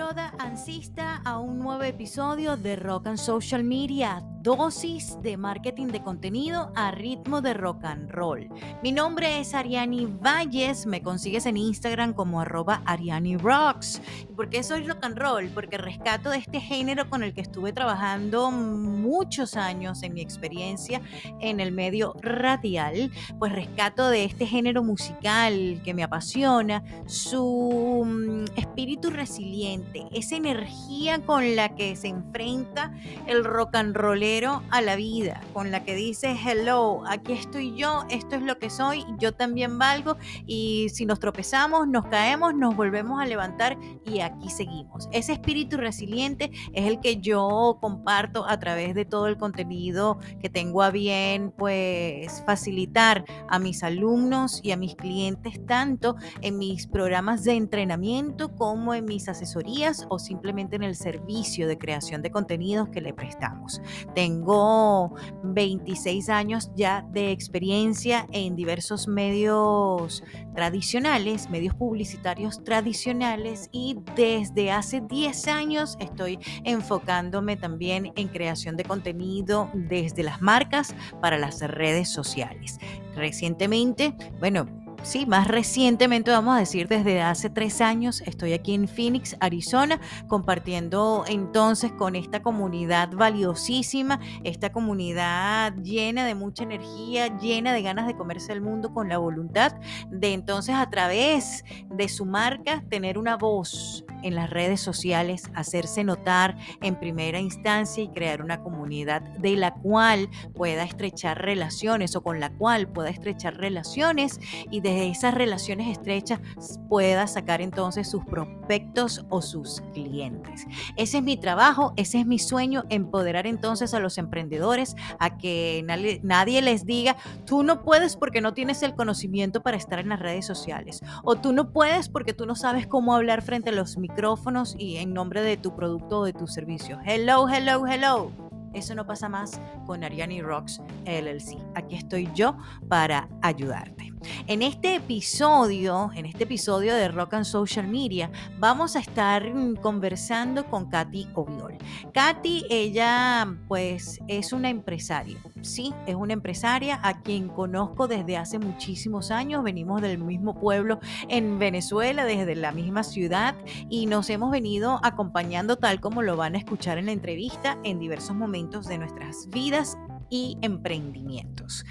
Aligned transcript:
broda 0.00 0.32
ansista 0.38 1.20
a 1.26 1.38
un 1.38 1.58
nuevo 1.58 1.82
episodio 1.82 2.56
de 2.56 2.74
Rock 2.74 3.08
and 3.08 3.18
Social 3.18 3.62
Media, 3.62 4.22
dosis 4.40 5.18
de 5.22 5.36
marketing 5.36 5.88
de 5.88 6.02
contenido 6.02 6.72
a 6.74 6.90
ritmo 6.90 7.42
de 7.42 7.52
rock 7.52 7.84
and 7.84 8.10
roll. 8.10 8.48
Mi 8.82 8.90
nombre 8.90 9.38
es 9.38 9.54
Ariani 9.54 10.06
Valles, 10.06 10.86
me 10.86 11.02
consigues 11.02 11.44
en 11.44 11.58
Instagram 11.58 12.14
como 12.14 12.40
arroba 12.40 12.82
Ariani 12.86 13.36
Rocks. 13.36 14.00
¿Y 14.22 14.32
por 14.32 14.48
qué 14.48 14.62
soy 14.62 14.86
rock 14.86 15.04
and 15.04 15.18
roll? 15.18 15.50
Porque 15.50 15.76
rescato 15.76 16.30
de 16.30 16.38
este 16.38 16.60
género 16.60 17.10
con 17.10 17.22
el 17.22 17.34
que 17.34 17.42
estuve 17.42 17.72
trabajando 17.72 18.50
muchos 18.50 19.56
años 19.56 20.02
en 20.02 20.14
mi 20.14 20.22
experiencia 20.22 21.02
en 21.40 21.60
el 21.60 21.72
medio 21.72 22.14
radial, 22.22 23.10
pues 23.38 23.52
rescato 23.52 24.08
de 24.08 24.24
este 24.24 24.46
género 24.46 24.82
musical 24.82 25.82
que 25.84 25.92
me 25.92 26.02
apasiona, 26.02 26.82
su 27.06 28.04
mm, 28.06 28.58
espíritu 28.58 29.10
resiliente, 29.10 30.06
esa 30.12 30.36
energía 30.36 31.18
con 31.20 31.56
la 31.56 31.74
que 31.74 31.94
se 31.94 32.08
enfrenta 32.08 32.92
el 33.26 33.44
rock 33.44 33.74
and 33.74 33.94
rollero 34.30 34.62
a 34.70 34.80
la 34.80 34.96
vida, 34.96 35.40
con 35.52 35.70
la 35.70 35.82
que 35.84 35.94
dice, 35.94 36.36
hello, 36.44 37.02
aquí 37.06 37.32
estoy 37.32 37.74
yo, 37.74 38.04
esto 38.10 38.36
es 38.36 38.42
lo 38.42 38.58
que 38.58 38.70
soy, 38.70 39.04
yo 39.18 39.32
también 39.32 39.78
valgo 39.78 40.16
y 40.46 40.88
si 40.90 41.04
nos 41.04 41.18
tropezamos, 41.18 41.88
nos 41.88 42.06
caemos, 42.06 42.54
nos 42.54 42.76
volvemos 42.76 43.20
a 43.20 43.26
levantar 43.26 43.76
y 44.04 44.20
aquí 44.20 44.48
seguimos. 44.48 45.08
Ese 45.12 45.32
espíritu 45.32 45.78
resiliente 45.78 46.50
es 46.72 46.86
el 46.86 47.00
que 47.00 47.16
yo 47.16 47.78
comparto 47.80 48.46
a 48.46 48.58
través 48.58 48.94
de 48.94 49.04
todo 49.04 49.26
el 49.26 49.36
contenido 49.36 50.18
que 50.40 50.48
tengo 50.48 50.82
a 50.82 50.90
bien, 50.90 51.52
pues 51.56 52.42
facilitar 52.46 53.24
a 53.48 53.58
mis 53.58 53.82
alumnos 53.82 54.60
y 54.62 54.70
a 54.70 54.76
mis 54.76 54.94
clientes 54.94 55.64
tanto 55.66 56.16
en 56.40 56.58
mis 56.58 56.86
programas 56.86 57.42
de 57.42 57.54
entrenamiento 57.54 58.54
como 58.54 58.94
en 58.94 59.06
mis 59.06 59.28
asesorías 59.28 60.06
o 60.08 60.18
simplemente 60.18 60.76
en 60.76 60.82
el 60.82 60.94
servicio 60.94 61.66
de 61.66 61.78
creación 61.78 62.22
de 62.22 62.30
contenidos 62.30 62.90
que 62.90 63.00
le 63.00 63.12
prestamos. 63.12 63.80
Tengo 64.20 65.14
26 65.44 66.28
años 66.28 66.70
ya 66.76 67.06
de 67.10 67.30
experiencia 67.30 68.26
en 68.32 68.54
diversos 68.54 69.08
medios 69.08 70.22
tradicionales, 70.54 71.48
medios 71.48 71.74
publicitarios 71.74 72.62
tradicionales 72.62 73.70
y 73.72 73.96
desde 74.14 74.72
hace 74.72 75.00
10 75.00 75.48
años 75.48 75.96
estoy 76.00 76.38
enfocándome 76.64 77.56
también 77.56 78.12
en 78.14 78.28
creación 78.28 78.76
de 78.76 78.84
contenido 78.84 79.70
desde 79.72 80.22
las 80.22 80.42
marcas 80.42 80.94
para 81.22 81.38
las 81.38 81.62
redes 81.62 82.10
sociales. 82.10 82.78
Recientemente, 83.16 84.14
bueno, 84.38 84.66
sí, 85.02 85.26
más 85.26 85.48
recientemente, 85.48 86.30
vamos 86.30 86.56
a 86.56 86.60
decir, 86.60 86.88
desde 86.88 87.22
hace 87.22 87.50
tres 87.50 87.80
años, 87.80 88.22
estoy 88.26 88.52
aquí 88.52 88.74
en 88.74 88.88
Phoenix, 88.88 89.36
Arizona, 89.40 90.00
compartiendo 90.28 91.24
entonces 91.26 91.92
con 91.92 92.16
esta 92.16 92.42
comunidad 92.42 93.10
valiosísima, 93.12 94.20
esta 94.44 94.72
comunidad 94.72 95.74
llena 95.76 96.26
de 96.26 96.34
mucha 96.34 96.62
energía, 96.62 97.38
llena 97.38 97.72
de 97.72 97.82
ganas 97.82 98.06
de 98.06 98.16
comerse 98.16 98.52
el 98.52 98.60
mundo 98.60 98.92
con 98.92 99.08
la 99.08 99.18
voluntad 99.18 99.74
de 100.10 100.32
entonces 100.32 100.74
a 100.74 100.88
través 100.90 101.64
de 101.90 102.08
su 102.08 102.26
marca 102.26 102.82
tener 102.88 103.18
una 103.18 103.36
voz 103.36 104.04
en 104.22 104.34
las 104.34 104.50
redes 104.50 104.80
sociales, 104.80 105.50
hacerse 105.54 106.04
notar 106.04 106.56
en 106.82 106.96
primera 106.96 107.40
instancia 107.40 108.02
y 108.02 108.08
crear 108.08 108.42
una 108.42 108.62
comunidad 108.62 109.22
de 109.22 109.56
la 109.56 109.72
cual 109.74 110.28
pueda 110.54 110.84
estrechar 110.84 111.42
relaciones 111.42 112.14
o 112.16 112.22
con 112.22 112.40
la 112.40 112.50
cual 112.50 112.88
pueda 112.88 113.10
estrechar 113.10 113.56
relaciones 113.56 114.38
y 114.70 114.80
de 114.80 114.89
de 114.94 115.08
esas 115.08 115.34
relaciones 115.34 115.88
estrechas 115.88 116.40
pueda 116.88 117.26
sacar 117.26 117.60
entonces 117.60 118.08
sus 118.08 118.24
prospectos 118.24 119.24
o 119.28 119.42
sus 119.42 119.82
clientes. 119.92 120.66
Ese 120.96 121.18
es 121.18 121.22
mi 121.22 121.36
trabajo, 121.36 121.92
ese 121.96 122.20
es 122.20 122.26
mi 122.26 122.38
sueño, 122.38 122.84
empoderar 122.88 123.46
entonces 123.46 123.94
a 123.94 124.00
los 124.00 124.18
emprendedores 124.18 124.96
a 125.18 125.38
que 125.38 125.84
nadie, 126.22 126.62
les 126.62 126.84
diga, 126.84 127.16
tú 127.46 127.62
no 127.62 127.82
puedes 127.82 128.16
porque 128.16 128.40
no 128.40 128.54
tienes 128.54 128.82
el 128.82 128.94
conocimiento 128.94 129.62
para 129.62 129.76
estar 129.76 129.98
en 129.98 130.08
las 130.10 130.20
redes 130.20 130.46
sociales, 130.46 131.00
o 131.24 131.36
tú 131.36 131.52
no 131.52 131.72
puedes 131.72 132.08
porque 132.08 132.34
tú 132.34 132.46
no 132.46 132.54
sabes 132.54 132.86
cómo 132.86 133.14
hablar 133.14 133.42
frente 133.42 133.70
a 133.70 133.72
los 133.72 133.96
micrófonos 133.96 134.74
y 134.78 134.96
en 134.96 135.14
nombre 135.14 135.42
de 135.42 135.56
tu 135.56 135.74
producto 135.74 136.20
o 136.20 136.24
de 136.24 136.32
tu 136.32 136.46
servicio. 136.46 136.98
Hello, 137.04 137.48
hello, 137.48 137.86
hello. 137.86 138.49
Eso 138.74 138.94
no 138.94 139.06
pasa 139.06 139.28
más 139.28 139.60
con 139.86 140.04
Ariani 140.04 140.42
Rocks 140.42 140.80
LLC. 141.06 141.58
Aquí 141.74 141.96
estoy 141.96 142.28
yo 142.34 142.56
para 142.88 143.28
ayudarte. 143.42 144.12
En 144.46 144.62
este 144.62 144.96
episodio, 144.96 146.10
en 146.14 146.26
este 146.26 146.44
episodio 146.44 146.94
de 146.94 147.08
Rock 147.08 147.34
and 147.34 147.44
Social 147.44 147.86
Media, 147.88 148.30
vamos 148.58 148.94
a 148.96 149.00
estar 149.00 149.42
conversando 149.80 150.66
con 150.66 150.90
Katy 150.90 151.28
Oviol. 151.34 151.78
Katy, 152.12 152.66
ella 152.68 153.56
pues 153.66 154.18
es 154.28 154.52
una 154.52 154.68
empresaria, 154.68 155.38
sí, 155.62 155.94
es 156.06 156.14
una 156.14 156.32
empresaria 156.32 156.98
a 157.02 157.20
quien 157.20 157.48
conozco 157.48 158.08
desde 158.08 158.36
hace 158.36 158.58
muchísimos 158.58 159.30
años. 159.30 159.62
Venimos 159.62 160.02
del 160.02 160.18
mismo 160.18 160.58
pueblo 160.58 161.00
en 161.28 161.58
Venezuela, 161.58 162.24
desde 162.24 162.54
la 162.56 162.72
misma 162.72 163.02
ciudad 163.02 163.54
y 163.88 164.06
nos 164.06 164.30
hemos 164.30 164.50
venido 164.50 165.00
acompañando 165.02 165.76
tal 165.76 166.00
como 166.00 166.22
lo 166.22 166.36
van 166.36 166.54
a 166.54 166.58
escuchar 166.58 166.98
en 166.98 167.06
la 167.06 167.12
entrevista 167.12 167.78
en 167.84 167.98
diversos 167.98 168.36
momentos 168.36 168.86
de 168.86 168.98
nuestras 168.98 169.48
vidas 169.48 169.96
y 170.30 170.56
emprendimientos. 170.62 171.84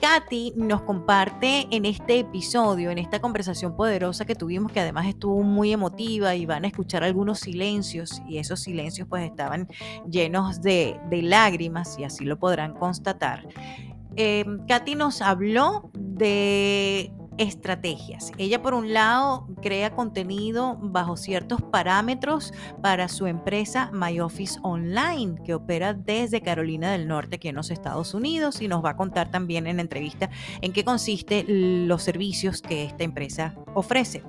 Katy 0.00 0.52
nos 0.56 0.82
comparte 0.82 1.66
en 1.70 1.86
este 1.86 2.20
episodio, 2.20 2.90
en 2.90 2.98
esta 2.98 3.20
conversación 3.20 3.74
poderosa 3.76 4.24
que 4.24 4.34
tuvimos, 4.34 4.70
que 4.70 4.80
además 4.80 5.06
estuvo 5.06 5.42
muy 5.42 5.72
emotiva 5.72 6.34
y 6.34 6.46
van 6.46 6.64
a 6.64 6.68
escuchar 6.68 7.02
algunos 7.02 7.40
silencios 7.40 8.22
y 8.28 8.38
esos 8.38 8.60
silencios 8.60 9.08
pues 9.08 9.24
estaban 9.24 9.68
llenos 10.08 10.62
de, 10.62 11.00
de 11.10 11.22
lágrimas 11.22 11.98
y 11.98 12.04
así 12.04 12.24
lo 12.24 12.38
podrán 12.38 12.74
constatar. 12.74 13.48
Eh, 14.16 14.44
Katy 14.66 14.94
nos 14.94 15.20
habló 15.20 15.90
de 15.92 17.12
estrategias. 17.38 18.32
Ella 18.38 18.62
por 18.62 18.74
un 18.74 18.92
lado 18.92 19.46
crea 19.62 19.94
contenido 19.94 20.78
bajo 20.80 21.16
ciertos 21.16 21.62
parámetros 21.62 22.52
para 22.82 23.08
su 23.08 23.26
empresa 23.26 23.90
MyOffice 23.92 24.58
Online, 24.62 25.40
que 25.44 25.54
opera 25.54 25.94
desde 25.94 26.40
Carolina 26.40 26.92
del 26.92 27.08
Norte, 27.08 27.36
aquí 27.36 27.48
en 27.48 27.56
los 27.56 27.70
Estados 27.70 28.14
Unidos, 28.14 28.60
y 28.60 28.68
nos 28.68 28.84
va 28.84 28.90
a 28.90 28.96
contar 28.96 29.30
también 29.30 29.66
en 29.66 29.80
entrevista 29.80 30.30
en 30.60 30.72
qué 30.72 30.84
consiste 30.84 31.44
los 31.46 32.02
servicios 32.02 32.62
que 32.62 32.84
esta 32.84 33.04
empresa 33.04 33.54
ofrece. 33.74 34.22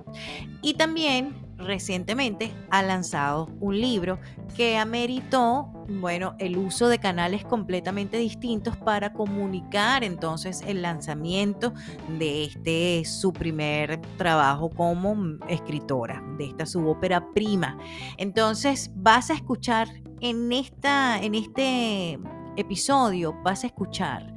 Y 0.62 0.75
también 0.75 1.46
recientemente 1.57 2.51
ha 2.69 2.84
lanzado 2.84 3.50
un 3.59 3.79
libro 3.79 4.19
que 4.56 4.78
ameritó, 4.78 5.72
bueno, 5.90 6.35
el 6.40 6.57
uso 6.57 6.88
de 6.88 7.00
canales 7.00 7.44
completamente 7.44 8.18
distintos 8.18 8.78
para 8.78 9.13
comunicar 9.13 10.03
entonces 10.03 10.62
el 10.66 10.81
lanzamiento 10.81 11.73
de 12.18 12.45
este 12.45 13.06
su 13.06 13.34
primer 13.34 14.00
trabajo 14.18 14.69
como 14.69 15.16
escritora, 15.47 16.23
de 16.38 16.45
esta 16.45 16.66
su 16.66 16.88
ópera 16.88 17.34
prima. 17.34 17.78
Entonces 18.18 18.91
vas 18.95 19.29
a 19.29 19.34
escuchar 19.34 19.88
en, 20.22 20.51
esta, 20.51 21.22
en 21.22 21.35
este 21.35 22.19
episodio, 22.56 23.35
vas 23.44 23.63
a 23.63 23.68
escuchar 23.68 24.34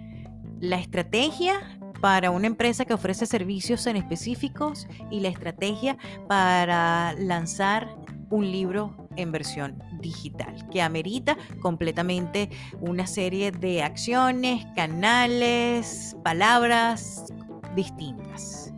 la 0.60 0.76
estrategia 0.76 1.79
para 2.00 2.30
una 2.30 2.46
empresa 2.46 2.84
que 2.84 2.94
ofrece 2.94 3.26
servicios 3.26 3.86
en 3.86 3.96
específicos 3.96 4.86
y 5.10 5.20
la 5.20 5.28
estrategia 5.28 5.96
para 6.28 7.14
lanzar 7.14 7.88
un 8.30 8.50
libro 8.50 8.94
en 9.16 9.32
versión 9.32 9.82
digital, 10.00 10.68
que 10.70 10.80
amerita 10.80 11.36
completamente 11.60 12.48
una 12.80 13.06
serie 13.06 13.50
de 13.50 13.82
acciones, 13.82 14.64
canales, 14.76 16.16
palabras 16.22 17.26
distintas. 17.74 18.72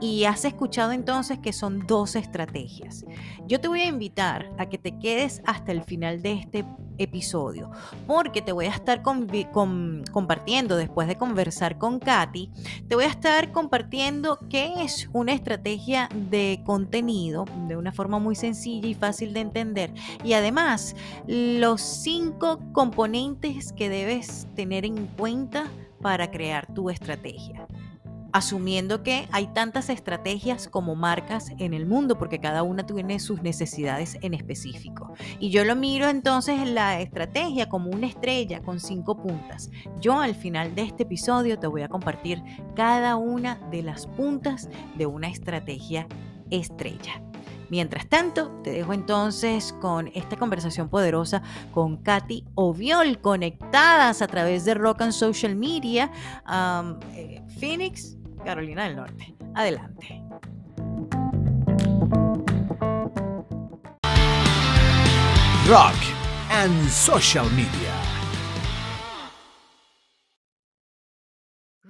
Y 0.00 0.24
has 0.24 0.44
escuchado 0.44 0.92
entonces 0.92 1.38
que 1.38 1.52
son 1.52 1.86
dos 1.86 2.16
estrategias. 2.16 3.04
Yo 3.46 3.60
te 3.60 3.68
voy 3.68 3.80
a 3.80 3.86
invitar 3.86 4.50
a 4.58 4.66
que 4.66 4.76
te 4.76 4.98
quedes 4.98 5.40
hasta 5.46 5.72
el 5.72 5.82
final 5.82 6.20
de 6.20 6.34
este 6.34 6.64
episodio, 6.98 7.70
porque 8.06 8.42
te 8.42 8.52
voy 8.52 8.66
a 8.66 8.70
estar 8.70 9.02
compartiendo, 9.02 10.76
después 10.76 11.08
de 11.08 11.16
conversar 11.16 11.78
con 11.78 11.98
Katy, 11.98 12.50
te 12.88 12.94
voy 12.94 13.04
a 13.04 13.08
estar 13.08 13.52
compartiendo 13.52 14.38
qué 14.48 14.82
es 14.82 15.08
una 15.12 15.32
estrategia 15.32 16.08
de 16.14 16.62
contenido 16.64 17.44
de 17.66 17.76
una 17.76 17.92
forma 17.92 18.18
muy 18.18 18.34
sencilla 18.34 18.88
y 18.88 18.94
fácil 18.94 19.32
de 19.32 19.40
entender. 19.40 19.92
Y 20.24 20.32
además, 20.34 20.96
los 21.26 21.80
cinco 21.80 22.60
componentes 22.72 23.72
que 23.72 23.88
debes 23.88 24.46
tener 24.54 24.84
en 24.84 25.06
cuenta 25.06 25.66
para 26.00 26.30
crear 26.30 26.72
tu 26.72 26.90
estrategia 26.90 27.66
asumiendo 28.36 29.02
que 29.02 29.26
hay 29.32 29.46
tantas 29.46 29.88
estrategias 29.88 30.68
como 30.68 30.94
marcas 30.94 31.52
en 31.58 31.72
el 31.72 31.86
mundo, 31.86 32.18
porque 32.18 32.38
cada 32.38 32.62
una 32.62 32.84
tiene 32.84 33.18
sus 33.18 33.42
necesidades 33.42 34.18
en 34.20 34.34
específico. 34.34 35.14
Y 35.38 35.48
yo 35.48 35.64
lo 35.64 35.74
miro 35.74 36.08
entonces 36.08 36.60
en 36.60 36.74
la 36.74 37.00
estrategia 37.00 37.70
como 37.70 37.90
una 37.90 38.06
estrella 38.06 38.60
con 38.62 38.78
cinco 38.78 39.16
puntas. 39.16 39.70
Yo 40.00 40.20
al 40.20 40.34
final 40.34 40.74
de 40.74 40.82
este 40.82 41.04
episodio 41.04 41.58
te 41.58 41.66
voy 41.66 41.80
a 41.80 41.88
compartir 41.88 42.42
cada 42.74 43.16
una 43.16 43.54
de 43.70 43.82
las 43.82 44.06
puntas 44.06 44.68
de 44.96 45.06
una 45.06 45.28
estrategia 45.28 46.06
estrella. 46.50 47.22
Mientras 47.68 48.06
tanto, 48.06 48.50
te 48.62 48.70
dejo 48.70 48.92
entonces 48.92 49.74
con 49.80 50.08
esta 50.14 50.36
conversación 50.36 50.88
poderosa 50.88 51.42
con 51.72 51.96
Katy 51.96 52.44
Oviol, 52.54 53.20
conectadas 53.20 54.22
a 54.22 54.28
través 54.28 54.64
de 54.64 54.74
Rock 54.74 55.02
and 55.02 55.12
Social 55.12 55.56
Media, 55.56 56.12
eh, 57.14 57.42
Phoenix, 57.58 58.16
Carolina 58.46 58.84
del 58.84 58.94
Norte. 58.94 59.34
Adelante. 59.54 60.22
Rock 65.66 65.96
and 66.50 66.88
Social 66.88 67.50
Media. 67.50 67.95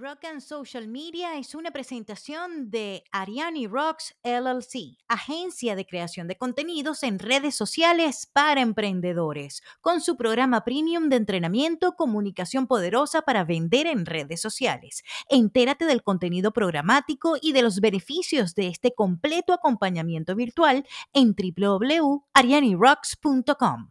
Rock 0.06 0.24
and 0.26 0.40
Social 0.40 0.86
Media 0.86 1.36
es 1.36 1.56
una 1.56 1.72
presentación 1.72 2.70
de 2.70 3.02
Ariani 3.10 3.66
Rocks 3.66 4.14
LLC, 4.22 4.98
agencia 5.08 5.74
de 5.74 5.84
creación 5.84 6.28
de 6.28 6.36
contenidos 6.36 7.02
en 7.02 7.18
redes 7.18 7.56
sociales 7.56 8.30
para 8.32 8.60
emprendedores, 8.60 9.64
con 9.80 10.00
su 10.00 10.16
programa 10.16 10.62
premium 10.62 11.08
de 11.08 11.16
entrenamiento 11.16 11.96
Comunicación 11.96 12.68
Poderosa 12.68 13.22
para 13.22 13.42
vender 13.42 13.88
en 13.88 14.06
redes 14.06 14.40
sociales. 14.40 15.02
Entérate 15.28 15.86
del 15.86 16.04
contenido 16.04 16.52
programático 16.52 17.36
y 17.42 17.52
de 17.52 17.62
los 17.62 17.80
beneficios 17.80 18.54
de 18.54 18.68
este 18.68 18.94
completo 18.94 19.54
acompañamiento 19.54 20.36
virtual 20.36 20.86
en 21.14 21.34
www.arianirocks.com. 21.34 23.90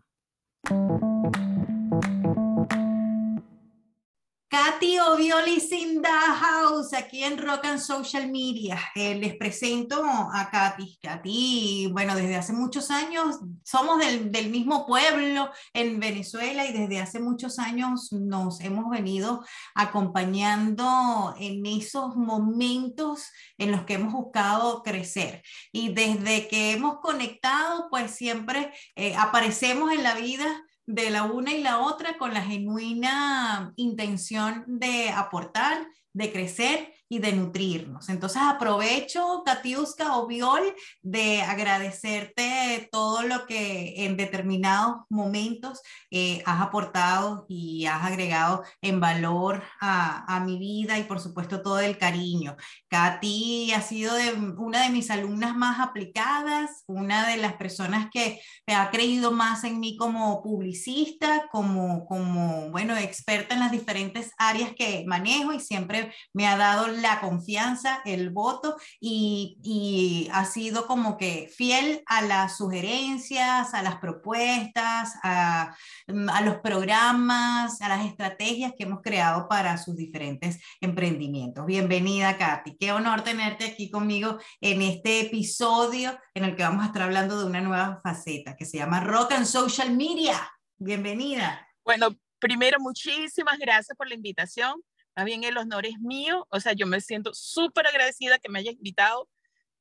Katy 4.76 4.98
Oviolis 5.00 5.72
in 5.72 6.02
the 6.02 6.10
house, 6.10 6.92
aquí 6.92 7.24
en 7.24 7.38
Rock 7.38 7.64
and 7.66 7.80
Social 7.80 8.30
Media. 8.30 8.78
Eh, 8.94 9.16
les 9.16 9.38
presento 9.38 10.04
a 10.04 10.50
Katy. 10.52 11.00
Katy, 11.02 11.90
bueno, 11.94 12.14
desde 12.14 12.36
hace 12.36 12.52
muchos 12.52 12.92
años 12.92 13.40
somos 13.64 14.00
del, 14.00 14.34
del, 14.34 14.50
mismo 14.50 14.86
pueblo 14.86 15.50
en 15.72 15.98
Venezuela 16.02 16.66
y 16.66 16.74
desde 16.74 17.00
hace 17.00 17.22
muchos 17.22 17.58
años 17.58 18.12
nos 18.12 18.60
hemos 18.60 18.90
venido 18.90 19.46
acompañando 19.76 21.34
en 21.40 21.66
esos 21.66 22.18
momentos 22.18 23.24
en 23.58 23.72
los 23.72 23.86
que 23.86 23.94
hemos 23.94 24.12
buscado 24.12 24.84
crecer. 24.84 25.42
Y 25.72 25.94
desde 25.94 26.50
que 26.50 26.74
hemos 26.74 27.00
conectado, 27.00 27.88
pues 27.90 28.12
siempre 28.12 28.74
eh, 28.98 29.16
aparecemos 29.16 29.94
en 29.94 30.04
la 30.04 30.16
vida 30.16 30.65
de 30.88 31.10
la 31.10 31.24
una 31.24 31.52
y 31.52 31.62
la 31.62 31.80
otra 31.80 32.18
con 32.18 32.34
la 32.34 32.42
genuina 32.42 33.74
intención 33.76 34.64
de 34.68 35.10
aportar, 35.10 35.88
de 36.14 36.32
crecer 36.32 36.95
y 37.08 37.20
de 37.20 37.34
nutrirnos. 37.34 38.10
Entonces 38.10 38.42
aprovecho, 38.42 39.44
Katiuska 39.46 40.18
o 40.18 40.28
Viol, 40.28 40.74
de 41.02 41.42
agradecerte 41.42 42.90
todo 42.92 43.22
lo 43.22 43.46
que 43.46 44.06
en 44.06 44.18
determinados 44.18 45.04
momentos 45.10 45.82
eh, 46.10 46.42
has 46.46 46.62
aportado 46.62 47.46
y 47.48 47.86
has 47.86 48.04
agregado 48.04 48.64
en 48.82 49.00
valor 49.00 49.64
a, 49.80 50.36
a, 50.36 50.40
mi 50.40 50.58
vida 50.58 50.98
y 50.98 51.04
por 51.04 51.20
supuesto 51.20 51.62
todo 51.62 51.80
el 51.80 51.98
cariño. 51.98 52.56
Katy 52.90 53.74
ha 53.74 53.82
sido 53.82 54.16
de, 54.16 54.34
una 54.34 54.84
de 54.84 54.90
mis 54.90 55.12
alumnas 55.12 55.56
más 55.56 55.80
aplicadas, 55.80 56.84
una 56.88 57.28
de 57.28 57.38
las 57.38 57.54
personas 57.54 58.10
que 58.12 58.42
ha 58.68 58.90
creído 58.90 59.32
más 59.32 59.64
en 59.64 59.80
mí 59.80 59.96
como 59.98 60.42
publicista, 60.42 61.48
como, 61.52 62.06
como, 62.06 62.70
bueno, 62.72 62.96
experta 62.98 63.54
en 63.54 63.60
las 63.60 63.72
diferentes 63.72 64.32
áreas 64.38 64.74
que 64.76 65.04
manejo 65.08 65.54
y 65.54 65.60
siempre 65.60 66.14
me 66.34 66.48
ha 66.48 66.58
dado 66.58 66.88
la 67.02 67.20
confianza, 67.22 68.02
el 68.06 68.30
voto 68.30 68.78
y, 69.00 70.30
ha 70.32 70.46
sido 70.46 70.88
como 70.88 71.18
que 71.18 71.52
fiel 71.56 72.04
a 72.08 72.22
las 72.22 72.58
sugerencias, 72.58 73.74
a 73.74 73.82
las 73.82 73.98
propuestas, 73.98 75.14
a, 75.24 75.76
a, 76.08 76.42
los 76.42 76.58
programas, 76.58 77.82
a 77.82 77.90
las 77.90 78.06
estrategias 78.06 78.74
que 78.78 78.84
hemos 78.84 79.02
creado 79.02 79.48
para 79.48 79.78
sus 79.78 79.96
diferentes 79.96 80.60
emprendimientos. 80.82 81.66
Bienvenida, 81.66 82.38
Katy. 82.38 82.78
Qué 82.78 82.92
honor 82.92 83.24
tenerte 83.24 83.66
aquí 83.66 83.90
conmigo 83.90 84.40
en 84.62 84.82
este 84.82 85.22
episodio 85.22 86.18
en 86.34 86.46
el 86.46 86.56
que 86.56 86.64
vamos 86.64 86.84
a 86.84 86.88
estar 86.88 87.04
hablando 87.04 87.40
de 87.40 87.46
una 87.46 87.62
nueva 87.62 88.00
faceta 88.04 88.56
que 88.56 88.66
se 88.66 88.78
llama 88.78 89.00
Rock 89.00 89.34
and 89.34 89.46
Social 89.46 89.96
Media. 89.96 90.52
Bienvenida. 90.78 91.68
Bueno, 91.84 92.16
primero, 92.40 92.80
muchísimas 92.80 93.58
gracias 93.58 93.98
por 93.98 94.08
la 94.08 94.16
invitación. 94.16 94.82
Más 95.16 95.26
bien 95.26 95.44
el 95.44 95.58
honor 95.58 95.86
es 95.86 96.00
mío, 96.00 96.48
o 96.50 96.60
sea, 96.60 96.74
yo 96.74 96.88
me 96.88 97.02
siento 97.02 97.34
súper 97.34 97.88
agradecida 97.88 98.40
que 98.40 98.50
me 98.50 98.60
hayas 98.60 98.76
invitado. 98.76 99.30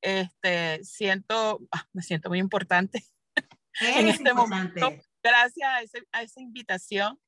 Este, 0.01 0.85
siento, 0.85 1.61
ah, 1.73 1.89
me 1.93 2.03
siento 2.03 2.29
muy 2.29 2.39
importante 2.39 3.05
en 3.81 4.09
este 4.09 4.33
momento. 4.33 4.95
Gracias 5.23 5.69
a, 5.69 5.83
ese, 5.83 6.07
a, 6.13 6.23
esa 6.23 6.41
invitación. 6.41 7.19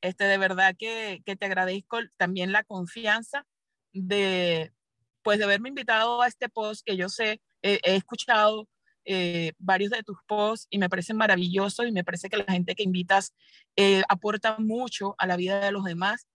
Este, 0.00 0.24
de 0.24 0.36
verdad 0.36 0.74
que, 0.78 1.22
que 1.24 1.36
te 1.36 1.46
agradezco 1.46 1.98
también 2.18 2.52
la 2.52 2.64
confianza 2.64 3.46
de, 3.92 4.72
pues, 5.22 5.38
de 5.38 5.44
haberme 5.44 5.70
invitado 5.70 6.20
a 6.20 6.28
este 6.28 6.48
post 6.48 6.84
que 6.84 6.96
yo 6.96 7.08
sé, 7.08 7.40
he 7.62 7.96
escuchado 7.96 8.68
eh, 9.06 9.52
varios 9.58 9.90
de 9.90 10.02
tus 10.02 10.16
posts 10.26 10.66
y 10.70 10.78
me 10.78 10.88
parecen 10.88 11.18
maravillosos 11.18 11.86
y 11.86 11.92
me 11.92 12.04
parece 12.04 12.30
que 12.30 12.38
la 12.38 12.50
gente 12.50 12.74
que 12.74 12.82
invitas 12.82 13.34
eh, 13.76 14.02
aporta 14.08 14.56
mucho 14.58 15.14
a 15.18 15.26
la 15.26 15.36
vida 15.36 15.60
de 15.60 15.72
los 15.72 15.84
demás 15.84 16.26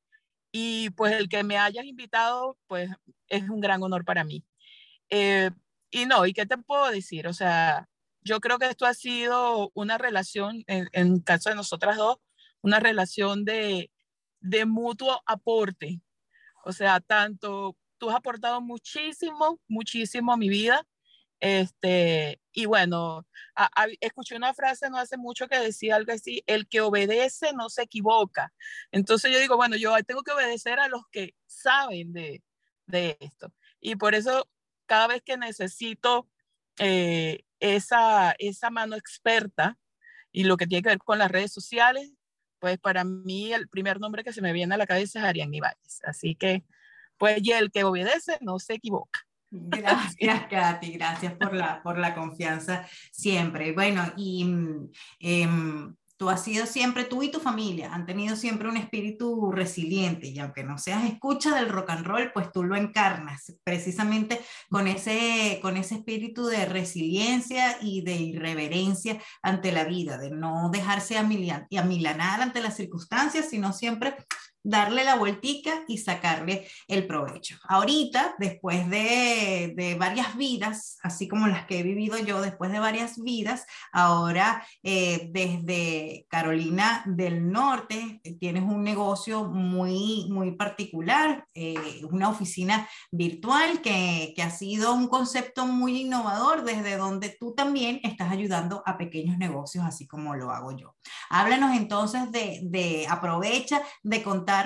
y 0.51 0.89
pues 0.91 1.13
el 1.13 1.29
que 1.29 1.43
me 1.43 1.57
hayas 1.57 1.85
invitado, 1.85 2.57
pues 2.67 2.89
es 3.27 3.49
un 3.49 3.59
gran 3.61 3.83
honor 3.83 4.05
para 4.05 4.23
mí. 4.23 4.43
Eh, 5.09 5.51
y 5.91 6.05
no, 6.05 6.25
¿y 6.25 6.33
qué 6.33 6.45
te 6.45 6.57
puedo 6.57 6.89
decir? 6.91 7.27
O 7.27 7.33
sea, 7.33 7.87
yo 8.21 8.39
creo 8.39 8.59
que 8.59 8.67
esto 8.67 8.85
ha 8.85 8.93
sido 8.93 9.71
una 9.73 9.97
relación, 9.97 10.63
en, 10.67 10.89
en 10.93 11.19
caso 11.21 11.49
de 11.49 11.55
nosotras 11.55 11.97
dos, 11.97 12.17
una 12.61 12.79
relación 12.79 13.45
de, 13.45 13.91
de 14.41 14.65
mutuo 14.65 15.21
aporte. 15.25 16.01
O 16.65 16.71
sea, 16.71 16.99
tanto 16.99 17.77
tú 17.97 18.09
has 18.09 18.15
aportado 18.15 18.61
muchísimo, 18.61 19.59
muchísimo 19.67 20.33
a 20.33 20.37
mi 20.37 20.49
vida 20.49 20.85
este, 21.39 22.41
y 22.51 22.65
bueno, 22.65 23.25
escuché 24.01 24.35
una 24.35 24.53
frase 24.53 24.89
no 24.89 24.97
hace 24.97 25.17
mucho 25.17 25.47
que 25.47 25.59
decía 25.59 25.95
algo 25.95 26.11
así, 26.11 26.43
el 26.47 26.67
que 26.67 26.81
obedece 26.81 27.53
no 27.53 27.69
se 27.69 27.83
equivoca. 27.83 28.53
Entonces 28.91 29.31
yo 29.31 29.39
digo, 29.39 29.55
bueno, 29.55 29.75
yo 29.75 29.95
tengo 30.05 30.23
que 30.23 30.31
obedecer 30.31 30.79
a 30.79 30.87
los 30.89 31.03
que 31.11 31.35
saben 31.45 32.13
de, 32.13 32.43
de 32.87 33.17
esto. 33.19 33.53
Y 33.79 33.95
por 33.95 34.15
eso 34.15 34.49
cada 34.85 35.07
vez 35.07 35.21
que 35.23 35.37
necesito 35.37 36.29
eh, 36.79 37.43
esa, 37.59 38.35
esa 38.39 38.69
mano 38.69 38.95
experta 38.95 39.77
y 40.31 40.43
lo 40.43 40.57
que 40.57 40.67
tiene 40.67 40.83
que 40.83 40.89
ver 40.89 40.99
con 40.99 41.19
las 41.19 41.31
redes 41.31 41.51
sociales, 41.51 42.11
pues 42.59 42.77
para 42.79 43.03
mí 43.03 43.53
el 43.53 43.69
primer 43.69 43.99
nombre 43.99 44.23
que 44.23 44.33
se 44.33 44.41
me 44.41 44.53
viene 44.53 44.75
a 44.75 44.77
la 44.77 44.87
cabeza 44.87 45.19
es 45.19 45.25
Arián 45.25 45.53
Ibáñez. 45.53 46.01
Así 46.03 46.35
que, 46.35 46.65
pues, 47.17 47.39
y 47.41 47.51
el 47.51 47.71
que 47.71 47.83
obedece 47.83 48.37
no 48.41 48.59
se 48.59 48.73
equivoca. 48.75 49.28
Gracias, 49.51 50.47
Katy, 50.47 50.91
gracias 50.93 51.33
por 51.33 51.53
la, 51.53 51.81
por 51.81 51.97
la 51.97 52.13
confianza 52.13 52.87
siempre. 53.11 53.71
Bueno, 53.73 54.03
y 54.15 54.47
eh, 55.19 55.47
tú 56.19 56.29
has 56.29 56.43
sido 56.43 56.65
siempre, 56.65 57.05
tú 57.05 57.23
y 57.23 57.31
tu 57.31 57.39
familia 57.39 57.93
han 57.93 58.05
tenido 58.05 58.35
siempre 58.35 58.67
un 58.67 58.75
espíritu 58.75 59.53
resiliente 59.53 60.27
y 60.27 60.37
aunque 60.39 60.65
no 60.65 60.77
seas 60.77 61.05
escucha 61.05 61.55
del 61.55 61.69
rock 61.69 61.91
and 61.91 62.05
roll, 62.05 62.31
pues 62.33 62.51
tú 62.51 62.63
lo 62.63 62.75
encarnas 62.75 63.55
precisamente 63.63 64.41
con 64.69 64.87
ese, 64.87 65.59
con 65.61 65.77
ese 65.77 65.95
espíritu 65.95 66.45
de 66.45 66.65
resiliencia 66.65 67.77
y 67.81 68.01
de 68.01 68.17
irreverencia 68.17 69.17
ante 69.41 69.71
la 69.71 69.85
vida, 69.85 70.17
de 70.17 70.29
no 70.29 70.69
dejarse 70.69 71.17
amilanar 71.17 72.41
ante 72.41 72.61
las 72.61 72.75
circunstancias, 72.75 73.49
sino 73.49 73.71
siempre 73.71 74.17
darle 74.63 75.03
la 75.03 75.15
vueltica 75.15 75.83
y 75.87 75.97
sacarle 75.97 76.67
el 76.87 77.07
provecho. 77.07 77.57
Ahorita, 77.67 78.35
después 78.39 78.89
de, 78.89 79.73
de, 79.75 79.95
varias 79.95 80.35
vidas, 80.35 80.97
así 81.01 81.27
como 81.27 81.47
las 81.47 81.65
que 81.65 81.79
he 81.79 81.83
vivido 81.83 82.17
yo 82.19 82.41
después 82.41 82.71
de 82.71 82.79
varias 82.79 83.17
vidas, 83.17 83.65
ahora 83.91 84.65
eh, 84.83 85.29
desde 85.31 86.25
Carolina 86.29 87.03
del 87.05 87.51
Norte 87.51 88.21
eh, 88.23 88.33
tienes 88.35 88.63
un 88.63 88.83
negocio 88.83 89.45
muy, 89.45 90.27
muy 90.29 90.51
particular, 90.55 91.45
eh, 91.53 92.01
una 92.09 92.29
oficina 92.29 92.87
virtual 93.11 93.81
que, 93.81 94.33
que 94.35 94.41
ha 94.41 94.51
sido 94.51 94.93
un 94.93 95.07
concepto 95.07 95.65
muy 95.65 96.01
innovador 96.01 96.63
desde 96.63 96.97
donde 96.97 97.35
tú 97.39 97.53
también 97.55 97.99
estás 98.03 98.31
ayudando 98.31 98.83
a 98.85 98.97
pequeños 98.97 99.37
negocios, 99.37 99.85
así 99.85 100.07
como 100.07 100.35
lo 100.35 100.51
hago 100.51 100.75
yo. 100.75 100.95
Háblanos 101.29 101.75
entonces 101.75 102.31
de, 102.31 102.59
de 102.63 103.07
aprovecha 103.09 103.81
de 104.03 104.23
contar 104.23 104.58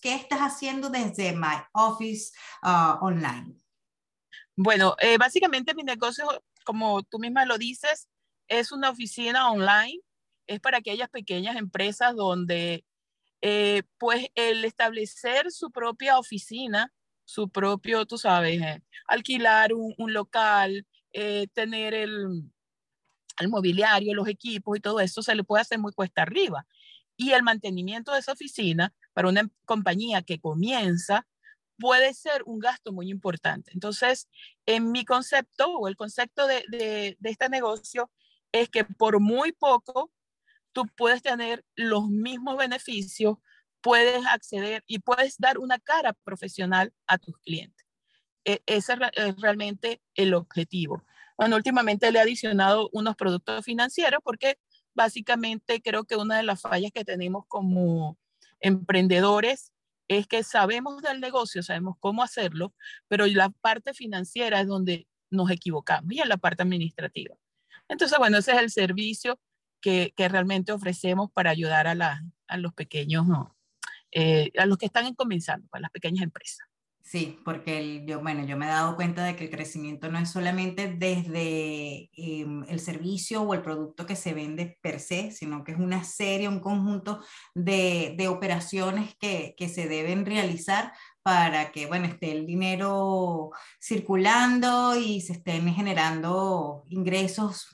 qué 0.00 0.14
estás 0.14 0.40
haciendo 0.40 0.90
desde 0.90 1.32
My 1.32 1.56
Office 1.72 2.32
uh, 2.62 3.04
Online. 3.04 3.54
Bueno, 4.56 4.96
eh, 5.00 5.18
básicamente 5.18 5.74
mi 5.74 5.84
negocio, 5.84 6.26
como 6.64 7.02
tú 7.02 7.18
misma 7.18 7.44
lo 7.44 7.58
dices, 7.58 8.08
es 8.48 8.72
una 8.72 8.90
oficina 8.90 9.50
online. 9.50 10.00
Es 10.46 10.60
para 10.60 10.78
aquellas 10.78 11.08
pequeñas 11.10 11.56
empresas 11.56 12.16
donde, 12.16 12.84
eh, 13.40 13.82
pues, 13.98 14.28
el 14.34 14.64
establecer 14.64 15.50
su 15.52 15.70
propia 15.70 16.18
oficina, 16.18 16.92
su 17.24 17.48
propio, 17.50 18.06
tú 18.06 18.18
sabes, 18.18 18.60
eh, 18.60 18.82
alquilar 19.06 19.72
un, 19.74 19.94
un 19.98 20.12
local, 20.12 20.86
tener 21.52 21.94
el, 21.94 22.44
al 23.36 23.48
mobiliario, 23.48 24.14
los 24.14 24.28
equipos 24.28 24.76
y 24.76 24.80
todo 24.80 25.00
eso 25.00 25.22
se 25.22 25.34
le 25.34 25.42
puede 25.42 25.62
hacer 25.62 25.78
muy 25.78 25.92
cuesta 25.92 26.22
arriba. 26.22 26.66
Y 27.16 27.32
el 27.32 27.42
mantenimiento 27.42 28.12
de 28.12 28.20
esa 28.20 28.32
oficina 28.32 28.94
para 29.18 29.30
una 29.30 29.50
compañía 29.64 30.22
que 30.22 30.38
comienza 30.38 31.26
puede 31.76 32.14
ser 32.14 32.44
un 32.46 32.60
gasto 32.60 32.92
muy 32.92 33.10
importante. 33.10 33.72
Entonces, 33.74 34.28
en 34.64 34.92
mi 34.92 35.04
concepto 35.04 35.72
o 35.72 35.88
el 35.88 35.96
concepto 35.96 36.46
de, 36.46 36.62
de, 36.68 37.16
de 37.18 37.30
este 37.30 37.48
negocio 37.48 38.12
es 38.52 38.68
que 38.68 38.84
por 38.84 39.18
muy 39.18 39.50
poco 39.50 40.12
tú 40.70 40.84
puedes 40.96 41.20
tener 41.20 41.64
los 41.74 42.08
mismos 42.08 42.56
beneficios, 42.58 43.38
puedes 43.80 44.24
acceder 44.24 44.84
y 44.86 45.00
puedes 45.00 45.36
dar 45.36 45.58
una 45.58 45.80
cara 45.80 46.12
profesional 46.12 46.94
a 47.08 47.18
tus 47.18 47.36
clientes. 47.38 47.88
E, 48.44 48.62
ese 48.66 48.92
es 49.14 49.36
realmente 49.40 50.00
el 50.14 50.32
objetivo. 50.32 51.02
Bueno, 51.36 51.56
últimamente 51.56 52.12
le 52.12 52.20
he 52.20 52.22
adicionado 52.22 52.88
unos 52.92 53.16
productos 53.16 53.64
financieros 53.64 54.20
porque 54.22 54.60
básicamente 54.94 55.82
creo 55.82 56.04
que 56.04 56.14
una 56.14 56.36
de 56.36 56.44
las 56.44 56.60
fallas 56.60 56.92
que 56.94 57.04
tenemos 57.04 57.46
como 57.48 58.16
emprendedores 58.60 59.72
es 60.08 60.26
que 60.26 60.42
sabemos 60.42 61.02
del 61.02 61.20
negocio, 61.20 61.62
sabemos 61.62 61.96
cómo 62.00 62.22
hacerlo, 62.22 62.74
pero 63.08 63.26
la 63.26 63.50
parte 63.50 63.92
financiera 63.94 64.60
es 64.60 64.66
donde 64.66 65.06
nos 65.30 65.50
equivocamos 65.50 66.12
y 66.12 66.20
en 66.20 66.28
la 66.28 66.38
parte 66.38 66.62
administrativa. 66.62 67.36
Entonces, 67.88 68.18
bueno, 68.18 68.38
ese 68.38 68.52
es 68.52 68.58
el 68.58 68.70
servicio 68.70 69.38
que, 69.80 70.12
que 70.16 70.28
realmente 70.28 70.72
ofrecemos 70.72 71.30
para 71.32 71.50
ayudar 71.50 71.86
a, 71.86 71.94
la, 71.94 72.22
a 72.46 72.56
los 72.56 72.72
pequeños, 72.74 73.26
eh, 74.12 74.50
a 74.58 74.66
los 74.66 74.78
que 74.78 74.86
están 74.86 75.14
comenzando, 75.14 75.68
para 75.68 75.82
las 75.82 75.90
pequeñas 75.90 76.24
empresas. 76.24 76.67
Sí, 77.10 77.40
porque 77.42 78.04
yo, 78.06 78.20
bueno, 78.20 78.44
yo 78.44 78.58
me 78.58 78.66
he 78.66 78.68
dado 78.68 78.94
cuenta 78.94 79.24
de 79.24 79.34
que 79.34 79.44
el 79.44 79.50
crecimiento 79.50 80.10
no 80.10 80.18
es 80.18 80.30
solamente 80.30 80.92
desde 80.94 82.10
em, 82.12 82.64
el 82.68 82.80
servicio 82.80 83.40
o 83.40 83.54
el 83.54 83.62
producto 83.62 84.04
que 84.04 84.14
se 84.14 84.34
vende 84.34 84.78
per 84.82 85.00
se, 85.00 85.30
sino 85.30 85.64
que 85.64 85.72
es 85.72 85.78
una 85.78 86.04
serie, 86.04 86.48
un 86.48 86.60
conjunto 86.60 87.24
de, 87.54 88.14
de 88.18 88.28
operaciones 88.28 89.16
que, 89.18 89.54
que, 89.56 89.70
se 89.70 89.88
deben 89.88 90.26
realizar 90.26 90.92
para 91.22 91.72
que, 91.72 91.86
bueno, 91.86 92.04
esté 92.04 92.30
el 92.32 92.44
dinero 92.44 93.52
circulando 93.80 94.94
y 94.94 95.22
se 95.22 95.32
estén 95.32 95.72
generando 95.72 96.84
ingresos, 96.90 97.68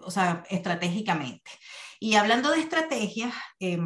o 0.00 0.10
sea, 0.10 0.44
estratégicamente. 0.48 1.50
Y 2.00 2.14
hablando 2.14 2.50
de 2.50 2.60
estrategias, 2.60 3.34
eh, 3.60 3.78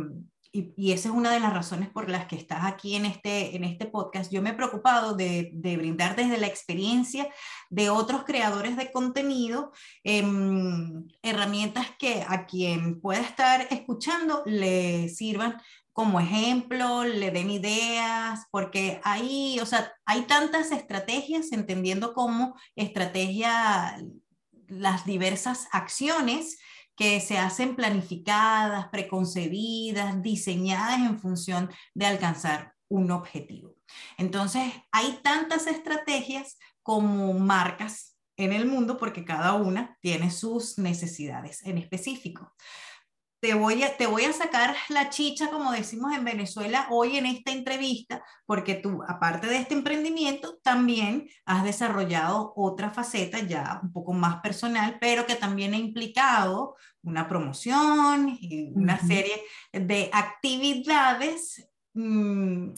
y, 0.77 0.93
esa 0.93 1.09
es 1.09 1.15
una 1.15 1.33
de 1.33 1.41
las 1.41 1.53
razones 1.53 1.89
por 1.89 2.09
las 2.09 2.27
que 2.27 2.37
estás 2.37 2.65
aquí 2.65 2.97
en 2.97 3.07
este, 3.07 3.57
en 3.57 3.65
este 3.65 3.87
podcast, 3.87 4.33
yo 4.33 4.43
me 4.43 4.51
he 4.51 4.55
preocupado 4.55 5.15
de, 5.15 5.51
brindar 5.53 6.17
desde 6.17 6.39
la 6.39 6.47
experiencia 6.47 7.29
de 7.71 7.91
otros 7.91 8.25
creadores 8.25 8.77
de 8.77 8.91
contenido 8.93 9.73
em, 10.05 11.07
herramientas 11.23 11.87
que 11.99 12.25
a 12.27 12.47
quien 12.47 13.01
pueda 13.01 13.21
estar 13.21 13.67
escuchando 13.71 14.43
le 14.47 15.09
sirvan 15.09 15.61
como 15.93 16.21
ejemplo, 16.21 17.05
le 17.05 17.31
den 17.31 17.51
ideas, 17.51 18.47
porque 18.51 19.01
hay, 19.03 19.59
o 19.61 19.67
sea, 19.67 19.95
hay 20.05 20.23
tantas 20.23 20.71
estrategias, 20.71 21.53
entendiendo 21.53 22.13
como 22.13 22.55
estrategia 22.75 23.97
las 24.69 25.07
diversas 25.07 25.69
acciones 25.73 26.59
que 26.97 27.21
se 27.21 27.39
hacen 27.39 27.77
planificadas, 27.77 28.89
preconcebidas, 28.89 30.23
diseñadas 30.23 31.01
en 31.01 31.19
función 31.19 31.71
de 31.95 32.07
alcanzar 32.07 32.75
un 32.89 33.11
objetivo. 33.11 33.75
Entonces, 34.17 34.73
hay 34.93 35.19
tantas 35.23 35.67
estrategias 35.67 36.59
como 36.83 37.35
marcas 37.35 38.17
en 38.37 38.53
el 38.53 38.67
mundo 38.67 38.97
porque 38.97 39.25
cada 39.25 39.55
una 39.55 39.99
tiene 40.01 40.31
sus 40.31 40.79
necesidades 40.79 41.65
en 41.65 41.79
específico 41.79 42.53
te 43.41 43.55
voy, 43.55 43.83
a, 43.83 43.97
te 43.97 44.07
voy 44.07 44.25
a 44.25 44.33
sacar 44.33 44.75
la 44.89 45.11
chicha, 45.11 45.51
como 45.51 45.73
decimos 45.73 46.13
en 46.15 46.25
Venezuela, 46.25 46.87
hoy 46.91 47.17
en 47.17 47.27
esta 47.27 47.53
entrevista, 47.53 48.23
porque 48.47 48.75
tú, 48.75 49.03
aparte 49.07 49.47
de 49.47 49.59
este 49.59 49.75
emprendimiento, 49.75 50.59
también 50.63 51.29
has 51.45 51.65
desarrollado 51.65 52.53
otra 52.57 52.91
faceta 52.91 53.41
ya 53.41 53.81
un 53.83 53.93
poco 53.93 54.13
más 54.13 54.41
personal, 54.41 54.99
pero 55.01 55.27
que 55.27 55.37
también 55.37 55.75
ha 55.75 55.79
implicado 55.79 56.77
una 57.03 57.29
promoción 57.29 58.37
y 58.41 58.73
una 58.75 58.99
serie 58.99 59.43
de 59.73 60.11
actividades 60.13 61.71
mm, 61.95 62.71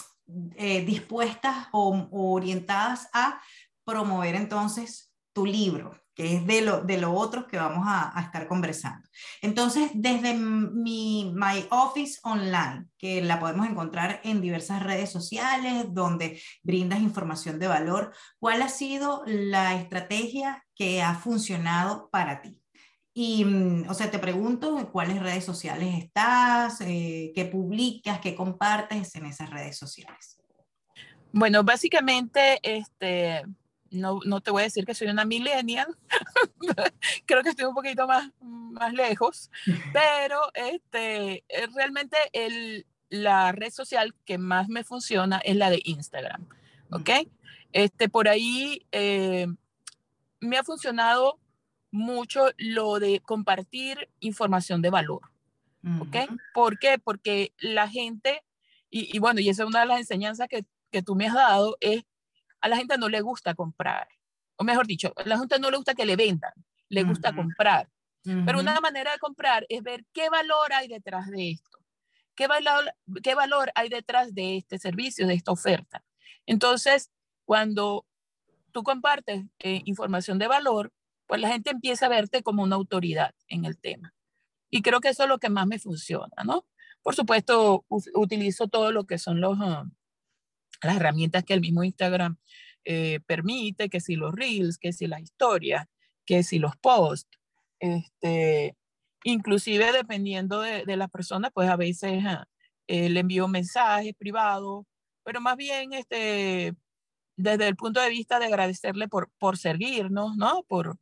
eh, 0.57 0.85
dispuestas 0.85 1.69
o, 1.73 2.09
o 2.11 2.33
orientadas 2.33 3.09
a 3.13 3.41
promover 3.85 4.35
entonces 4.35 5.15
tu 5.33 5.47
libro, 5.47 5.99
que 6.19 6.35
es 6.35 6.47
de 6.49 6.63
lo, 6.63 6.81
de 6.81 6.99
lo 6.99 7.13
otro 7.13 7.47
que 7.47 7.59
vamos 7.59 7.85
a, 7.87 8.13
estar 8.21 8.49
conversando. 8.49 9.09
Entonces, 9.41 9.93
desde 9.95 10.35
mi 10.35 11.33
My 11.33 11.65
Office 11.71 12.19
Online, 12.25 12.87
que 12.99 13.23
la 13.23 13.39
podemos 13.39 13.69
encontrar 13.69 14.21
en 14.25 14.41
diversas 14.41 14.83
redes 14.83 15.13
sociales, 15.13 15.87
donde 15.91 16.43
brindas 16.65 16.99
información 16.99 17.61
de 17.61 17.69
valor, 17.69 18.13
¿cuál 18.41 18.63
ha 18.63 18.69
sido 18.69 19.23
la 19.27 19.77
estrategia 19.77 20.67
que 20.75 21.03
ha 21.03 21.15
funcionado 21.15 22.11
para 22.11 22.43
ti? 22.43 22.59
Y, 23.15 23.45
mm, 23.45 23.89
o 23.89 23.95
sea, 23.95 24.11
te 24.11 24.19
pregunto 24.19 24.77
en 24.77 24.87
cuáles 24.87 25.23
redes 25.23 25.45
sociales 25.45 26.03
estás, 26.03 26.81
eh, 26.81 27.31
qué 27.33 27.45
publicas, 27.45 28.19
qué 28.19 28.35
compartes 28.35 29.15
en 29.15 29.27
esas 29.27 29.51
redes 29.51 29.79
sociales. 29.79 30.41
Bueno, 31.31 31.63
básicamente, 31.63 32.59
este, 32.65 33.45
no, 33.91 34.21
no, 34.25 34.41
te 34.41 34.51
voy 34.51 34.63
a 34.63 34.65
decir 34.65 34.85
que 34.85 34.95
soy 34.95 35.09
una 35.09 35.25
millennial, 35.25 35.97
creo 37.27 37.43
que 37.43 37.51
estoy 37.51 37.67
un 37.67 37.75
poquito 37.75 38.07
más, 38.07 38.31
más 38.41 38.93
lejos, 38.93 39.51
pero 39.93 40.41
este, 40.55 41.45
eh, 41.49 41.67
realmente 41.75 42.17
el, 42.33 42.87
la 43.09 43.53
red 43.53 43.71
social 43.71 44.15
que 44.25 44.39
más 44.39 44.69
me 44.69 44.85
funciona 44.85 45.39
es 45.39 45.57
la 45.57 45.71
de 45.71 45.81
Instagram, 45.85 46.47
¿ok? 46.91 47.11
Este, 47.73 48.09
por 48.09 48.29
ahí 48.29 48.87
eh, 48.93 49.47
me 50.41 50.59
ha 50.59 50.65
funcionado 50.65 51.39
mucho 51.91 52.49
lo 52.57 52.99
de 52.99 53.21
compartir 53.21 54.11
información 54.21 54.83
de 54.83 54.91
valor, 54.91 55.23
¿ok? 56.01 56.17
¿Por 56.53 56.79
qué? 56.79 56.99
Porque 56.99 57.53
la 57.59 57.89
gente, 57.89 58.43
y, 58.91 59.15
y, 59.15 59.19
bueno, 59.19 59.41
y 59.41 59.49
esa 59.49 59.63
es 59.63 59.69
una 59.69 59.81
de 59.81 59.87
las 59.87 60.01
enseñanzas 60.01 60.49
que, 60.49 60.65
que 60.91 61.03
tú 61.03 61.15
me 61.15 61.27
has 61.27 61.35
dado, 61.35 61.77
es 61.81 62.05
a 62.61 62.69
la 62.69 62.77
gente 62.77 62.99
no 62.99 63.09
le 63.09 63.21
gusta 63.21 63.55
comprar, 63.55 64.09
o 64.57 64.65
mejor 64.65 64.87
dicho, 64.87 65.13
a 65.17 65.23
la 65.25 65.39
gente 65.39 65.59
no 65.59 65.71
le 65.71 65.77
gusta 65.77 65.95
que 65.95 66.07
le 66.07 66.17
vendan, 66.17 66.53
le 66.89 67.03
gusta 67.05 67.35
comprar. 67.35 67.89
Pero 68.25 68.61
una 68.61 68.79
manera 68.81 69.13
de 69.13 69.19
comprar 69.19 69.65
es 69.71 69.83
ver 69.83 70.05
qué 70.13 70.29
valor 70.29 70.73
hay 70.75 70.89
detrás 70.89 71.31
de 71.31 71.53
esto, 71.53 71.79
qué 72.35 72.47
valor, 72.47 72.93
qué 73.23 73.35
valor 73.35 73.71
hay 73.75 73.89
detrás 73.89 74.35
de 74.35 74.59
este 74.59 74.79
servicio, 74.79 75.27
de 75.27 75.35
esta 75.35 75.53
oferta. 75.53 76.05
Entonces, 76.45 77.11
cuando 77.47 78.07
tú 78.73 78.83
compartes 78.83 79.45
eh, 79.61 79.81
información 79.87 80.39
de 80.39 80.49
valor, 80.49 80.93
pues 81.27 81.41
la 81.41 81.49
gente 81.49 81.71
empieza 81.71 82.07
a 82.07 82.11
verte 82.11 82.43
como 82.43 82.63
una 82.63 82.77
autoridad 82.77 83.35
en 83.49 83.65
el 83.65 83.79
tema. 83.79 84.15
Y 84.71 84.83
creo 84.83 85.01
que 85.01 85.09
eso 85.09 85.23
es 85.23 85.29
lo 85.29 85.39
que 85.39 85.49
más 85.49 85.67
me 85.67 85.79
funciona, 85.79 86.43
¿no? 86.45 86.67
Por 87.03 87.15
supuesto, 87.15 87.87
utilizo 87.89 88.69
todo 88.69 88.93
lo 88.93 89.05
que 89.05 89.19
son 89.19 89.41
los, 89.41 89.59
um, 89.59 89.91
las 90.83 90.97
herramientas 90.97 91.45
que 91.45 91.55
el 91.55 91.61
mismo 91.61 91.85
Instagram 91.85 92.39
eh, 92.85 93.21
permite, 93.27 93.89
que 93.89 94.01
si 94.01 94.17
los 94.17 94.35
reels, 94.35 94.79
que 94.79 94.93
si 94.93 95.07
la 95.07 95.21
historia, 95.21 95.89
que 96.25 96.43
si 96.43 96.59
los 96.59 96.77
posts, 96.77 97.39
este, 97.81 98.77
inclusive 99.25 99.93
dependiendo 99.93 100.61
de, 100.61 100.85
de 100.85 100.97
la 100.97 101.09
persona, 101.09 101.51
pues 101.51 101.69
a 101.69 101.77
veces 101.77 102.25
eh, 102.87 103.09
le 103.09 103.21
envío 103.21 103.49
mensajes 103.49 104.15
privados, 104.17 104.85
pero 105.25 105.41
más 105.41 105.57
bien 105.57 105.93
este, 105.93 106.75
desde 107.37 107.69
el 107.69 107.77
punto 107.77 108.01
de 108.01 108.11
vista 108.11 108.39
de 108.39 108.47
agradecerle 108.47 109.09
por, 109.09 109.31
por 109.39 109.59
seguirnos, 109.59 110.37
¿no? 110.37 110.65
Por, 110.69 110.99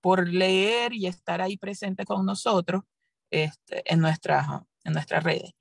por 0.00 0.28
leer 0.28 0.92
y 0.92 1.06
estar 1.06 1.40
ahí 1.40 1.56
presente 1.56 2.04
con 2.04 2.26
nosotros 2.26 2.82
este, 3.30 3.82
en, 3.92 4.00
nuestras, 4.00 4.46
en 4.84 4.92
nuestras 4.92 5.22
redes 5.24 5.52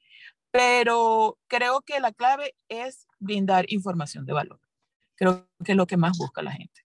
pero 0.51 1.37
creo 1.47 1.81
que 1.81 1.99
la 1.99 2.11
clave 2.11 2.55
es 2.69 3.07
brindar 3.19 3.65
información 3.69 4.25
de 4.25 4.33
valor. 4.33 4.59
Creo 5.15 5.47
que 5.63 5.73
es 5.73 5.77
lo 5.77 5.85
que 5.85 5.97
más 5.97 6.17
busca 6.17 6.41
la 6.41 6.51
gente. 6.51 6.81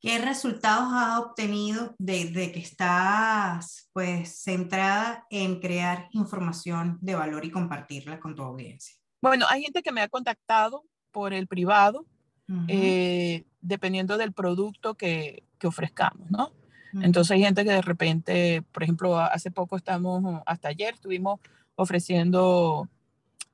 ¿Qué 0.00 0.18
resultados 0.18 0.88
has 0.92 1.18
obtenido 1.18 1.94
desde 1.98 2.52
que 2.52 2.60
estás 2.60 3.90
pues 3.92 4.42
centrada 4.42 5.26
en 5.30 5.60
crear 5.60 6.08
información 6.12 6.98
de 7.00 7.14
valor 7.14 7.44
y 7.44 7.50
compartirla 7.50 8.20
con 8.20 8.34
tu 8.34 8.42
audiencia? 8.42 8.94
Bueno, 9.20 9.46
hay 9.48 9.62
gente 9.62 9.82
que 9.82 9.92
me 9.92 10.02
ha 10.02 10.08
contactado 10.08 10.84
por 11.10 11.32
el 11.32 11.46
privado, 11.46 12.06
uh 12.48 12.52
-huh. 12.52 12.66
eh, 12.68 13.46
dependiendo 13.60 14.16
del 14.16 14.32
producto 14.32 14.94
que, 14.94 15.42
que 15.58 15.66
ofrezcamos, 15.66 16.30
¿no? 16.30 16.52
Uh 16.92 17.00
-huh. 17.00 17.04
Entonces 17.04 17.32
hay 17.32 17.42
gente 17.42 17.64
que 17.64 17.72
de 17.72 17.82
repente, 17.82 18.62
por 18.72 18.82
ejemplo, 18.82 19.18
hace 19.18 19.50
poco 19.50 19.76
estamos, 19.76 20.42
hasta 20.46 20.68
ayer 20.68 20.94
estuvimos 20.94 21.40
ofreciendo 21.74 22.88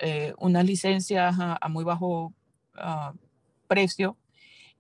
eh, 0.04 0.34
unas 0.38 0.64
licencias 0.64 1.36
a, 1.38 1.68
muy 1.68 1.84
bajo 1.84 2.32
uh, 2.74 3.16
precio 3.68 4.16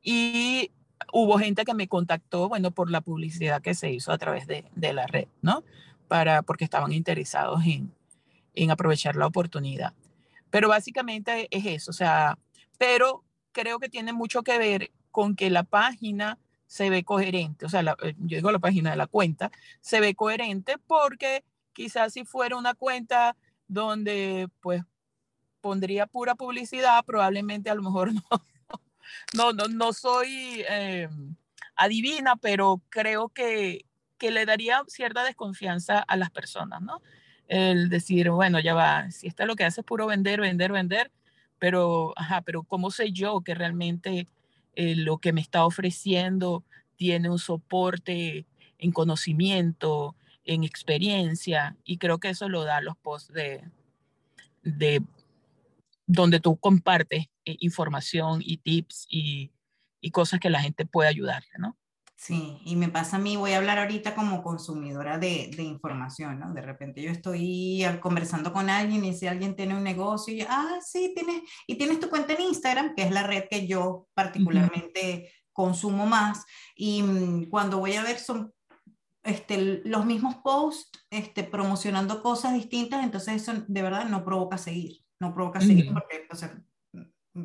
y 0.02 0.72
hubo 1.12 1.38
gente 1.38 1.64
que 1.64 1.74
me 1.74 1.86
contactó, 1.86 2.48
bueno, 2.48 2.72
por 2.72 2.90
la 2.90 3.02
publicidad 3.02 3.62
que 3.62 3.74
se 3.74 3.92
hizo 3.92 4.10
a 4.10 4.18
través 4.18 4.48
de, 4.48 4.64
de 4.74 4.92
la 4.92 5.06
red, 5.06 5.28
¿no? 5.40 5.62
Para, 6.08 6.42
porque 6.42 6.64
estaban 6.64 6.90
interesados 6.90 7.64
en, 7.64 7.94
en 8.54 8.72
aprovechar 8.72 9.14
la 9.14 9.28
oportunidad. 9.28 9.92
Pero 10.50 10.68
básicamente 10.68 11.46
es 11.52 11.66
eso, 11.66 11.92
o 11.92 11.94
sea, 11.94 12.36
pero 12.76 13.22
creo 13.52 13.78
que 13.78 13.88
tiene 13.88 14.12
mucho 14.12 14.42
que 14.42 14.58
ver 14.58 14.90
con 15.12 15.36
que 15.36 15.50
la 15.50 15.62
página 15.62 16.36
se 16.66 16.90
ve 16.90 17.04
coherente, 17.04 17.64
o 17.64 17.68
sea, 17.68 17.96
eh, 18.02 18.14
yo 18.18 18.38
digo 18.38 18.50
la 18.50 18.58
página 18.58 18.90
de 18.90 18.96
la 18.96 19.06
cuenta, 19.06 19.52
se 19.80 20.00
ve 20.00 20.16
coherente 20.16 20.78
porque 20.88 21.44
quizás 21.72 22.12
si 22.12 22.24
fuera 22.24 22.56
una 22.56 22.74
cuenta 22.74 23.36
donde 23.68 24.48
pues 24.60 24.82
pondría 25.62 26.06
pura 26.06 26.34
publicidad, 26.34 27.02
probablemente 27.06 27.70
a 27.70 27.74
lo 27.74 27.82
mejor 27.82 28.12
no, 28.30 28.44
no, 29.32 29.52
no, 29.52 29.68
no 29.68 29.92
soy 29.94 30.62
eh, 30.68 31.08
adivina, 31.76 32.36
pero 32.36 32.82
creo 32.90 33.30
que, 33.30 33.86
que 34.18 34.30
le 34.30 34.44
daría 34.44 34.82
cierta 34.88 35.24
desconfianza 35.24 36.00
a 36.00 36.16
las 36.16 36.30
personas, 36.30 36.82
¿no? 36.82 37.00
El 37.48 37.88
decir, 37.88 38.30
bueno, 38.30 38.60
ya 38.60 38.74
va, 38.74 39.10
si 39.10 39.28
esto 39.28 39.42
es 39.42 39.46
lo 39.46 39.56
que 39.56 39.64
hace 39.64 39.80
es 39.80 39.86
puro 39.86 40.06
vender, 40.06 40.40
vender, 40.40 40.72
vender, 40.72 41.10
pero, 41.58 42.12
ajá, 42.16 42.42
pero 42.42 42.64
¿cómo 42.64 42.90
sé 42.90 43.12
yo 43.12 43.40
que 43.40 43.54
realmente 43.54 44.26
eh, 44.74 44.96
lo 44.96 45.18
que 45.18 45.32
me 45.32 45.40
está 45.40 45.64
ofreciendo 45.64 46.64
tiene 46.96 47.30
un 47.30 47.38
soporte 47.38 48.46
en 48.78 48.92
conocimiento, 48.92 50.16
en 50.44 50.64
experiencia, 50.64 51.76
y 51.84 51.98
creo 51.98 52.18
que 52.18 52.30
eso 52.30 52.48
lo 52.48 52.64
da 52.64 52.80
los 52.80 52.96
posts 52.96 53.32
de 53.32 55.02
donde 56.06 56.40
tú 56.40 56.56
compartes 56.56 57.26
eh, 57.44 57.56
información 57.60 58.40
y 58.44 58.58
tips 58.58 59.06
y, 59.08 59.52
y, 60.00 60.10
cosas 60.10 60.40
que 60.40 60.50
la 60.50 60.60
gente 60.60 60.86
puede 60.86 61.08
ayudarle, 61.08 61.50
¿no? 61.58 61.76
Sí, 62.22 62.60
y 62.64 62.76
me 62.76 62.88
pasa 62.88 63.16
a 63.16 63.18
mí, 63.18 63.36
voy 63.36 63.50
a 63.50 63.56
hablar 63.56 63.80
ahorita 63.80 64.14
como 64.14 64.44
consumidora 64.44 65.18
de, 65.18 65.50
de 65.56 65.64
información, 65.64 66.38
¿no? 66.38 66.54
De 66.54 66.62
repente 66.62 67.02
yo 67.02 67.10
estoy 67.10 67.84
conversando 68.00 68.52
con 68.52 68.70
alguien 68.70 69.04
y 69.04 69.12
si 69.12 69.26
alguien 69.26 69.56
tiene 69.56 69.74
un 69.74 69.82
negocio, 69.82 70.32
y 70.32 70.42
ah, 70.42 70.78
sí, 70.86 71.12
tienes, 71.16 71.42
y 71.66 71.74
tienes 71.74 71.98
tu 71.98 72.08
cuenta 72.08 72.34
en 72.34 72.42
Instagram, 72.42 72.94
que 72.94 73.02
es 73.02 73.10
la 73.10 73.24
red 73.24 73.46
que 73.50 73.66
yo 73.66 74.06
particularmente 74.14 75.32
consumo 75.52 76.06
más, 76.06 76.44
y 76.76 77.02
mm, 77.02 77.50
cuando 77.50 77.78
voy 77.78 77.94
a 77.94 78.04
ver 78.04 78.20
son 78.20 78.52
este, 79.24 79.82
los 79.84 80.06
mismos 80.06 80.36
posts 80.44 81.04
este, 81.10 81.42
promocionando 81.42 82.22
cosas 82.22 82.54
distintas, 82.54 83.02
entonces 83.02 83.42
eso 83.42 83.64
de 83.66 83.82
verdad 83.82 84.04
no 84.04 84.24
provoca 84.24 84.58
seguir, 84.58 85.02
no 85.22 85.32
provoca 85.32 85.60
seguir 85.60 85.92
porque, 85.92 86.26
o 86.30 86.34
sea, 86.34 86.52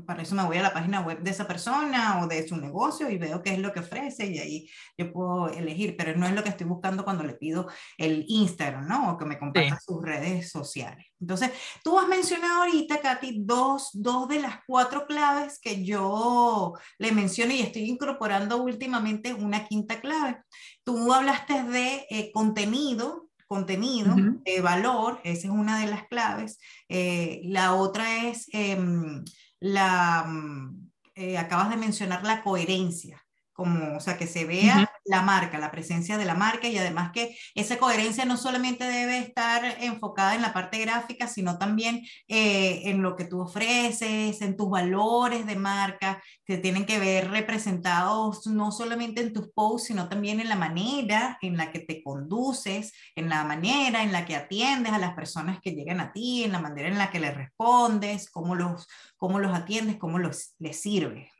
para 0.05 0.21
eso 0.21 0.35
me 0.35 0.43
voy 0.43 0.57
a 0.57 0.63
la 0.63 0.73
página 0.73 0.99
web 1.01 1.21
de 1.21 1.29
esa 1.29 1.47
persona 1.47 2.21
o 2.21 2.27
de 2.27 2.45
su 2.45 2.57
negocio 2.57 3.09
y 3.09 3.17
veo 3.17 3.41
qué 3.41 3.53
es 3.53 3.59
lo 3.59 3.71
que 3.71 3.79
ofrece 3.79 4.25
y 4.25 4.39
ahí 4.39 4.69
yo 4.97 5.13
puedo 5.13 5.47
elegir, 5.49 5.95
pero 5.95 6.17
no 6.17 6.25
es 6.25 6.33
lo 6.33 6.43
que 6.43 6.49
estoy 6.49 6.67
buscando 6.67 7.05
cuando 7.05 7.23
le 7.23 7.35
pido 7.35 7.69
el 7.97 8.25
Instagram, 8.27 8.87
¿no? 8.87 9.11
O 9.11 9.17
que 9.17 9.25
me 9.25 9.39
comparta 9.39 9.79
sus 9.79 10.01
redes 10.03 10.51
sociales. 10.51 11.05
Entonces, 11.21 11.51
tú 11.83 11.97
has 11.97 12.07
mencionado 12.07 12.63
ahorita, 12.63 12.99
Katy, 12.99 13.43
dos, 13.45 13.91
dos 13.93 14.27
de 14.27 14.41
las 14.41 14.59
cuatro 14.67 15.05
claves 15.05 15.59
que 15.59 15.85
yo 15.85 16.73
le 16.97 17.11
mencioné 17.11 17.55
y 17.55 17.61
estoy 17.61 17.83
incorporando 17.83 18.57
últimamente 18.57 19.33
una 19.33 19.67
quinta 19.67 20.01
clave. 20.01 20.41
Tú 20.83 21.13
hablaste 21.13 21.63
de 21.63 22.05
eh, 22.09 22.31
contenido, 22.33 23.26
contenido, 23.47 24.15
de 24.45 24.61
valor, 24.61 25.19
esa 25.23 25.47
es 25.47 25.53
una 25.53 25.79
de 25.79 25.87
las 25.87 26.07
claves. 26.07 26.59
Eh, 26.89 27.41
la 27.45 27.73
otra 27.73 28.25
es 28.25 28.47
em, 28.51 29.23
la, 29.59 30.25
mm, 30.27 30.89
eh, 31.15 31.37
acabas 31.37 31.69
de 31.69 31.77
mencionar 31.77 32.23
la 32.23 32.43
coherencia, 32.43 33.25
como, 33.53 33.97
o 33.97 33.99
sea, 33.99 34.17
que 34.17 34.27
se 34.27 34.45
vea 34.45 34.91
la 35.07 35.21
marca, 35.21 35.57
la 35.57 35.71
presencia 35.71 36.17
de 36.17 36.25
la 36.25 36.35
marca 36.35 36.67
y 36.67 36.77
además 36.77 37.11
que 37.13 37.37
esa 37.55 37.77
coherencia 37.77 38.25
no 38.25 38.37
solamente 38.37 38.83
debe 38.83 39.19
estar 39.19 39.63
enfocada 39.79 40.35
en 40.35 40.41
la 40.41 40.53
parte 40.53 40.79
gráfica, 40.79 41.27
sino 41.27 41.57
también 41.57 42.05
eh, 42.27 42.81
en 42.85 43.01
lo 43.01 43.15
que 43.15 43.25
tú 43.25 43.41
ofreces, 43.41 44.41
en 44.41 44.57
tus 44.57 44.69
valores 44.69 45.45
de 45.45 45.55
marca, 45.55 46.21
que 46.45 46.57
tienen 46.57 46.85
que 46.85 46.99
ver 46.99 47.31
representados 47.31 48.47
no 48.47 48.71
solamente 48.71 49.21
en 49.21 49.33
tus 49.33 49.49
posts, 49.53 49.87
sino 49.87 50.09
también 50.09 50.39
en 50.39 50.49
la 50.49 50.55
manera 50.55 51.37
en 51.41 51.57
la 51.57 51.71
que 51.71 51.79
te 51.79 52.03
conduces, 52.03 52.93
en 53.15 53.29
la 53.29 53.43
manera 53.43 54.03
en 54.03 54.11
la 54.11 54.25
que 54.25 54.35
atiendes 54.35 54.93
a 54.93 54.99
las 54.99 55.13
personas 55.13 55.59
que 55.61 55.71
llegan 55.71 56.01
a 56.01 56.11
ti, 56.11 56.43
en 56.43 56.51
la 56.51 56.59
manera 56.59 56.89
en 56.89 56.97
la 56.97 57.09
que 57.09 57.19
les 57.19 57.35
respondes, 57.35 58.29
cómo 58.29 58.55
los, 58.55 58.87
cómo 59.15 59.39
los 59.39 59.55
atiendes, 59.55 59.97
cómo 59.97 60.19
los, 60.19 60.53
les 60.59 60.81
sirves. 60.81 61.31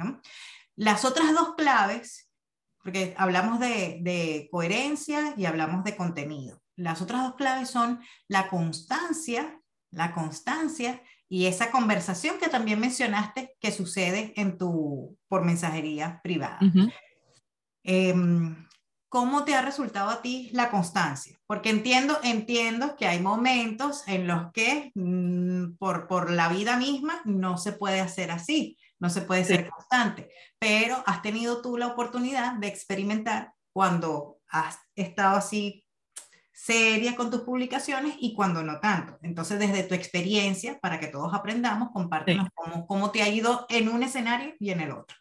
Las 0.76 1.06
otras 1.06 1.34
dos 1.34 1.56
claves 1.56 2.27
porque 2.88 3.14
hablamos 3.18 3.60
de, 3.60 4.48
coherencia 4.50 5.34
y 5.36 5.44
hablamos 5.44 5.84
de 5.84 5.98
contenido. 5.98 6.62
Las 6.78 7.02
otras 7.02 7.22
dos 7.22 7.36
claves 7.36 7.70
son 7.70 8.00
la 8.30 8.48
constancia, 8.48 9.60
la 9.92 10.14
constancia 10.14 11.04
y 11.28 11.48
esa 11.48 11.70
conversación 11.70 12.38
que 12.40 12.48
también 12.48 12.80
mencionaste 12.80 13.58
que 13.60 13.74
sucede 13.74 14.32
en 14.38 14.58
tu, 14.58 15.18
por 15.28 15.44
mensajería 15.44 16.22
privada. 16.24 16.60
Em, 17.84 18.56
¿Cómo 19.10 19.44
te 19.44 19.56
ha 19.56 19.62
resultado 19.62 20.10
a 20.10 20.22
ti 20.22 20.50
la 20.54 20.72
constancia? 20.72 21.38
Porque 21.46 21.70
entiendo, 21.70 22.18
entiendo 22.24 22.96
que 22.96 23.08
hay 23.08 23.20
momentos 23.20 24.08
en 24.08 24.28
los 24.28 24.54
que 24.54 24.94
mm, 24.96 25.76
por, 25.78 26.08
por 26.08 26.32
la 26.32 26.48
vida 26.48 26.78
misma 26.78 27.22
no 27.26 27.58
se 27.58 27.74
puede 27.74 28.00
hacer 28.00 28.32
así 28.32 28.78
no 29.00 29.10
se 29.10 29.22
puede 29.22 29.46
ser 29.46 29.70
constante, 29.70 30.32
pero 30.60 31.04
has 31.06 31.22
tenido 31.22 31.62
tú 31.62 31.78
la 31.78 31.88
oportunidad 31.88 32.54
de 32.54 32.68
experimentar 32.68 33.54
cuando 33.74 34.40
has 34.50 34.80
estado 34.96 35.38
así 35.38 35.86
seria 36.52 37.16
con 37.16 37.30
tus 37.30 37.42
publicaciones 37.42 38.16
y 38.20 38.34
cuando 38.34 38.64
no 38.64 38.80
tanto. 38.80 39.20
Entonces, 39.22 39.60
desde 39.60 39.84
tu 39.84 39.94
experiencia, 39.94 40.80
para 40.80 41.00
que 41.00 41.08
todos 41.08 41.32
aprendamos, 41.34 41.90
compártenos 41.94 42.48
cómo, 42.56 42.88
cómo, 42.88 43.12
te 43.12 43.22
ha 43.22 43.30
ido 43.30 43.68
en 43.70 43.90
un 43.90 44.02
escenario 44.02 44.56
y 44.60 44.72
en 44.72 44.82
el 44.82 44.92
otro. 44.92 45.16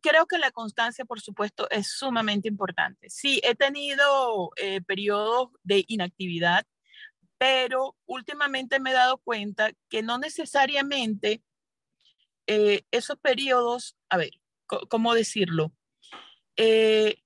Creo, 0.00 0.26
que 0.26 0.38
la 0.38 0.50
constancia, 0.50 1.04
por 1.04 1.20
supuesto, 1.20 1.68
es 1.68 1.90
sumamente 1.90 2.48
importante. 2.48 3.10
Sí, 3.10 3.40
he 3.44 3.54
tenido 3.54 4.50
eh, 4.56 4.80
periodos 4.80 5.50
de 5.62 5.84
inactividad, 5.88 6.64
pero 7.36 7.94
últimamente 8.06 8.80
me 8.80 8.90
he 8.90 8.94
dado 8.94 9.18
cuenta 9.18 9.72
que 9.90 10.02
no 10.02 10.16
necesariamente 10.16 11.42
eh, 12.50 12.86
esos 12.90 13.18
periodos, 13.18 13.94
a 14.08 14.16
ver, 14.16 14.30
¿cómo 14.88 15.12
decirlo? 15.12 15.70
Eh, 16.56 17.22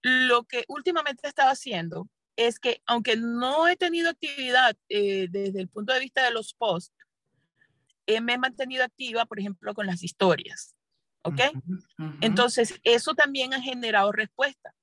lo 0.00 0.44
que 0.44 0.64
últimamente 0.68 1.26
he 1.26 1.28
estado 1.28 1.50
haciendo 1.50 2.08
es 2.36 2.58
que, 2.58 2.80
aunque 2.86 3.16
no 3.16 3.68
he 3.68 3.76
tenido 3.76 4.08
actividad 4.08 4.74
eh, 4.88 5.28
desde 5.30 5.60
el 5.60 5.68
punto 5.68 5.92
de 5.92 6.00
vista 6.00 6.24
de 6.24 6.30
los 6.30 6.54
posts, 6.54 6.94
me 8.22 8.34
he 8.34 8.38
mantenido 8.38 8.82
activa, 8.82 9.26
por 9.26 9.38
ejemplo, 9.38 9.74
con 9.74 9.86
las 9.86 10.02
historias. 10.02 10.74
¿Ok? 11.22 11.40
Entonces, 12.20 12.80
eso 12.84 13.14
también 13.14 13.52
ha 13.52 13.60
generado 13.60 14.12
respuesta. 14.12 14.74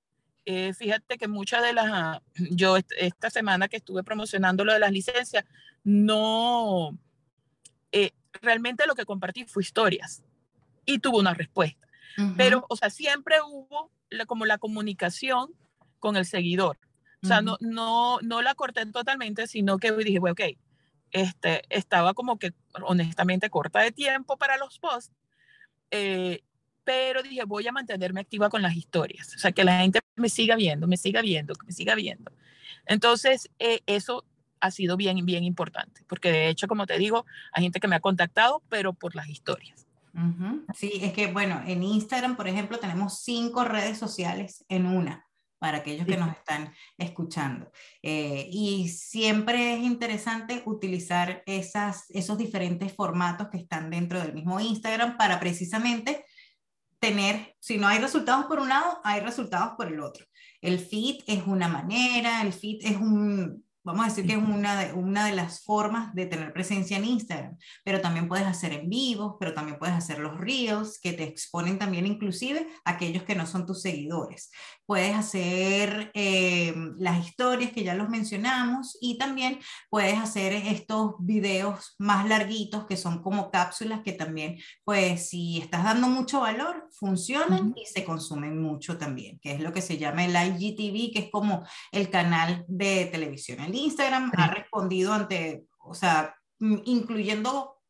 fíjate 0.45 1.17
que 1.17 1.29
muchas 1.29 1.63
de 1.63 1.71
las, 1.71 2.19
yo 2.36 2.77
esta 2.97 3.29
semana 3.29 3.69
que 3.69 3.77
estuve 3.77 4.03
promocionando 4.03 4.65
lo 4.65 4.73
de 4.73 4.79
las 4.79 4.91
licencias, 4.91 5.45
no, 5.86 6.99
realmente 8.41 8.85
lo 8.87 8.95
que 8.95 9.05
compartí 9.05 9.45
fue 9.45 9.63
historias 9.63 10.23
y 10.85 10.99
tuvo 10.99 11.19
una 11.19 11.33
respuesta. 11.33 11.87
Pero, 12.37 12.65
o 12.69 12.75
sea, 12.75 12.91
siempre 12.91 13.37
hubo 13.41 13.89
como 14.27 14.45
la 14.45 14.59
comunicación 14.59 15.51
con 15.99 16.15
el 16.15 16.25
seguidor. 16.25 16.77
O 17.23 17.27
sea, 17.27 17.41
no, 17.41 17.57
no, 17.61 18.19
no 18.21 18.41
la 18.41 18.53
corté 18.53 18.85
totalmente, 18.87 19.47
sino 19.47 19.79
que 19.79 19.91
dije, 19.93 20.19
bueno, 20.19 20.33
ok, 20.33 20.57
este, 21.11 21.61
estaba 21.69 22.13
como 22.13 22.37
que 22.37 22.53
honestamente 22.81 23.49
corta 23.49 23.79
de 23.79 23.91
tiempo 23.91 24.35
para 24.37 24.57
los 24.57 24.77
posts, 24.79 25.13
eh, 25.89 26.43
pero 26.83 27.23
dije, 27.23 27.45
voy 27.45 27.65
a 27.67 27.71
mantenerme 27.71 28.19
activa 28.19 28.49
con 28.49 28.61
las 28.61 28.75
historias. 28.75 29.33
O 29.35 29.39
sea, 29.39 29.53
que 29.53 29.63
la 29.63 29.79
gente 29.79 30.01
me 30.15 30.27
siga 30.27 30.55
viendo, 30.55 30.85
me 30.85 30.97
siga 30.97 31.21
viendo, 31.21 31.55
que 31.55 31.65
me 31.65 31.71
siga 31.71 31.95
viendo. 31.95 32.31
Entonces, 32.85 33.49
eh, 33.59 33.81
eso 33.85 34.25
ha 34.63 34.71
sido 34.71 34.95
bien, 34.95 35.26
bien 35.26 35.43
importante, 35.43 36.06
porque 36.08 36.32
de 36.32 36.47
hecho, 36.47 36.69
como 36.69 36.88
te 36.88 36.97
digo, 36.97 37.26
hay 37.52 37.63
gente 37.63 37.82
que 37.82 37.88
me 37.89 37.97
ha 37.97 37.99
contactado, 37.99 38.63
pero 38.69 38.93
por 38.93 39.13
las 39.13 39.28
historias. 39.28 39.86
Sí, 40.73 40.99
es 41.02 41.12
que 41.12 41.28
bueno, 41.28 41.62
en 41.65 41.84
Instagram, 41.84 42.38
por 42.38 42.47
ejemplo, 42.47 42.80
tenemos 42.80 43.23
cinco 43.23 43.65
redes 43.65 43.97
sociales 43.97 44.63
en 44.69 44.86
una 44.86 45.28
para 45.60 45.80
aquellos 45.80 46.06
que 46.06 46.17
nos 46.17 46.30
están 46.30 46.73
escuchando. 46.97 47.71
Eh, 48.02 48.47
y 48.52 48.88
siempre 48.89 49.76
es 49.76 49.82
interesante 49.82 50.62
utilizar 50.65 51.43
esas, 51.45 52.06
esos 52.12 52.38
diferentes 52.38 52.93
formatos 52.93 53.47
que 53.49 53.58
están 53.58 53.89
dentro 53.89 54.21
del 54.21 54.34
mismo 54.34 54.60
Instagram 54.60 55.17
para 55.17 55.39
precisamente 55.39 56.26
tener, 56.99 57.56
si 57.60 57.78
no 57.78 57.88
hay 57.88 57.99
resultados 57.99 58.45
por 58.45 58.60
un 58.60 58.69
lado, 58.69 59.02
hay 59.04 59.19
resultados 59.19 59.73
por 59.76 59.88
el 59.88 59.99
otro. 59.99 60.26
El 60.62 60.80
feed 60.80 61.21
es 61.28 61.45
una 61.47 61.67
manera, 61.67 62.41
el 62.41 62.54
feed 62.54 62.80
es 62.86 62.95
un, 62.95 63.65
Vamos 63.85 64.05
a 64.05 64.09
decir 64.09 64.25
que 64.25 64.33
es 64.33 64.37
una 64.37 64.79
de, 64.79 64.93
una 64.93 65.25
de 65.25 65.33
las 65.33 65.61
formas 65.63 66.15
de 66.15 66.25
tener 66.25 66.53
presencia 66.53 66.95
en 66.95 67.03
Instagram, 67.03 67.57
pero 67.83 67.99
también 67.99 68.29
puedes 68.29 68.47
hacer 68.47 68.71
en 68.71 68.89
vivo, 68.89 69.35
pero 69.37 69.53
también 69.53 69.77
puedes 69.77 69.93
hacer 69.95 70.19
los 70.19 70.39
reels 70.39 70.99
que 71.01 71.11
te 71.11 71.23
exponen 71.23 71.77
también 71.77 72.05
inclusive 72.05 72.65
aquellos 72.85 73.23
que 73.23 73.35
no 73.35 73.45
son 73.45 73.65
tus 73.65 73.81
seguidores. 73.81 74.51
Puedes 74.85 75.13
hacer 75.15 76.11
eh, 76.13 76.73
las 76.97 77.25
historias 77.25 77.71
que 77.71 77.83
ya 77.83 77.93
los 77.93 78.07
mencionamos 78.07 78.97
y 79.01 79.17
también 79.17 79.59
puedes 79.89 80.17
hacer 80.17 80.53
estos 80.53 81.15
videos 81.19 81.95
más 81.97 82.25
larguitos 82.27 82.85
que 82.85 82.95
son 82.95 83.21
como 83.21 83.51
cápsulas 83.51 84.01
que 84.03 84.13
también, 84.13 84.59
pues 84.85 85.29
si 85.29 85.57
estás 85.57 85.83
dando 85.83 86.07
mucho 86.07 86.39
valor, 86.39 86.87
funcionan 86.91 87.73
y 87.75 87.85
se 87.85 88.05
consumen 88.05 88.61
mucho 88.61 88.97
también, 88.97 89.39
que 89.39 89.51
es 89.51 89.59
lo 89.59 89.73
que 89.73 89.81
se 89.81 89.97
llama 89.97 90.23
el 90.23 90.35
IGTV, 90.35 91.11
que 91.11 91.19
es 91.25 91.29
como 91.29 91.65
el 91.91 92.09
canal 92.09 92.63
de 92.69 93.05
televisión 93.07 93.59
Instagram 93.73 94.31
ha 94.38 94.47
respondido 94.47 95.13
ante, 95.13 95.65
o 95.79 95.93
sea, 95.93 96.36
incluyendo 96.59 97.81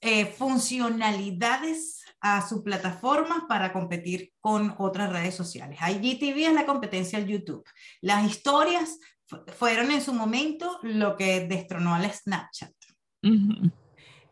eh, 0.00 0.26
funcionalidades 0.26 2.04
a 2.20 2.46
su 2.46 2.62
plataforma 2.62 3.46
para 3.48 3.72
competir 3.72 4.32
con 4.40 4.74
otras 4.78 5.10
redes 5.10 5.34
sociales. 5.34 5.78
IGTV 5.80 6.48
es 6.48 6.52
la 6.52 6.66
competencia 6.66 7.18
al 7.18 7.26
YouTube. 7.26 7.64
Las 8.00 8.24
historias 8.24 8.98
fueron 9.56 9.90
en 9.90 10.02
su 10.02 10.12
momento 10.12 10.78
lo 10.82 11.16
que 11.16 11.46
destronó 11.46 11.94
al 11.94 12.10
Snapchat. 12.10 12.72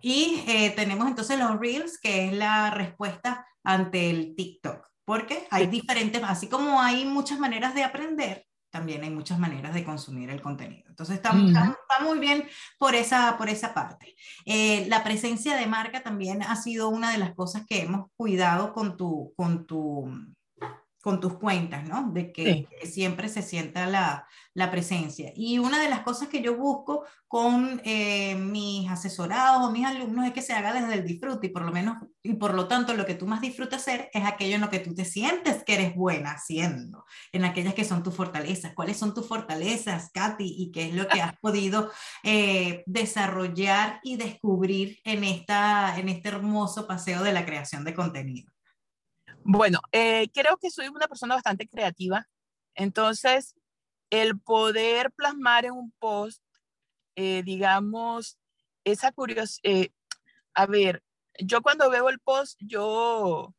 Y 0.02 0.42
eh, 0.46 0.72
tenemos 0.76 1.06
entonces 1.06 1.38
los 1.38 1.58
Reels, 1.58 1.98
que 1.98 2.28
es 2.28 2.34
la 2.34 2.70
respuesta 2.70 3.46
ante 3.64 4.10
el 4.10 4.34
TikTok, 4.34 4.86
porque 5.04 5.46
hay 5.50 5.68
diferentes, 5.68 6.22
así 6.24 6.48
como 6.48 6.80
hay 6.80 7.04
muchas 7.04 7.38
maneras 7.38 7.74
de 7.74 7.84
aprender, 7.84 8.46
también 8.72 9.04
hay 9.04 9.10
muchas 9.10 9.38
maneras 9.38 9.74
de 9.74 9.84
consumir 9.84 10.30
el 10.30 10.40
contenido. 10.40 10.88
Entonces 10.88 11.16
está, 11.16 11.32
muy 11.34 12.18
bien 12.18 12.48
por 12.78 12.94
esa, 12.94 13.36
por 13.36 13.50
esa 13.50 13.74
parte. 13.74 14.16
Eh, 14.46 14.86
la 14.88 15.04
presencia 15.04 15.54
de 15.56 15.66
marca 15.66 16.02
también 16.02 16.42
ha 16.42 16.56
sido 16.56 16.88
una 16.88 17.12
de 17.12 17.18
las 17.18 17.34
cosas 17.34 17.64
que 17.68 17.82
hemos 17.82 18.10
cuidado 18.16 18.72
con 18.72 18.96
tu, 18.96 19.34
con 19.36 19.66
tu 19.66 20.10
con 21.02 21.18
tus 21.20 21.34
cuentas, 21.34 21.86
¿no? 21.86 22.10
De 22.12 22.32
que, 22.32 22.68
siempre 22.84 23.28
se 23.28 23.42
sienta 23.42 23.86
la, 23.86 24.26
la, 24.54 24.70
presencia. 24.70 25.32
Y 25.34 25.58
una 25.58 25.82
de 25.82 25.90
las 25.90 26.00
cosas 26.00 26.28
que 26.28 26.40
yo 26.40 26.56
busco 26.56 27.04
con 27.26 27.82
eh, 27.84 28.36
mis 28.36 28.88
asesorados 28.88 29.66
o 29.66 29.72
mis 29.72 29.84
alumnos 29.84 30.26
es 30.26 30.32
que 30.32 30.42
se 30.42 30.52
haga 30.52 30.72
desde 30.72 30.94
el 30.94 31.04
disfrute 31.04 31.48
y 31.48 31.50
por 31.50 31.62
lo 31.62 31.72
menos, 31.72 31.96
y 32.22 32.34
por 32.34 32.54
lo 32.54 32.68
tanto 32.68 32.94
lo 32.94 33.04
que 33.04 33.16
tú 33.16 33.26
más 33.26 33.40
disfrutas 33.40 33.82
hacer 33.82 34.10
es 34.12 34.24
aquello 34.24 34.54
en 34.54 34.60
lo 34.60 34.70
que 34.70 34.78
tú 34.78 34.94
te 34.94 35.04
sientes 35.04 35.64
que 35.64 35.74
eres 35.74 35.96
buena 35.96 36.32
haciendo, 36.32 37.04
en 37.32 37.44
aquellas 37.44 37.74
que 37.74 37.84
son 37.84 38.04
tus 38.04 38.14
fortalezas. 38.14 38.72
¿Cuáles 38.74 38.96
son 38.96 39.12
tus 39.12 39.26
fortalezas, 39.26 40.10
Katy? 40.12 40.54
¿Y 40.56 40.70
qué 40.70 40.88
es 40.88 40.94
lo 40.94 41.08
que 41.08 41.20
has 41.20 41.36
podido 41.38 41.90
eh, 42.22 42.84
desarrollar 42.86 43.98
y 44.04 44.16
descubrir 44.16 45.00
en, 45.02 45.24
esta, 45.24 45.98
en 45.98 46.08
este 46.08 46.28
hermoso 46.28 46.86
paseo 46.86 47.24
de 47.24 47.32
la 47.32 47.44
creación 47.44 47.84
de 47.84 47.94
contenido? 47.94 48.51
Bueno, 49.44 49.80
eh, 49.92 50.28
creo 50.32 50.56
que 50.58 50.70
soy 50.70 50.88
una 50.88 51.08
persona 51.08 51.34
bastante 51.34 51.68
creativa, 51.68 52.28
entonces 52.74 53.54
el 54.10 54.38
poder 54.38 55.10
plasmar 55.12 55.64
en 55.64 55.72
un 55.72 55.92
post, 55.98 56.42
eh, 57.16 57.42
digamos, 57.42 58.38
esa 58.84 59.10
curiosidad, 59.12 59.60
eh, 59.64 59.90
a 60.54 60.66
ver, 60.66 61.02
yo 61.40 61.62
cuando 61.62 61.90
veo 61.90 62.08
el 62.08 62.20
post, 62.20 62.58
yo, 62.60 63.54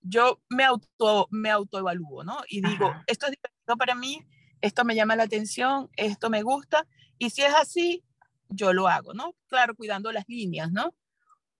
yo 0.00 0.42
me, 0.48 0.64
auto, 0.64 1.28
me 1.30 1.50
autoevalúo, 1.50 2.24
¿no? 2.24 2.38
Y 2.48 2.60
digo, 2.60 2.92
esto 3.06 3.26
es 3.26 3.32
divertido 3.32 3.76
para 3.78 3.94
mí, 3.94 4.20
esto 4.60 4.84
me 4.84 4.94
llama 4.94 5.16
la 5.16 5.24
atención, 5.24 5.90
esto 5.96 6.28
me 6.28 6.42
gusta, 6.42 6.86
y 7.18 7.30
si 7.30 7.42
es 7.42 7.54
así, 7.54 8.04
yo 8.48 8.72
lo 8.72 8.88
hago, 8.88 9.14
¿no? 9.14 9.34
Claro, 9.46 9.74
cuidando 9.74 10.12
las 10.12 10.24
líneas, 10.28 10.70
¿no? 10.72 10.94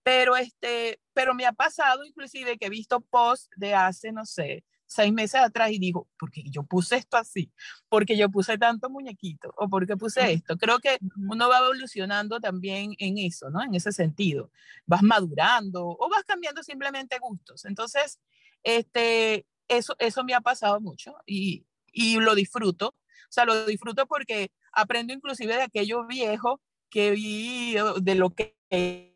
Pero, 0.05 0.37
este, 0.37 0.99
pero 1.13 1.33
me 1.33 1.47
ha 1.47 1.51
pasado 1.51 2.05
inclusive 2.05 2.59
que 2.59 2.67
he 2.67 2.69
visto 2.69 3.01
posts 3.01 3.49
de 3.55 3.73
hace, 3.73 4.11
no 4.11 4.23
sé, 4.23 4.63
seis 4.85 5.11
meses 5.11 5.41
atrás 5.41 5.71
y 5.71 5.79
digo, 5.79 6.07
¿por 6.19 6.29
qué 6.29 6.43
yo 6.45 6.61
puse 6.61 6.97
esto 6.97 7.17
así? 7.17 7.51
porque 7.89 8.15
yo 8.15 8.29
puse 8.29 8.59
tanto 8.59 8.87
muñequito? 8.91 9.51
¿O 9.57 9.67
por 9.67 9.87
qué 9.87 9.97
puse 9.97 10.31
esto? 10.31 10.57
Creo 10.57 10.77
que 10.77 10.99
uno 11.17 11.49
va 11.49 11.57
evolucionando 11.57 12.39
también 12.39 12.93
en 12.99 13.17
eso, 13.17 13.49
¿no? 13.49 13.63
En 13.63 13.73
ese 13.73 13.91
sentido. 13.91 14.51
Vas 14.85 15.01
madurando 15.01 15.87
o 15.87 16.07
vas 16.07 16.23
cambiando 16.23 16.61
simplemente 16.61 17.17
gustos. 17.17 17.65
Entonces, 17.65 18.19
este, 18.61 19.47
eso, 19.67 19.95
eso 19.97 20.23
me 20.23 20.35
ha 20.35 20.41
pasado 20.41 20.79
mucho 20.81 21.15
y, 21.25 21.65
y 21.91 22.19
lo 22.19 22.35
disfruto. 22.35 22.89
O 22.89 23.31
sea, 23.31 23.45
lo 23.45 23.65
disfruto 23.65 24.05
porque 24.05 24.51
aprendo 24.71 25.13
inclusive 25.13 25.55
de 25.55 25.63
aquello 25.63 26.05
viejo 26.05 26.61
que 26.91 27.09
vi, 27.09 27.75
de 28.01 28.15
lo 28.15 28.35
que 28.35 28.55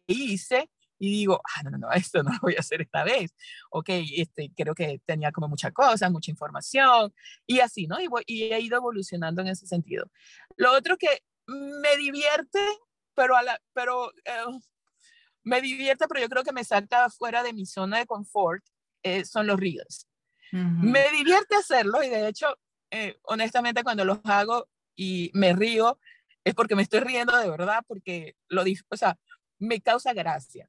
hice 0.07 0.67
y 0.99 1.09
digo, 1.09 1.41
ah, 1.55 1.63
no, 1.63 1.71
no, 1.71 1.77
no, 1.77 1.91
esto 1.93 2.21
no 2.21 2.31
lo 2.31 2.39
voy 2.41 2.55
a 2.55 2.59
hacer 2.59 2.81
esta 2.81 3.03
vez. 3.03 3.33
Ok, 3.71 3.89
este, 3.89 4.51
creo 4.55 4.75
que 4.75 5.01
tenía 5.05 5.31
como 5.31 5.47
mucha 5.47 5.71
cosa, 5.71 6.09
mucha 6.09 6.29
información 6.29 7.13
y 7.47 7.61
así, 7.61 7.87
¿no? 7.87 7.99
Y, 8.01 8.07
y 8.27 8.43
he 8.53 8.59
ido 8.59 8.77
evolucionando 8.77 9.41
en 9.41 9.47
ese 9.47 9.65
sentido. 9.65 10.11
Lo 10.57 10.73
otro 10.73 10.97
que 10.97 11.23
me 11.47 11.97
divierte, 11.97 12.59
pero, 13.15 13.35
a 13.35 13.43
la, 13.43 13.59
pero 13.73 14.11
eh, 14.25 14.43
me 15.43 15.61
divierte, 15.61 16.07
pero 16.07 16.21
yo 16.21 16.29
creo 16.29 16.43
que 16.43 16.51
me 16.51 16.65
salta 16.65 17.09
fuera 17.09 17.41
de 17.41 17.53
mi 17.53 17.65
zona 17.65 17.99
de 17.99 18.05
confort, 18.05 18.63
eh, 19.01 19.25
son 19.25 19.47
los 19.47 19.59
reels. 19.59 20.05
Me 20.51 21.07
divierte 21.11 21.55
hacerlo 21.55 22.01
y 22.01 22.09
de 22.09 22.27
hecho, 22.27 22.57
eh, 22.89 23.19
honestamente, 23.21 23.83
cuando 23.83 24.03
los 24.03 24.19
hago 24.23 24.67
y 24.95 25.29
me 25.35 25.53
río, 25.53 25.99
es 26.43 26.55
porque 26.55 26.75
me 26.75 26.81
estoy 26.81 27.01
riendo 27.01 27.37
de 27.37 27.47
verdad, 27.51 27.83
porque 27.87 28.35
lo, 28.47 28.63
o 28.63 28.97
sea, 28.97 29.15
me 29.59 29.79
causa 29.79 30.11
gracia 30.13 30.67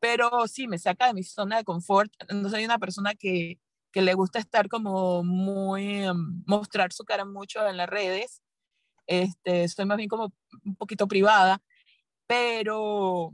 pero 0.00 0.46
sí, 0.48 0.68
me 0.68 0.78
saca 0.78 1.08
de 1.08 1.14
mi 1.14 1.22
zona 1.24 1.58
de 1.58 1.64
confort. 1.64 2.12
No 2.32 2.48
soy 2.50 2.64
una 2.64 2.78
persona 2.78 3.14
que, 3.14 3.58
que 3.92 4.02
le 4.02 4.14
gusta 4.14 4.38
estar 4.38 4.68
como 4.68 5.24
muy, 5.24 6.04
em, 6.04 6.42
mostrar 6.46 6.92
su 6.92 7.04
cara 7.04 7.24
mucho 7.24 7.66
en 7.66 7.76
las 7.76 7.88
redes. 7.88 8.42
Este, 9.06 9.68
soy 9.68 9.86
más 9.86 9.96
bien 9.96 10.08
como 10.08 10.32
un 10.64 10.76
poquito 10.76 11.08
privada, 11.08 11.62
pero, 12.26 13.32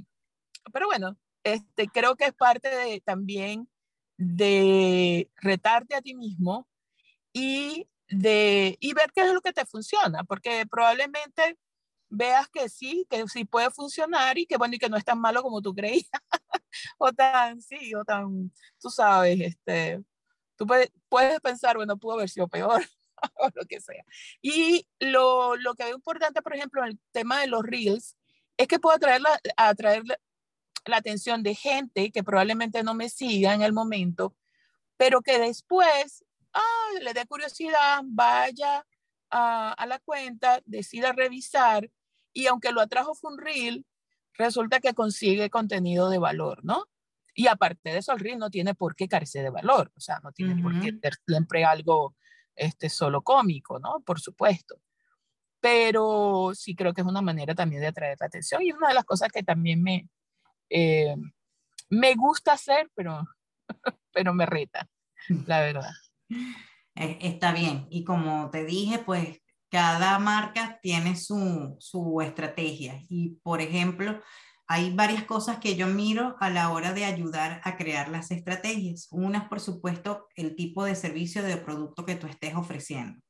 pero 0.72 0.86
bueno, 0.86 1.18
este, 1.44 1.88
creo 1.88 2.16
que 2.16 2.26
es 2.26 2.34
parte 2.34 2.68
de, 2.70 3.00
también 3.00 3.68
de 4.16 5.30
retarte 5.36 5.96
a 5.96 6.02
ti 6.02 6.14
mismo 6.14 6.68
y, 7.32 7.88
de, 8.08 8.76
y 8.80 8.94
ver 8.94 9.12
qué 9.14 9.22
es 9.22 9.32
lo 9.34 9.40
que 9.42 9.52
te 9.52 9.66
funciona, 9.66 10.24
porque 10.24 10.66
probablemente 10.70 11.58
veas 12.14 12.48
que 12.48 12.68
sí, 12.68 13.06
que 13.10 13.26
sí 13.28 13.44
puede 13.44 13.70
funcionar 13.70 14.38
y 14.38 14.46
que 14.46 14.56
bueno, 14.56 14.74
y 14.74 14.78
que 14.78 14.88
no 14.88 14.96
es 14.96 15.04
tan 15.04 15.20
malo 15.20 15.42
como 15.42 15.60
tú 15.60 15.74
creías, 15.74 16.08
o 16.98 17.12
tan, 17.12 17.60
sí, 17.60 17.94
o 17.94 18.04
tan, 18.04 18.52
tú 18.80 18.90
sabes, 18.90 19.40
este, 19.40 20.02
tú 20.56 20.66
puedes, 20.66 20.90
puedes 21.08 21.40
pensar, 21.40 21.76
bueno, 21.76 21.96
pudo 21.96 22.14
haber 22.14 22.28
sido 22.28 22.48
peor, 22.48 22.82
o 23.38 23.48
lo 23.54 23.64
que 23.66 23.80
sea. 23.80 24.04
Y 24.42 24.86
lo, 25.00 25.56
lo 25.56 25.74
que 25.74 25.84
es 25.84 25.94
importante, 25.94 26.42
por 26.42 26.54
ejemplo, 26.54 26.82
en 26.82 26.90
el 26.90 27.00
tema 27.12 27.40
de 27.40 27.48
los 27.48 27.62
reels, 27.62 28.16
es 28.56 28.68
que 28.68 28.78
puedo 28.78 28.96
atraer 28.96 29.20
la, 29.20 29.40
atraer 29.56 30.02
la 30.86 30.96
atención 30.96 31.42
de 31.42 31.54
gente 31.54 32.12
que 32.12 32.22
probablemente 32.22 32.82
no 32.82 32.94
me 32.94 33.08
siga 33.08 33.54
en 33.54 33.62
el 33.62 33.72
momento, 33.72 34.36
pero 34.96 35.22
que 35.22 35.38
después 35.38 36.24
ah, 36.52 36.90
le 37.00 37.12
dé 37.14 37.26
curiosidad, 37.26 38.02
vaya 38.04 38.86
a, 39.30 39.72
a, 39.72 39.86
la 39.86 39.98
cuenta, 39.98 40.62
decida 40.66 41.12
revisar 41.12 41.90
y 42.34 42.46
aunque 42.48 42.72
lo 42.72 42.82
atrajo 42.82 43.14
fue 43.14 43.32
un 43.32 43.38
reel, 43.38 43.86
resulta 44.34 44.80
que 44.80 44.92
consigue 44.92 45.48
contenido 45.48 46.10
de 46.10 46.18
valor, 46.18 46.64
¿no? 46.64 46.84
Y 47.34 47.46
aparte 47.46 47.90
de 47.90 47.98
eso, 47.98 48.12
el 48.12 48.20
reel 48.20 48.38
no 48.38 48.50
tiene 48.50 48.74
por 48.74 48.94
qué 48.94 49.08
carecer 49.08 49.42
de 49.42 49.50
valor, 49.50 49.90
o 49.96 50.00
sea, 50.00 50.20
no 50.22 50.32
tiene 50.32 50.60
por 50.62 50.78
qué 50.80 50.92
ser 51.00 51.14
siempre 51.26 51.64
algo 51.64 52.14
este, 52.54 52.88
solo 52.88 53.22
cómico, 53.22 53.78
¿no? 53.78 54.00
Por 54.04 54.20
supuesto. 54.20 54.80
Pero 55.60 56.52
sí 56.54 56.76
creo 56.76 56.92
que 56.92 57.00
es 57.00 57.06
una 57.06 57.22
manera 57.22 57.54
también 57.54 57.80
de 57.80 57.88
atraer 57.88 58.16
la 58.20 58.26
atención 58.26 58.62
y 58.62 58.72
una 58.72 58.88
de 58.88 58.94
las 58.94 59.04
cosas 59.04 59.30
que 59.32 59.42
también 59.42 59.82
me, 59.82 60.08
eh, 60.70 61.16
me 61.88 62.14
gusta 62.14 62.52
hacer, 62.52 62.90
pero, 62.94 63.22
pero 64.12 64.34
me 64.34 64.46
reta, 64.46 64.88
la 65.46 65.60
verdad. 65.60 65.90
Eh, 66.96 67.18
está 67.22 67.52
bien. 67.52 67.88
Y 67.90 68.04
como 68.04 68.50
te 68.50 68.64
dije, 68.64 69.00
pues 69.00 69.42
cada 69.74 70.20
marca 70.20 70.78
tiene 70.82 71.16
su, 71.16 71.74
su 71.80 72.20
estrategia 72.20 73.02
y, 73.08 73.40
por 73.42 73.60
ejemplo, 73.60 74.20
hay 74.68 74.94
varias 74.94 75.24
cosas 75.24 75.58
que 75.58 75.74
yo 75.74 75.88
miro 75.88 76.36
a 76.38 76.48
la 76.48 76.70
hora 76.70 76.92
de 76.92 77.04
ayudar 77.04 77.60
a 77.64 77.76
crear 77.76 78.08
las 78.08 78.30
estrategias. 78.30 79.08
Una 79.10 79.38
es, 79.38 79.48
por 79.48 79.58
supuesto, 79.58 80.28
el 80.36 80.54
tipo 80.54 80.84
de 80.84 80.94
servicio 80.94 81.42
de 81.42 81.56
producto 81.56 82.06
que 82.06 82.14
tú 82.14 82.28
estés 82.28 82.54
ofreciendo. 82.54 83.20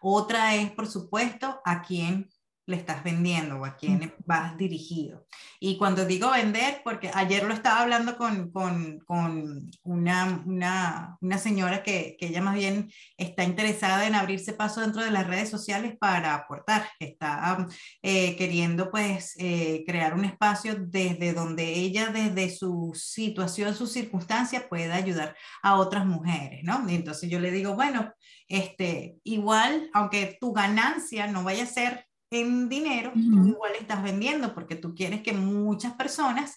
Otra 0.00 0.56
es, 0.56 0.72
por 0.72 0.88
supuesto, 0.88 1.60
a 1.64 1.82
quién 1.82 2.28
le 2.66 2.76
estás 2.76 3.02
vendiendo 3.02 3.58
o 3.58 3.64
a 3.64 3.76
quién 3.76 4.14
vas 4.24 4.56
dirigido. 4.56 5.26
Y 5.58 5.78
cuando 5.78 6.06
digo 6.06 6.30
vender, 6.30 6.80
porque 6.84 7.10
ayer 7.12 7.42
lo 7.42 7.54
estaba 7.54 7.82
hablando 7.82 8.16
con, 8.16 8.52
con, 8.52 9.00
con 9.00 9.70
una, 9.82 10.42
una, 10.46 11.18
una, 11.20 11.38
señora 11.38 11.82
que, 11.82 12.16
que, 12.18 12.28
ella 12.28 12.40
más 12.40 12.54
bien 12.54 12.90
está 13.16 13.42
interesada 13.42 14.06
en 14.06 14.14
abrirse 14.14 14.52
paso 14.52 14.80
dentro 14.80 15.02
de 15.02 15.10
las 15.10 15.26
redes 15.26 15.50
sociales 15.50 15.96
para 15.98 16.34
aportar, 16.34 16.88
está 17.00 17.66
eh, 18.02 18.36
queriendo 18.36 18.90
pues 18.90 19.34
eh, 19.38 19.82
crear 19.86 20.14
un 20.14 20.24
espacio 20.24 20.76
desde 20.78 21.32
donde 21.32 21.64
ella, 21.64 22.08
desde 22.08 22.50
su 22.50 22.92
situación, 22.94 23.74
su 23.74 23.86
circunstancia, 23.88 24.68
pueda 24.68 24.94
ayudar 24.94 25.36
a 25.62 25.76
otras 25.76 26.06
mujeres, 26.06 26.60
¿no? 26.62 26.88
Y 26.88 26.94
entonces 26.94 27.28
yo 27.28 27.40
le 27.40 27.50
digo, 27.50 27.74
bueno, 27.74 28.12
este, 28.48 29.16
igual, 29.24 29.90
aunque 29.94 30.36
tu 30.40 30.52
ganancia 30.52 31.26
no 31.26 31.42
vaya 31.42 31.64
a 31.64 31.66
ser 31.66 32.06
en 32.32 32.68
dinero, 32.68 33.12
igual 33.14 33.72
estás 33.78 34.02
vendiendo 34.02 34.54
porque 34.54 34.74
tú 34.74 34.94
quieres 34.94 35.22
que 35.22 35.32
muchas 35.32 35.92
personas 35.92 36.56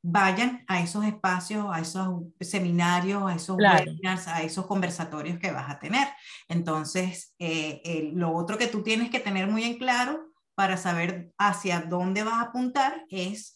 vayan 0.00 0.64
a 0.68 0.80
esos 0.80 1.04
espacios, 1.04 1.66
a 1.68 1.80
esos 1.80 2.22
seminarios, 2.40 3.24
a 3.24 3.34
esos 3.34 3.56
webinars, 3.56 4.28
a 4.28 4.42
esos 4.42 4.66
conversatorios 4.66 5.40
que 5.40 5.50
vas 5.50 5.68
a 5.68 5.80
tener. 5.80 6.06
Entonces, 6.48 7.34
eh, 7.40 8.12
lo 8.14 8.32
otro 8.32 8.56
que 8.56 8.68
tú 8.68 8.84
tienes 8.84 9.10
que 9.10 9.18
tener 9.18 9.48
muy 9.48 9.64
en 9.64 9.78
claro 9.78 10.30
para 10.54 10.76
saber 10.76 11.32
hacia 11.38 11.80
dónde 11.80 12.22
vas 12.22 12.34
a 12.34 12.42
apuntar 12.42 13.04
es 13.10 13.55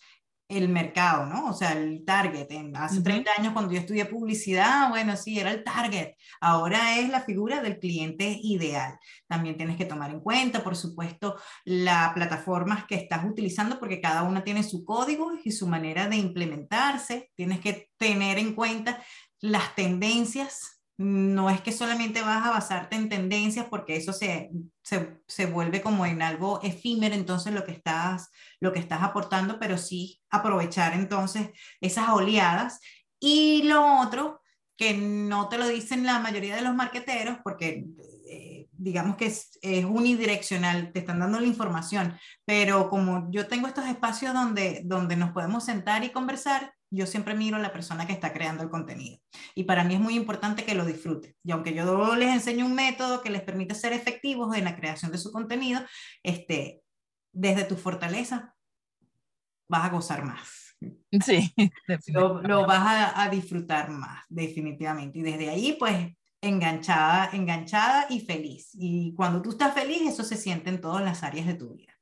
el 0.50 0.68
mercado, 0.68 1.26
¿no? 1.26 1.46
O 1.48 1.52
sea, 1.52 1.72
el 1.72 2.04
target. 2.04 2.50
En, 2.50 2.76
hace 2.76 3.00
30 3.00 3.30
años 3.38 3.52
cuando 3.52 3.72
yo 3.72 3.78
estudié 3.78 4.04
publicidad, 4.04 4.90
bueno, 4.90 5.16
sí, 5.16 5.38
era 5.38 5.52
el 5.52 5.62
target. 5.62 6.14
Ahora 6.40 6.98
es 6.98 7.08
la 7.08 7.22
figura 7.22 7.62
del 7.62 7.78
cliente 7.78 8.38
ideal. 8.42 8.98
También 9.28 9.56
tienes 9.56 9.76
que 9.76 9.84
tomar 9.84 10.10
en 10.10 10.20
cuenta, 10.20 10.62
por 10.62 10.76
supuesto, 10.76 11.36
las 11.64 12.12
plataformas 12.12 12.84
que 12.86 12.96
estás 12.96 13.24
utilizando, 13.24 13.78
porque 13.78 14.00
cada 14.00 14.24
una 14.24 14.42
tiene 14.42 14.62
su 14.62 14.84
código 14.84 15.32
y 15.44 15.52
su 15.52 15.68
manera 15.68 16.08
de 16.08 16.16
implementarse. 16.16 17.30
Tienes 17.34 17.60
que 17.60 17.88
tener 17.96 18.38
en 18.38 18.54
cuenta 18.54 19.02
las 19.40 19.74
tendencias 19.74 20.79
no 21.02 21.48
es 21.48 21.62
que 21.62 21.72
solamente 21.72 22.20
vas 22.20 22.46
a 22.46 22.50
basarte 22.50 22.94
en 22.94 23.08
tendencias 23.08 23.64
porque 23.70 23.96
eso 23.96 24.12
se, 24.12 24.50
se, 24.82 25.46
vuelve 25.46 25.80
como 25.80 26.04
en 26.04 26.20
algo 26.20 26.60
efímero, 26.62 27.14
entonces 27.14 27.54
lo 27.54 27.64
que, 27.64 27.72
estás, 27.72 28.28
lo 28.60 28.70
que 28.70 28.80
estás 28.80 29.02
aportando, 29.02 29.58
pero 29.58 29.78
sí 29.78 30.20
aprovechar 30.28 30.92
entonces 30.92 31.52
esas 31.80 32.10
oleadas. 32.10 32.80
Y 33.18 33.62
lo 33.62 34.02
otro, 34.02 34.42
que 34.76 34.92
no 34.92 35.48
te 35.48 35.56
lo 35.56 35.68
dicen 35.68 36.04
la 36.04 36.18
mayoría 36.18 36.54
de 36.54 36.60
los 36.60 36.74
marqueteros, 36.74 37.38
porque 37.42 37.86
eh, 38.28 38.68
digamos 38.72 39.16
que 39.16 39.24
es, 39.24 39.58
es, 39.62 39.86
unidireccional, 39.86 40.92
te 40.92 40.98
están 40.98 41.20
dando 41.20 41.40
la 41.40 41.46
información, 41.46 42.18
pero 42.44 42.90
como 42.90 43.26
yo 43.30 43.48
tengo 43.48 43.68
estos 43.68 43.86
espacios 43.86 44.34
donde, 44.34 44.82
donde 44.84 45.16
nos 45.16 45.30
podemos 45.30 45.64
sentar 45.64 46.04
y 46.04 46.10
conversar, 46.10 46.74
yo 46.90 47.06
siempre 47.06 47.34
miro 47.34 47.56
a 47.56 47.60
la 47.60 47.72
persona 47.72 48.06
que 48.06 48.12
está 48.12 48.32
creando 48.32 48.62
el 48.62 48.70
contenido. 48.70 49.18
Y 49.54 49.64
para 49.64 49.84
mí 49.84 49.94
es 49.94 50.00
muy 50.00 50.16
importante 50.16 50.64
que 50.64 50.74
lo 50.74 50.84
disfruten. 50.84 51.34
Y 51.44 51.52
aunque 51.52 51.72
yo 51.72 52.16
les 52.16 52.30
enseño 52.30 52.66
un 52.66 52.74
método 52.74 53.22
que 53.22 53.30
les 53.30 53.42
permite 53.42 53.74
ser 53.74 53.92
efectivos 53.92 54.56
en 54.56 54.64
la 54.64 54.76
creación 54.76 55.12
de 55.12 55.18
su 55.18 55.30
contenido, 55.30 55.80
este, 56.22 56.82
desde 57.32 57.64
tu 57.64 57.76
fortaleza 57.76 58.56
vas 59.68 59.84
a 59.84 59.90
gozar 59.90 60.24
más. 60.24 60.76
Sí, 61.24 61.52
lo, 62.08 62.42
lo, 62.42 62.66
vas 62.66 62.80
a, 62.80 63.22
a, 63.22 63.28
disfrutar 63.28 63.90
más, 63.90 64.24
definitivamente. 64.28 65.18
Y 65.18 65.22
desde 65.22 65.50
ahí, 65.50 65.76
pues, 65.78 66.08
enganchada, 66.40 67.30
enganchada 67.32 68.06
y 68.08 68.20
feliz. 68.20 68.70
Y 68.72 69.14
cuando 69.14 69.42
tú 69.42 69.50
estás 69.50 69.74
feliz, 69.74 70.02
eso 70.02 70.24
se 70.24 70.36
siente 70.36 70.70
en 70.70 70.80
todas 70.80 71.04
las 71.04 71.22
áreas 71.22 71.46
de 71.46 71.54
tu 71.54 71.74
vida. 71.74 71.99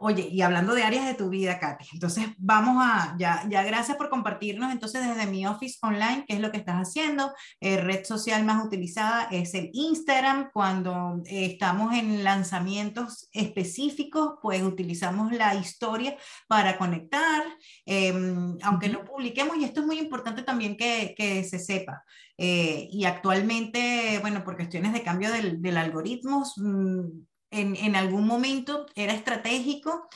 Oye, 0.00 0.28
y 0.30 0.42
hablando 0.42 0.74
de 0.74 0.84
áreas 0.84 1.06
de 1.06 1.14
tu 1.14 1.28
vida, 1.28 1.58
Katy, 1.58 1.86
entonces 1.94 2.28
vamos 2.38 2.76
a, 2.80 3.16
ya, 3.18 3.44
ya 3.50 3.64
gracias 3.64 3.96
por 3.96 4.08
compartirnos 4.08 4.70
entonces 4.70 5.04
desde 5.04 5.28
mi 5.28 5.44
office 5.44 5.76
online, 5.82 6.24
qué 6.26 6.34
es 6.34 6.40
lo 6.40 6.52
que 6.52 6.58
estás 6.58 6.76
haciendo. 6.76 7.32
Eh, 7.60 7.78
red 7.78 8.04
social 8.04 8.44
más 8.44 8.64
utilizada 8.64 9.28
es 9.32 9.54
el 9.54 9.70
Instagram. 9.72 10.50
Cuando 10.52 11.20
eh, 11.26 11.46
estamos 11.46 11.94
en 11.94 12.22
lanzamientos 12.22 13.28
específicos, 13.32 14.34
pues 14.40 14.62
utilizamos 14.62 15.32
la 15.32 15.56
historia 15.56 16.16
para 16.46 16.78
conectar, 16.78 17.42
em, 17.84 18.56
aunque 18.62 18.88
no 18.88 19.04
publiquemos, 19.04 19.56
y 19.56 19.64
esto 19.64 19.80
es 19.80 19.86
muy 19.86 19.98
importante 19.98 20.42
también 20.42 20.76
que, 20.76 21.14
que 21.16 21.42
se 21.42 21.58
sepa. 21.58 22.04
Eh, 22.36 22.86
y 22.90 23.04
actualmente, 23.04 24.18
bueno, 24.20 24.44
por 24.44 24.54
cuestiones 24.54 24.92
de 24.92 25.02
cambio 25.02 25.32
del, 25.32 25.60
del 25.60 25.76
algoritmo, 25.76 26.44
mm, 26.56 27.26
en, 27.50 27.96
algún 27.96 28.26
momento 28.26 28.86
era 28.94 29.12
estratégico 29.12 30.08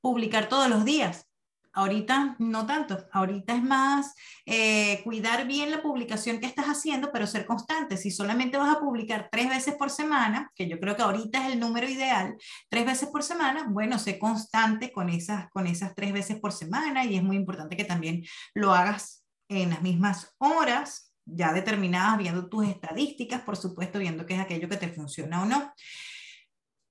publicar 0.00 0.48
todos 0.48 0.68
los 0.68 0.84
días. 0.84 1.26
Ahorita 1.72 2.34
no 2.40 2.66
tanto, 2.66 3.06
ahorita 3.12 3.54
es 3.54 3.62
más 3.62 4.14
eh, 4.44 5.00
cuidar 5.04 5.46
bien 5.46 5.70
la 5.70 5.82
publicación 5.82 6.40
que 6.40 6.46
estás 6.46 6.66
haciendo, 6.66 7.12
pero 7.12 7.28
ser 7.28 7.46
constante. 7.46 7.96
Si 7.96 8.10
solamente 8.10 8.56
vas 8.56 8.74
a 8.74 8.80
publicar 8.80 9.28
tres 9.30 9.48
veces 9.48 9.74
por 9.74 9.88
semana, 9.88 10.50
que 10.56 10.68
yo 10.68 10.80
creo 10.80 10.96
que 10.96 11.02
ahorita 11.02 11.46
es 11.46 11.52
el 11.52 11.60
número 11.60 11.88
ideal, 11.88 12.36
tres 12.68 12.86
veces 12.86 13.08
por 13.10 13.22
semana, 13.22 13.68
bueno, 13.68 14.00
sé 14.00 14.18
constante 14.18 14.90
con 14.90 15.10
esas, 15.10 15.48
con 15.50 15.68
esas 15.68 15.94
tres 15.94 16.12
veces 16.12 16.40
por 16.40 16.50
semana 16.50 17.04
y 17.04 17.16
es 17.16 17.22
muy 17.22 17.36
importante 17.36 17.76
que 17.76 17.84
también 17.84 18.24
lo 18.52 18.74
hagas 18.74 19.24
en 19.48 19.70
las 19.70 19.80
mismas 19.80 20.34
horas, 20.38 21.14
ya 21.24 21.52
determinadas, 21.52 22.18
viendo 22.18 22.48
tus 22.48 22.66
estadísticas, 22.66 23.42
por 23.42 23.56
supuesto, 23.56 24.00
viendo 24.00 24.26
qué 24.26 24.34
es 24.34 24.40
aquello 24.40 24.68
que 24.68 24.76
te 24.76 24.88
funciona 24.88 25.42
o 25.42 25.46
no. 25.46 25.72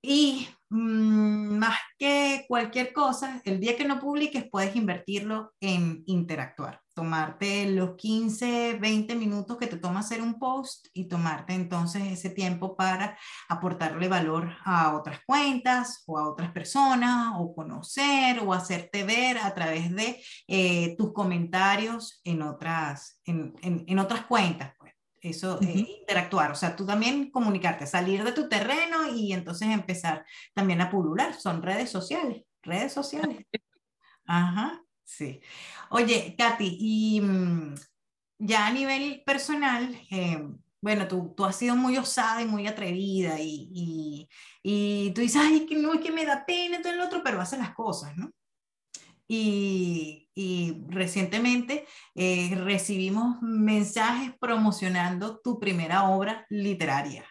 Y 0.01 0.47
mm, 0.69 1.57
más 1.57 1.77
que 1.97 2.45
cualquier 2.47 2.93
cosa, 2.93 3.41
el 3.43 3.59
día 3.59 3.75
que 3.75 3.85
no 3.85 3.99
publiques 3.99 4.45
puedes 4.49 4.75
invertirlo 4.75 5.51
en 5.59 6.03
interactuar, 6.05 6.81
tomarte 6.93 7.69
los 7.69 7.95
15, 7.97 8.77
20 8.79 9.15
minutos 9.15 9.57
que 9.57 9.67
te 9.67 9.77
toma 9.77 9.99
hacer 9.99 10.21
un 10.21 10.39
post 10.39 10.87
y 10.93 11.09
tomarte 11.09 11.53
entonces 11.53 12.03
ese 12.03 12.29
tiempo 12.29 12.77
para 12.77 13.17
aportarle 13.49 14.07
valor 14.07 14.55
a 14.63 14.95
otras 14.95 15.19
cuentas 15.25 16.03
o 16.07 16.17
a 16.17 16.29
otras 16.29 16.51
personas 16.51 17.33
o 17.37 17.53
conocer 17.53 18.39
o 18.39 18.53
hacerte 18.53 19.03
ver 19.03 19.37
a 19.39 19.53
través 19.53 19.93
de 19.93 20.23
eh, 20.47 20.95
tus 20.97 21.11
comentarios 21.11 22.21
en 22.23 22.41
otras, 22.41 23.19
en, 23.25 23.53
en 23.61 23.99
otras 23.99 24.25
cuentas 24.25 24.73
eso, 25.21 25.59
eh, 25.61 25.85
interactuar, 26.01 26.51
o 26.51 26.55
sea, 26.55 26.75
tú 26.75 26.85
también 26.85 27.31
comunicarte, 27.31 27.85
salir 27.85 28.23
de 28.23 28.31
tu 28.31 28.47
terreno 28.47 29.13
y 29.13 29.33
entonces 29.33 29.69
empezar 29.69 30.25
también 30.53 30.81
a 30.81 30.89
pulular, 30.89 31.33
son 31.33 31.61
redes 31.61 31.89
sociales, 31.89 32.43
redes 32.61 32.93
sociales. 32.93 33.45
Ajá, 34.25 34.83
sí. 35.03 35.41
Oye, 35.89 36.35
Katy, 36.37 36.77
y 36.79 37.21
mm, 37.21 37.75
ya 38.39 38.67
a 38.67 38.71
nivel 38.71 39.23
personal, 39.25 39.99
eh, 40.11 40.47
bueno, 40.81 41.07
tú, 41.07 41.33
tú, 41.35 41.45
has 41.45 41.55
sido 41.57 41.75
muy 41.75 41.97
osada 41.97 42.41
y 42.41 42.45
muy 42.45 42.67
atrevida 42.67 43.39
y, 43.39 43.69
y, 43.73 44.29
y 44.63 45.11
tú 45.11 45.21
dices, 45.21 45.41
ay, 45.43 45.65
que 45.65 45.75
no, 45.75 45.93
es 45.93 46.01
que 46.01 46.11
me 46.11 46.25
da 46.25 46.45
pena 46.45 46.81
todo 46.81 46.93
el 46.93 47.01
otro, 47.01 47.21
pero 47.23 47.41
hace 47.41 47.57
las 47.57 47.73
cosas, 47.73 48.15
¿no? 48.15 48.31
Y, 49.31 50.29
y 50.33 50.83
recientemente 50.87 51.85
eh, 52.15 52.51
recibimos 52.55 53.41
mensajes 53.41 54.31
promocionando 54.39 55.39
tu 55.39 55.59
primera 55.59 56.09
obra 56.09 56.45
literaria. 56.49 57.25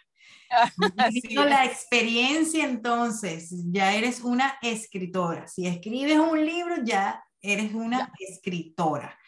la 1.35 1.65
experiencia 1.65 2.65
entonces, 2.65 3.51
ya 3.71 3.95
eres 3.95 4.21
una 4.21 4.59
escritora. 4.63 5.49
Si 5.49 5.67
escribes 5.67 6.19
un 6.19 6.45
libro, 6.45 6.77
ya 6.85 7.25
eres 7.41 7.75
una 7.75 8.13
escritora. 8.19 9.19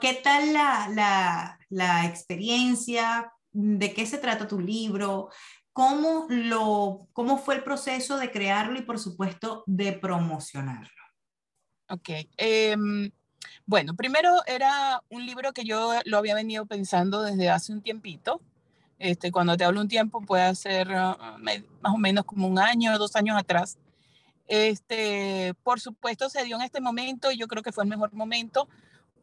¿Qué 0.00 0.14
tal 0.14 0.52
la, 0.52 0.88
la, 0.92 1.58
la, 1.68 2.06
experiencia? 2.06 3.32
¿De 3.52 3.94
qué 3.94 4.04
se 4.04 4.18
trata 4.18 4.48
tu 4.48 4.60
libro? 4.60 5.30
¿Cómo, 5.72 6.26
lo, 6.28 7.08
¿Cómo 7.12 7.38
fue 7.38 7.54
el 7.56 7.62
proceso 7.62 8.18
de 8.18 8.30
crearlo 8.30 8.78
y 8.78 8.82
por 8.82 8.98
supuesto 8.98 9.62
de 9.66 9.92
promocionarlo? 9.92 10.99
Ok. 11.90 12.08
Em, 12.36 13.10
bueno, 13.66 13.96
primero 13.96 14.36
era 14.46 15.02
un 15.10 15.26
libro 15.26 15.52
que 15.52 15.64
yo 15.64 15.92
lo 16.04 16.18
había 16.18 16.36
venido 16.36 16.64
pensando 16.66 17.22
desde 17.22 17.50
hace 17.50 17.72
un 17.72 17.82
tiempito. 17.82 18.40
Este, 19.00 19.32
cuando 19.32 19.56
te 19.56 19.64
hablo 19.64 19.80
un 19.80 19.88
tiempo 19.88 20.20
puede 20.20 20.54
ser 20.54 20.92
ah, 20.92 21.36
más 21.38 21.94
o 21.94 21.98
menos 21.98 22.24
como 22.24 22.46
un 22.46 22.60
año, 22.60 22.96
dos 22.96 23.16
años 23.16 23.36
atrás. 23.36 23.76
Este, 24.46 25.54
por 25.64 25.80
supuesto 25.80 26.28
se 26.28 26.44
dio 26.44 26.56
en 26.56 26.62
este 26.62 26.80
momento 26.80 27.32
y 27.32 27.38
yo 27.38 27.48
creo 27.48 27.62
que 27.62 27.72
fue 27.72 27.84
el 27.84 27.90
mejor 27.90 28.12
momento 28.12 28.68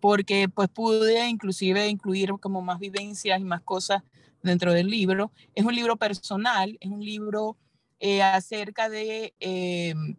porque 0.02 0.50
pues 0.50 0.70
pude 0.70 1.28
inclusive 1.28 1.88
incluir 1.88 2.32
como 2.42 2.62
más 2.62 2.80
vivencias 2.80 3.40
y 3.40 3.44
más 3.44 3.62
cosas 3.62 4.04
dentro 4.44 4.74
del 4.74 4.88
libro. 4.88 5.32
Es 5.56 5.64
un 5.64 5.76
libro 5.76 5.96
personal, 5.96 6.78
es 6.82 6.90
un 6.90 7.04
libro 7.04 7.56
eh, 8.00 8.22
acerca 8.22 8.90
de, 8.90 9.34
em, 9.40 10.18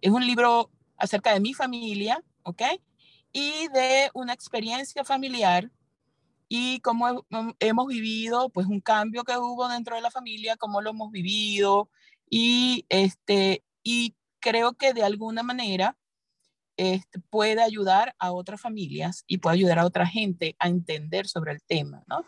es 0.00 0.10
un 0.10 0.26
libro 0.26 0.70
acerca 0.96 1.32
de 1.32 1.40
mi 1.40 1.54
familia, 1.54 2.22
¿ok? 2.42 2.62
Y 3.32 3.68
de 3.68 4.10
una 4.14 4.32
experiencia 4.32 5.04
familiar 5.04 5.70
y 6.48 6.80
cómo 6.80 7.26
hemos 7.58 7.86
vivido, 7.86 8.50
pues 8.50 8.66
un 8.66 8.80
cambio 8.80 9.24
que 9.24 9.36
hubo 9.36 9.68
dentro 9.68 9.96
de 9.96 10.02
la 10.02 10.10
familia, 10.10 10.56
cómo 10.56 10.80
lo 10.80 10.90
hemos 10.90 11.10
vivido 11.10 11.90
y, 12.30 12.86
este, 12.88 13.64
y 13.82 14.14
creo 14.40 14.74
que 14.74 14.92
de 14.94 15.02
alguna 15.02 15.42
manera 15.42 15.96
este, 16.76 17.20
puede 17.30 17.62
ayudar 17.62 18.14
a 18.18 18.32
otras 18.32 18.60
familias 18.60 19.24
y 19.26 19.38
puede 19.38 19.54
ayudar 19.54 19.78
a 19.78 19.86
otra 19.86 20.06
gente 20.06 20.56
a 20.58 20.68
entender 20.68 21.26
sobre 21.26 21.52
el 21.52 21.62
tema, 21.62 22.04
¿no? 22.06 22.24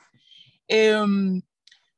Em, 0.69 1.43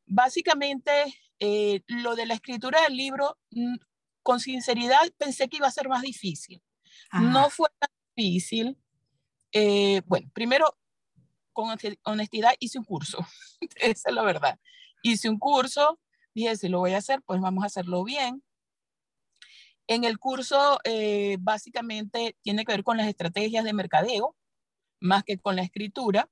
básicamente, 0.06 0.90
eh, 1.38 1.82
lo 1.86 2.16
de 2.16 2.26
la 2.26 2.34
escritura 2.34 2.82
del 2.82 2.96
libro, 2.96 3.38
mm, 3.50 3.76
con 4.22 4.40
sinceridad, 4.40 5.10
pensé 5.16 5.48
que 5.48 5.58
iba 5.58 5.66
a 5.66 5.72
ser 5.72 5.88
más 5.88 6.02
difícil. 6.02 6.62
No 7.12 7.50
fue 7.50 7.68
tan 7.78 7.90
difícil. 8.16 8.76
Eh, 9.52 10.02
bueno, 10.06 10.30
primero, 10.32 10.76
con 11.52 11.76
honestidad, 12.04 12.52
hice 12.60 12.78
un 12.78 12.84
curso. 12.84 13.18
Esa 13.76 14.08
es 14.08 14.14
la 14.14 14.22
verdad. 14.22 14.58
Hice 15.02 15.28
un 15.28 15.38
curso, 15.38 15.98
dije, 16.34 16.56
si 16.56 16.68
lo 16.68 16.78
voy 16.78 16.92
a 16.92 16.98
hacer, 16.98 17.22
pues 17.22 17.40
vamos 17.40 17.64
a 17.64 17.66
hacerlo 17.66 18.04
bien. 18.04 18.42
En 19.86 20.04
el 20.04 20.18
curso, 20.18 20.78
eh, 20.84 21.36
básicamente, 21.40 22.36
tiene 22.42 22.64
que 22.64 22.72
ver 22.72 22.84
con 22.84 22.96
las 22.96 23.08
estrategias 23.08 23.64
de 23.64 23.72
mercadeo, 23.72 24.36
más 25.00 25.24
que 25.24 25.38
con 25.38 25.56
la 25.56 25.62
escritura. 25.62 26.28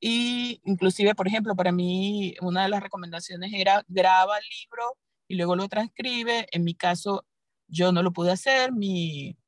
Y 0.00 0.60
inclusive, 0.64 1.14
por 1.14 1.28
ejemplo, 1.28 1.54
para 1.54 1.72
mí, 1.72 2.34
una 2.40 2.62
de 2.64 2.70
las 2.70 2.82
recomendaciones 2.82 3.52
era 3.54 3.84
graba 3.86 4.38
el 4.38 4.44
libro 4.48 4.96
y 5.30 5.36
luego 5.36 5.54
lo 5.54 5.68
transcribe. 5.68 6.48
En 6.50 6.64
mi 6.64 6.74
caso, 6.74 7.24
yo 7.68 7.92
no 7.92 8.02
lo 8.02 8.12
pude 8.12 8.32
hacer. 8.32 8.72
Mi, 8.72 9.38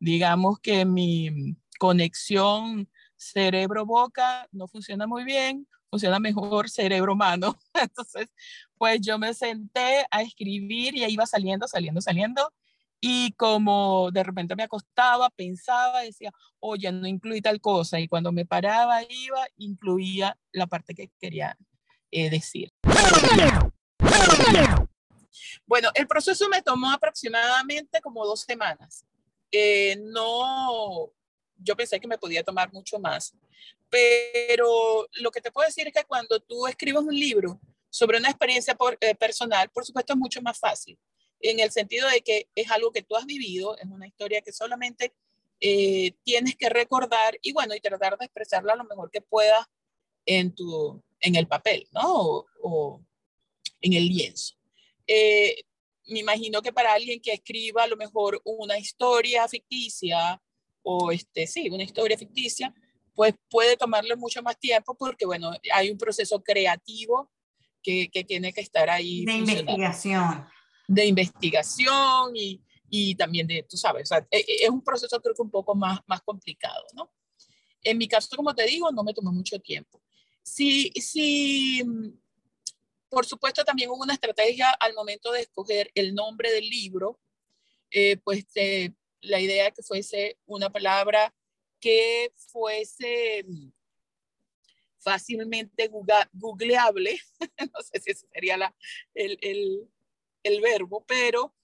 digamos 0.00 0.58
que 0.58 0.84
mi 0.84 1.56
conexión 1.78 2.90
cerebro-boca 3.16 4.48
no 4.50 4.66
funciona 4.66 5.06
muy 5.06 5.22
bien, 5.22 5.68
funciona 5.90 6.18
mejor 6.18 6.68
cerebro-mano. 6.68 7.56
Entonces, 7.80 8.26
pues 8.76 9.00
yo 9.00 9.16
me 9.16 9.32
senté 9.32 10.04
a 10.10 10.22
escribir 10.22 10.96
y 10.96 11.04
ahí 11.04 11.12
iba 11.12 11.24
saliendo, 11.24 11.68
saliendo, 11.68 12.00
saliendo. 12.00 12.52
Y 13.00 13.30
como 13.34 14.10
de 14.10 14.24
repente 14.24 14.56
me 14.56 14.64
acostaba, 14.64 15.30
pensaba, 15.30 16.00
decía, 16.00 16.32
oye, 16.58 16.90
no 16.90 17.06
incluí 17.06 17.40
tal 17.40 17.60
cosa. 17.60 18.00
Y 18.00 18.08
cuando 18.08 18.32
me 18.32 18.44
paraba, 18.44 19.04
iba, 19.04 19.46
incluía 19.56 20.36
la 20.50 20.66
parte 20.66 20.96
que 20.96 21.12
quería 21.20 21.56
eh, 22.10 22.28
decir. 22.28 22.72
Bueno, 25.66 25.90
el 25.94 26.06
proceso 26.06 26.48
me 26.48 26.62
tomó 26.62 26.90
aproximadamente 26.90 28.00
como 28.00 28.26
dos 28.26 28.40
semanas. 28.40 29.04
Eh, 29.50 29.96
no, 30.00 31.12
yo 31.56 31.76
pensé 31.76 31.98
que 31.98 32.08
me 32.08 32.18
podía 32.18 32.42
tomar 32.42 32.72
mucho 32.72 32.98
más, 32.98 33.34
pero 33.88 35.08
lo 35.12 35.30
que 35.30 35.40
te 35.40 35.50
puedo 35.50 35.66
decir 35.66 35.86
es 35.86 35.94
que 35.94 36.04
cuando 36.04 36.38
tú 36.40 36.66
escribes 36.66 37.02
un 37.02 37.14
libro 37.14 37.60
sobre 37.88 38.18
una 38.18 38.28
experiencia 38.28 38.76
eh, 39.00 39.14
personal, 39.14 39.70
por 39.70 39.84
supuesto 39.84 40.12
es 40.12 40.18
mucho 40.18 40.42
más 40.42 40.58
fácil 40.58 40.98
en 41.40 41.60
el 41.60 41.70
sentido 41.70 42.08
de 42.08 42.20
que 42.20 42.48
es 42.54 42.70
algo 42.70 42.92
que 42.92 43.02
tú 43.02 43.16
has 43.16 43.26
vivido, 43.26 43.76
es 43.78 43.86
una 43.86 44.06
historia 44.06 44.42
que 44.42 44.52
solamente 44.52 45.12
eh, 45.60 46.12
tienes 46.24 46.56
que 46.56 46.68
recordar 46.68 47.38
y 47.42 47.52
bueno, 47.52 47.74
y 47.74 47.80
tratar 47.80 48.18
de 48.18 48.26
expresarla 48.26 48.76
lo 48.76 48.84
mejor 48.84 49.10
que 49.10 49.20
puedas 49.20 49.66
en, 50.26 50.54
tu, 50.54 51.02
en 51.20 51.36
el 51.36 51.46
papel, 51.46 51.86
¿no? 51.92 52.46
O, 52.62 53.00
en 53.80 53.92
el 53.92 54.06
lienzo. 54.06 54.56
Eh, 55.08 55.64
me 56.06 56.20
imagino 56.20 56.62
que 56.62 56.72
para 56.72 56.92
alguien 56.92 57.20
que 57.20 57.32
escriba 57.32 57.82
a 57.82 57.88
lo 57.88 57.96
mejor 57.96 58.40
una 58.44 58.78
historia 58.78 59.48
ficticia 59.48 60.40
o 60.82 61.10
este, 61.10 61.48
sí, 61.48 61.68
una 61.68 61.82
historia 61.82 62.16
ficticia, 62.16 62.72
pues 63.14 63.34
puede 63.50 63.76
tomarle 63.76 64.14
mucho 64.14 64.40
más 64.42 64.56
tiempo 64.58 64.94
porque, 64.94 65.26
bueno, 65.26 65.50
hay 65.72 65.90
un 65.90 65.98
proceso 65.98 66.40
creativo 66.42 67.30
que, 67.82 68.08
que 68.12 68.22
tiene 68.22 68.52
que 68.52 68.60
estar 68.60 68.88
ahí. 68.88 69.24
De 69.24 69.32
investigación 69.32 70.46
de 70.88 71.04
investigación 71.04 72.34
y, 72.34 72.60
y 72.88 73.14
también 73.14 73.46
de, 73.46 73.62
tú 73.68 73.76
sabes, 73.76 74.10
e, 74.10 74.26
e, 74.30 74.64
es 74.64 74.70
un 74.70 74.82
proceso 74.82 75.20
creo 75.20 75.34
que 75.34 75.42
un 75.42 75.50
poco 75.50 75.74
más, 75.74 76.00
más 76.06 76.22
complicado, 76.22 76.84
¿no? 76.94 77.12
En 77.82 77.98
mi 77.98 78.08
caso, 78.08 78.34
como 78.34 78.54
te 78.54 78.66
digo, 78.66 78.90
no 78.90 79.04
me 79.04 79.14
tomó 79.14 79.30
mucho 79.30 79.58
tiempo. 79.60 80.02
Sí, 80.42 80.90
sí, 80.96 81.84
por 83.08 83.26
supuesto 83.26 83.64
también 83.64 83.90
hubo 83.90 84.02
una 84.02 84.14
estrategia 84.14 84.70
al 84.70 84.94
momento 84.94 85.32
de 85.32 85.40
escoger 85.40 85.90
el 85.94 86.14
nombre 86.14 86.50
del 86.52 86.68
libro, 86.68 87.18
eh, 87.90 88.16
pues 88.18 88.46
eh, 88.54 88.90
la 89.20 89.40
idea 89.40 89.70
que 89.70 89.82
fuese 89.82 90.38
una 90.46 90.70
palabra 90.70 91.34
que 91.80 92.32
fuese 92.36 93.44
fácilmente 94.98 95.90
googleable, 96.32 97.18
no 97.72 97.82
sé 97.82 98.00
si 98.00 98.10
ese 98.10 98.26
sería 98.32 98.56
la, 98.56 98.74
el, 99.14 99.38
el, 99.40 99.88
el 100.42 100.60
verbo, 100.60 101.04
pero 101.06 101.54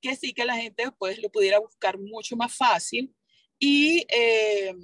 que 0.00 0.16
sí 0.16 0.32
que 0.32 0.44
la 0.44 0.56
gente 0.56 0.90
pues 0.98 1.18
lo 1.20 1.30
pudiera 1.30 1.58
buscar 1.58 1.98
mucho 1.98 2.36
más 2.36 2.54
fácil 2.54 3.14
y 3.58 4.06
eh, 4.08 4.74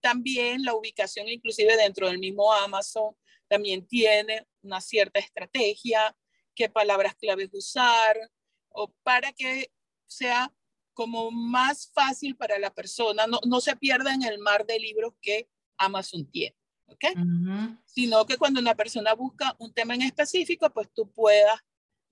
también 0.00 0.64
la 0.64 0.74
ubicación 0.74 1.28
inclusive 1.28 1.76
dentro 1.76 2.08
del 2.08 2.18
mismo 2.18 2.52
Amazon 2.52 3.14
también 3.48 3.86
tiene 3.86 4.46
una 4.62 4.80
cierta 4.80 5.18
estrategia, 5.18 6.16
qué 6.54 6.68
palabras 6.68 7.14
claves 7.16 7.50
usar 7.52 8.16
o 8.68 8.92
para 9.02 9.32
que 9.32 9.70
sea 10.06 10.52
como 10.92 11.30
más 11.30 11.90
fácil 11.92 12.36
para 12.36 12.58
la 12.58 12.72
persona, 12.72 13.26
no, 13.26 13.38
no 13.46 13.60
se 13.60 13.76
pierda 13.76 14.14
en 14.14 14.22
el 14.22 14.38
mar 14.38 14.64
de 14.66 14.78
libros 14.78 15.12
que 15.20 15.48
Amazon 15.76 16.30
tiene, 16.30 16.56
¿ok? 16.86 17.04
Sino 17.84 18.24
que 18.24 18.38
cuando 18.38 18.60
una 18.60 18.74
persona 18.74 19.12
busca 19.14 19.54
un 19.58 19.74
tema 19.74 19.94
en 19.94 20.02
específico, 20.02 20.70
pues 20.70 20.88
tú 20.94 21.10
puedas 21.10 21.60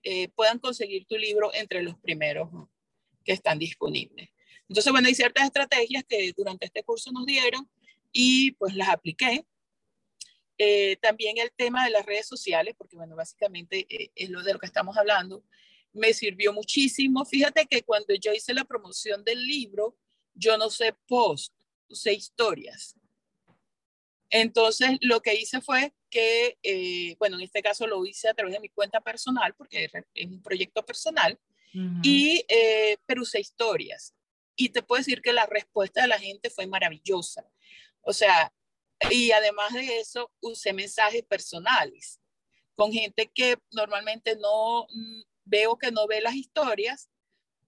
eh, 0.06 0.28
puedan 0.28 0.58
conseguir 0.58 1.06
tu 1.06 1.16
libro 1.16 1.50
entre 1.54 1.82
los 1.82 1.98
primeros 1.98 2.50
que 3.24 3.32
están 3.32 3.58
disponibles. 3.58 4.28
Entonces, 4.68 4.92
bueno, 4.92 5.08
hay 5.08 5.14
ciertas 5.14 5.46
estrategias 5.46 6.04
que 6.04 6.30
durante 6.36 6.66
este 6.66 6.82
curso 6.82 7.10
nos 7.10 7.24
dieron 7.24 7.70
y 8.12 8.52
pues 8.52 8.74
las 8.74 8.90
apliqué. 8.90 9.46
Eh, 10.58 10.96
también 11.02 11.38
el 11.38 11.50
tema 11.52 11.84
de 11.84 11.90
las 11.90 12.06
redes 12.06 12.26
sociales, 12.26 12.74
porque 12.78 12.96
bueno, 12.96 13.16
básicamente 13.16 13.86
eh, 13.88 14.10
es 14.14 14.30
lo 14.30 14.42
de 14.42 14.52
lo 14.52 14.58
que 14.58 14.66
estamos 14.66 14.96
hablando, 14.96 15.44
me 15.92 16.12
sirvió 16.12 16.52
muchísimo. 16.52 17.24
Fíjate 17.24 17.66
que 17.66 17.82
cuando 17.82 18.14
yo 18.14 18.32
hice 18.32 18.54
la 18.54 18.64
promoción 18.64 19.24
del 19.24 19.44
libro, 19.46 19.96
yo 20.34 20.56
no 20.58 20.70
sé 20.70 20.94
post, 21.06 21.52
sé 21.88 22.12
historias. 22.12 22.96
Entonces, 24.30 24.98
lo 25.00 25.20
que 25.20 25.34
hice 25.34 25.60
fue 25.60 25.92
que, 26.10 26.58
eh, 26.62 27.14
bueno, 27.18 27.36
en 27.36 27.42
este 27.42 27.62
caso 27.62 27.86
lo 27.86 28.04
hice 28.04 28.28
a 28.28 28.34
través 28.34 28.54
de 28.54 28.60
mi 28.60 28.68
cuenta 28.68 29.00
personal, 29.00 29.54
porque 29.54 29.88
es 30.14 30.26
un 30.26 30.42
proyecto 30.42 30.84
personal, 30.84 31.38
y, 32.02 32.44
eh, 32.48 32.98
pero 33.04 33.22
usé 33.22 33.40
historias. 33.40 34.14
Y 34.54 34.68
te 34.68 34.82
puedo 34.82 35.00
decir 35.00 35.20
que 35.20 35.32
la 35.32 35.46
respuesta 35.46 36.02
de 36.02 36.08
la 36.08 36.20
gente 36.20 36.50
fue 36.50 36.66
maravillosa. 36.68 37.48
O 38.00 38.12
sea, 38.12 38.52
y 39.10 39.32
además 39.32 39.72
de 39.72 39.98
eso, 39.98 40.30
usé 40.40 40.72
mensajes 40.72 41.22
personales 41.24 42.20
con 42.74 42.92
gente 42.92 43.30
que 43.32 43.56
normalmente 43.70 44.36
no 44.36 44.86
mm, 44.92 45.22
veo 45.44 45.76
que 45.76 45.90
no 45.90 46.06
ve 46.06 46.20
las 46.20 46.34
historias, 46.34 47.08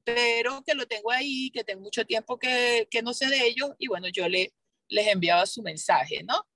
pero 0.04 0.62
que 0.64 0.74
lo 0.74 0.86
tengo 0.86 1.10
ahí, 1.10 1.50
que 1.50 1.64
tengo 1.64 1.80
mucho 1.80 2.04
tiempo 2.04 2.38
que, 2.38 2.86
que 2.90 3.02
no 3.02 3.12
sé 3.12 3.28
de 3.28 3.46
ellos, 3.46 3.70
y 3.78 3.88
bueno, 3.88 4.08
yo 4.08 4.28
le, 4.28 4.52
les 4.88 5.06
enviaba 5.08 5.46
su 5.46 5.62
mensaje, 5.62 6.22
¿no? 6.22 6.46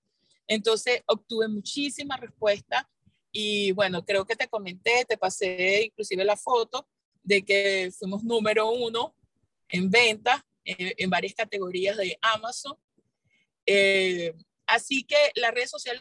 Entonces 0.46 1.02
obtuve 1.06 1.48
muchísimas 1.48 2.20
respuestas 2.20 2.84
y 3.32 3.72
bueno, 3.72 4.04
creo 4.04 4.24
que 4.24 4.36
te 4.36 4.48
comenté, 4.48 5.04
te 5.04 5.16
pasé 5.16 5.84
inclusive 5.84 6.24
la 6.24 6.36
foto 6.36 6.88
de 7.22 7.44
que 7.44 7.92
fuimos 7.96 8.24
número 8.24 8.70
uno 8.70 9.14
en 9.68 9.90
venta 9.90 10.44
eh, 10.64 10.94
en 10.98 11.10
varias 11.10 11.34
categorías 11.34 11.96
de 11.96 12.18
Amazon. 12.20 12.76
Eh, 13.64 14.34
así 14.70 15.04
que 15.04 15.16
las 15.34 15.52
redes 15.52 15.70
sociales 15.70 16.00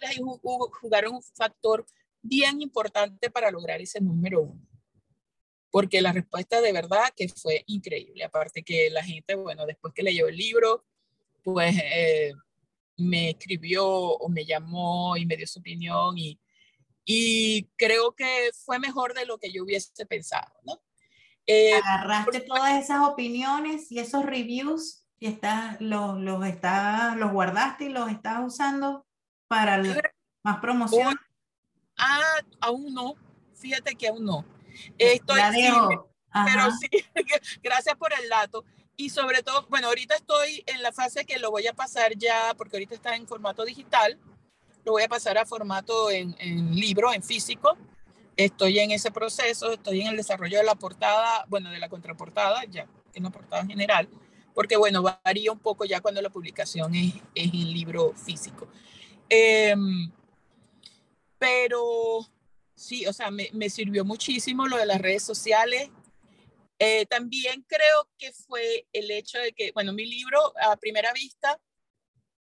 jugaron 0.81 1.15
un 1.15 1.23
factor 1.23 1.85
bien 2.21 2.61
importante 2.61 3.29
para 3.29 3.51
lograr 3.51 3.81
ese 3.81 4.01
número 4.01 4.41
uno. 4.41 4.67
Porque 5.71 6.01
la 6.01 6.11
respuesta 6.11 6.61
de 6.61 6.73
verdad 6.73 7.09
que 7.15 7.29
fue 7.29 7.63
increíble. 7.67 8.23
Aparte 8.23 8.63
que 8.63 8.89
la 8.89 9.03
gente, 9.03 9.35
bueno, 9.35 9.65
después 9.65 9.93
que 9.93 10.03
leyó 10.03 10.27
el 10.27 10.35
libro, 10.35 10.85
pues 11.43 11.75
eh, 11.77 12.33
me 12.97 13.31
escribió 13.31 13.87
o 13.87 14.29
me 14.29 14.45
llamó 14.45 15.15
y 15.15 15.25
me 15.25 15.37
dio 15.37 15.47
su 15.47 15.59
opinión 15.59 16.17
y, 16.17 16.39
y 17.05 17.65
creo 17.75 18.13
que 18.13 18.49
fue 18.65 18.79
mejor 18.79 19.13
de 19.13 19.25
lo 19.25 19.37
que 19.37 19.51
yo 19.51 19.63
hubiese 19.63 20.05
pensado, 20.05 20.53
¿no? 20.63 20.81
Eh, 21.45 21.73
Agarraste 21.83 22.41
todas 22.41 22.83
esas 22.83 23.07
opiniones 23.07 23.91
y 23.91 23.99
esos 23.99 24.23
reviews 24.23 25.03
y 25.19 25.27
estás, 25.27 25.79
los, 25.81 26.17
los, 26.19 26.45
está, 26.45 27.15
los 27.15 27.31
guardaste 27.31 27.85
y 27.85 27.89
los 27.89 28.09
estás 28.09 28.39
usando 28.45 29.05
para 29.47 29.81
más 30.43 30.59
promoción. 30.59 31.15
ah, 31.97 32.39
aún 32.61 32.93
no. 32.93 33.15
Fíjate 33.55 33.95
que 33.95 34.07
aún 34.07 34.23
no. 34.23 34.45
Estoy, 34.97 35.41
pero 36.45 36.71
sí, 36.71 36.89
gracias 37.63 37.95
por 37.95 38.13
el 38.13 38.29
dato. 38.29 38.63
Y 38.95 39.09
sobre 39.09 39.43
todo, 39.43 39.65
bueno, 39.69 39.87
ahorita 39.87 40.15
estoy 40.15 40.63
en 40.67 40.81
la 40.81 40.91
fase 40.91 41.25
que 41.25 41.39
lo 41.39 41.51
voy 41.51 41.67
a 41.67 41.73
pasar 41.73 42.15
ya, 42.15 42.53
porque 42.57 42.77
ahorita 42.77 42.95
está 42.95 43.15
en 43.15 43.27
formato 43.27 43.65
digital, 43.65 44.17
lo 44.85 44.93
voy 44.93 45.03
a 45.03 45.09
pasar 45.09 45.37
a 45.37 45.45
formato 45.45 46.11
en, 46.11 46.35
en 46.39 46.75
libro, 46.75 47.13
en 47.13 47.23
físico. 47.23 47.77
Estoy 48.37 48.79
en 48.79 48.91
ese 48.91 49.11
proceso, 49.11 49.73
estoy 49.73 50.01
en 50.01 50.07
el 50.07 50.17
desarrollo 50.17 50.59
de 50.59 50.63
la 50.63 50.75
portada, 50.75 51.45
bueno, 51.49 51.69
de 51.71 51.79
la 51.79 51.89
contraportada, 51.89 52.63
ya 52.65 52.87
en 53.13 53.23
la 53.23 53.29
portada 53.29 53.65
general, 53.65 54.07
porque 54.59 54.75
bueno, 54.75 55.01
varía 55.01 55.53
un 55.53 55.59
poco 55.59 55.85
ya 55.85 56.01
cuando 56.01 56.21
la 56.21 56.29
publicación 56.29 56.93
es, 56.93 57.13
es 57.33 57.45
en 57.45 57.71
libro 57.71 58.13
físico. 58.13 58.67
Em, 59.29 60.11
pero 61.37 62.27
sí, 62.75 63.07
o 63.07 63.13
sea, 63.13 63.31
me, 63.31 63.49
me, 63.53 63.69
sirvió 63.69 64.03
muchísimo 64.03 64.67
lo 64.67 64.75
de 64.75 64.85
las 64.85 64.99
redes 64.99 65.23
sociales. 65.23 65.89
Eh, 66.77 67.05
también 67.05 67.63
creo 67.69 68.09
que 68.17 68.33
fue 68.33 68.85
el 68.91 69.09
hecho 69.11 69.39
de 69.39 69.53
que, 69.53 69.71
bueno, 69.71 69.93
mi 69.93 70.05
libro 70.05 70.51
a 70.61 70.75
primera 70.75 71.13
vista, 71.13 71.57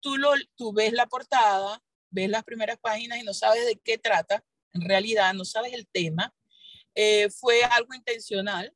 tú, 0.01 0.19
lo, 0.19 0.33
tú 0.57 0.75
ves 0.75 0.93
la 0.93 1.07
portada, 1.07 1.83
ves 2.11 2.29
las 2.29 2.45
primeras 2.45 2.77
páginas 2.81 3.19
y 3.19 3.23
no 3.23 3.33
sabes 3.33 3.65
de 3.65 3.77
qué 3.83 3.97
trata, 3.97 4.45
en 4.75 4.83
realidad 4.83 5.33
no 5.33 5.47
sabes 5.47 5.73
el 5.73 5.87
tema. 5.87 6.35
Eh, 6.95 7.31
fue 7.31 7.65
algo 7.65 7.95
intencional, 7.95 8.75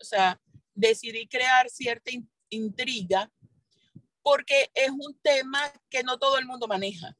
o 0.00 0.04
sea, 0.04 0.40
decidí 0.74 1.26
crear 1.26 1.68
cierta 1.70 2.12
intriga 2.50 3.30
porque 4.22 4.70
es 4.74 4.90
un 4.90 5.18
tema 5.22 5.72
que 5.88 6.02
no 6.02 6.18
todo 6.18 6.38
el 6.38 6.46
mundo 6.46 6.68
maneja. 6.68 7.16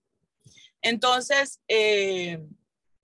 Entonces, 0.83 1.61
eh, 1.69 2.39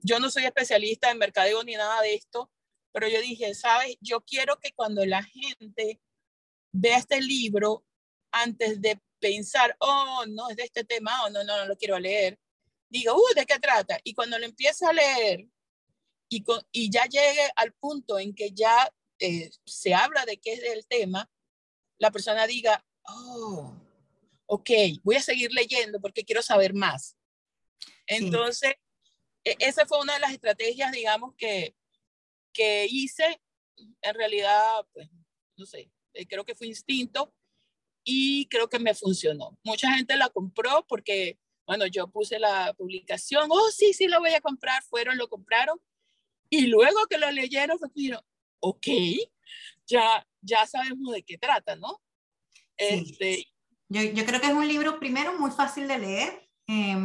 yo 0.01 0.21
no 0.21 0.31
soy 0.31 0.45
especialista 0.45 1.11
en 1.11 1.19
mercadeo 1.19 1.65
ni 1.65 1.75
nada 1.75 2.03
de 2.03 2.15
esto, 2.15 2.51
pero 2.93 3.09
yo 3.09 3.21
dije, 3.21 3.55
sabes, 3.55 3.97
yo 4.01 4.21
quiero 4.21 4.59
que 4.59 4.73
cuando 4.73 5.05
la 5.07 5.23
gente 5.23 6.01
vea 6.73 6.99
este 6.99 7.21
libro, 7.21 7.85
antes 8.31 8.81
de 8.81 9.01
pensar, 9.19 9.75
oh, 9.79 10.25
no 10.29 10.51
es 10.51 10.57
de 10.57 10.65
este 10.65 10.85
tema, 10.85 11.25
o 11.25 11.31
no, 11.31 11.43
no, 11.45 11.57
no 11.57 11.67
lo 11.67 11.77
quiero 11.77 11.99
leer, 11.99 12.39
diga, 12.89 13.15
uh, 13.15 13.35
¿de 13.35 13.47
qué 13.47 13.59
trata? 13.59 13.99
Y 14.05 14.13
cuando 14.15 14.39
lo 14.39 14.45
empiece 14.45 14.85
a 14.85 14.93
leer 14.93 15.47
y, 16.29 16.45
y 16.73 16.91
ya 16.91 17.05
llegue 17.07 17.51
al 17.57 17.73
punto 17.73 18.19
en 18.19 18.35
que 18.35 18.51
ya 18.51 18.93
eh, 19.19 19.51
se 19.65 19.95
habla 19.95 20.27
de 20.27 20.37
qué 20.37 20.53
es 20.53 20.63
el 20.65 20.87
tema, 20.87 21.31
la 22.05 22.11
persona 22.11 22.47
diga, 22.47 22.85
oh, 23.07 23.75
ok, 24.45 24.71
voy 25.03 25.17
a 25.17 25.23
seguir 25.23 25.51
leyendo 25.53 25.99
porque 26.03 26.23
quiero 26.23 26.43
saber 26.43 26.75
más. 26.75 27.17
Entonces, 28.07 28.75
e, 29.43 29.57
esa 29.59 29.87
fue 29.87 30.01
una 30.01 30.13
de 30.13 30.21
las 30.21 30.33
estrategias, 30.33 30.93
digamos, 30.93 31.35
que, 31.39 31.75
que 32.53 32.87
hice. 32.91 33.41
En 34.03 34.15
realidad, 34.15 34.87
pues, 34.93 35.09
no 35.57 35.65
sé, 35.65 35.91
eh, 36.13 36.27
creo 36.27 36.45
que 36.45 36.55
fue 36.55 36.67
instinto 36.67 37.35
y 38.05 38.49
creo 38.49 38.69
que 38.69 38.79
me 38.79 38.95
funcionó. 38.95 39.59
Mucha 39.65 39.91
gente 39.95 40.15
la 40.17 40.29
compró 40.29 40.87
porque, 40.87 41.39
bueno, 41.67 41.87
yo 41.87 42.09
puse 42.09 42.39
la 42.39 42.75
publicación, 42.75 43.49
oh, 43.51 43.71
sí, 43.71 43.95
sí, 43.95 44.09
lo 44.09 44.21
voy 44.21 44.35
a 44.35 44.43
comprar, 44.43 44.83
fueron, 44.83 45.17
lo 45.17 45.31
compraron. 45.31 45.81
Y 46.51 46.67
luego 46.67 47.07
que 47.07 47.17
lo 47.17 47.31
leyeron, 47.31 47.79
fue 47.79 47.89
dijeron, 47.95 48.21
ok, 48.61 48.89
ya, 49.87 50.27
ya 50.41 50.67
sabemos 50.67 51.13
de 51.13 51.23
qué 51.23 51.39
trata, 51.39 51.77
¿no? 51.77 52.01
Este, 52.77 53.45
yo, 53.89 54.03
yo, 54.03 54.25
creo 54.25 54.41
que 54.41 54.49
es 54.49 54.53
un 54.53 54.67
libro, 54.67 54.99
primero, 54.99 55.39
muy 55.39 55.51
fácil 55.51 55.87
de 55.87 55.99
leer. 55.99 56.49
Eh, 56.67 56.97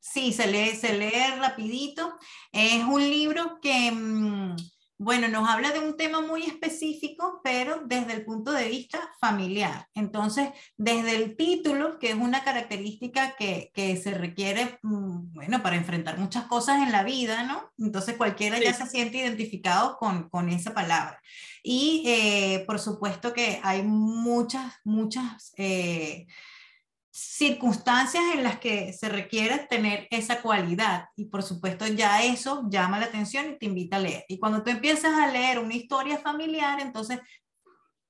sí, 0.00 0.32
se 0.32 0.46
lee, 0.46 0.76
se 0.76 0.96
lee 0.96 1.36
rapidito. 1.38 2.18
Es 2.50 2.82
un 2.84 3.00
libro 3.00 3.58
que, 3.60 3.90
mm, 3.92 4.56
bueno, 5.02 5.26
nos 5.26 5.48
habla 5.48 5.72
de 5.72 5.80
un 5.80 5.96
tema 5.96 6.20
muy 6.20 6.44
específico, 6.44 7.40
pero 7.42 7.82
desde 7.86 8.12
el 8.12 8.24
punto 8.24 8.52
de 8.52 8.68
vista 8.68 9.00
familiar. 9.20 9.88
Entonces, 9.94 10.50
desde 10.76 11.16
el 11.16 11.36
título, 11.36 11.98
que 11.98 12.10
es 12.10 12.14
una 12.14 12.44
característica 12.44 13.34
que, 13.36 13.72
que 13.74 13.96
se 13.96 14.12
requiere, 14.12 14.78
mm, 14.82 15.32
bueno, 15.32 15.60
para 15.60 15.74
enfrentar 15.74 16.18
muchas 16.18 16.44
cosas 16.44 16.82
en 16.82 16.92
la 16.92 17.02
vida, 17.02 17.42
¿no? 17.42 17.72
Entonces, 17.78 18.16
cualquiera 18.16 18.60
ya 18.60 18.72
se 18.72 18.86
siente 18.86 19.18
identificado 19.18 19.96
con, 19.96 20.28
con 20.28 20.48
esa 20.48 20.72
palabra. 20.72 21.20
Y, 21.64 22.04
eh, 22.06 22.62
por 22.64 22.78
supuesto 22.78 23.32
que 23.32 23.60
hay 23.64 23.82
muchas, 23.82 24.72
muchas... 24.84 25.52
Eh, 25.56 26.26
circunstancias 27.14 28.24
en 28.34 28.42
las 28.42 28.58
que 28.58 28.94
se 28.94 29.10
requiere 29.10 29.66
tener 29.68 30.08
esa 30.10 30.40
cualidad 30.40 31.08
y 31.14 31.26
por 31.26 31.42
supuesto 31.42 31.86
ya 31.86 32.24
eso 32.24 32.64
llama 32.70 32.98
la 32.98 33.06
atención 33.06 33.50
y 33.50 33.58
te 33.58 33.66
invita 33.66 33.96
a 33.96 34.00
leer. 34.00 34.24
Y 34.28 34.38
cuando 34.38 34.62
tú 34.62 34.70
empiezas 34.70 35.12
a 35.12 35.30
leer 35.30 35.58
una 35.58 35.74
historia 35.74 36.16
familiar, 36.16 36.80
entonces, 36.80 37.20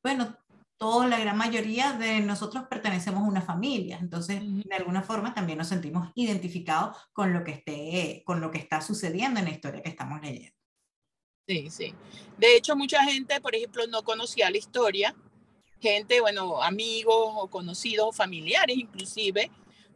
bueno, 0.04 0.38
toda 0.76 1.08
la 1.08 1.18
gran 1.18 1.36
mayoría 1.36 1.92
de 1.94 2.20
nosotros 2.20 2.64
pertenecemos 2.70 3.22
a 3.22 3.28
una 3.28 3.42
familia, 3.42 3.98
entonces 4.00 4.40
de 4.40 4.74
alguna 4.74 5.02
forma 5.02 5.34
también 5.34 5.58
nos 5.58 5.68
sentimos 5.68 6.10
identificados 6.14 6.96
con 7.12 7.32
lo 7.32 7.42
que 7.42 7.52
esté, 7.52 8.22
con 8.24 8.40
lo 8.40 8.52
que 8.52 8.58
está 8.58 8.80
sucediendo 8.80 9.40
en 9.40 9.46
la 9.46 9.52
historia 9.52 9.82
que 9.82 9.90
estamos 9.90 10.20
leyendo. 10.22 10.56
Sí, 11.48 11.70
sí. 11.70 11.94
De 12.38 12.56
hecho, 12.56 12.76
mucha 12.76 13.02
gente, 13.02 13.40
por 13.40 13.56
ejemplo, 13.56 13.84
no 13.88 14.04
conocía 14.04 14.48
la 14.48 14.58
historia 14.58 15.14
gente, 15.82 16.20
bueno, 16.20 16.62
amigos 16.62 17.32
o 17.36 17.48
conocidos, 17.48 18.16
familiares 18.16 18.76
inclusive, 18.76 19.50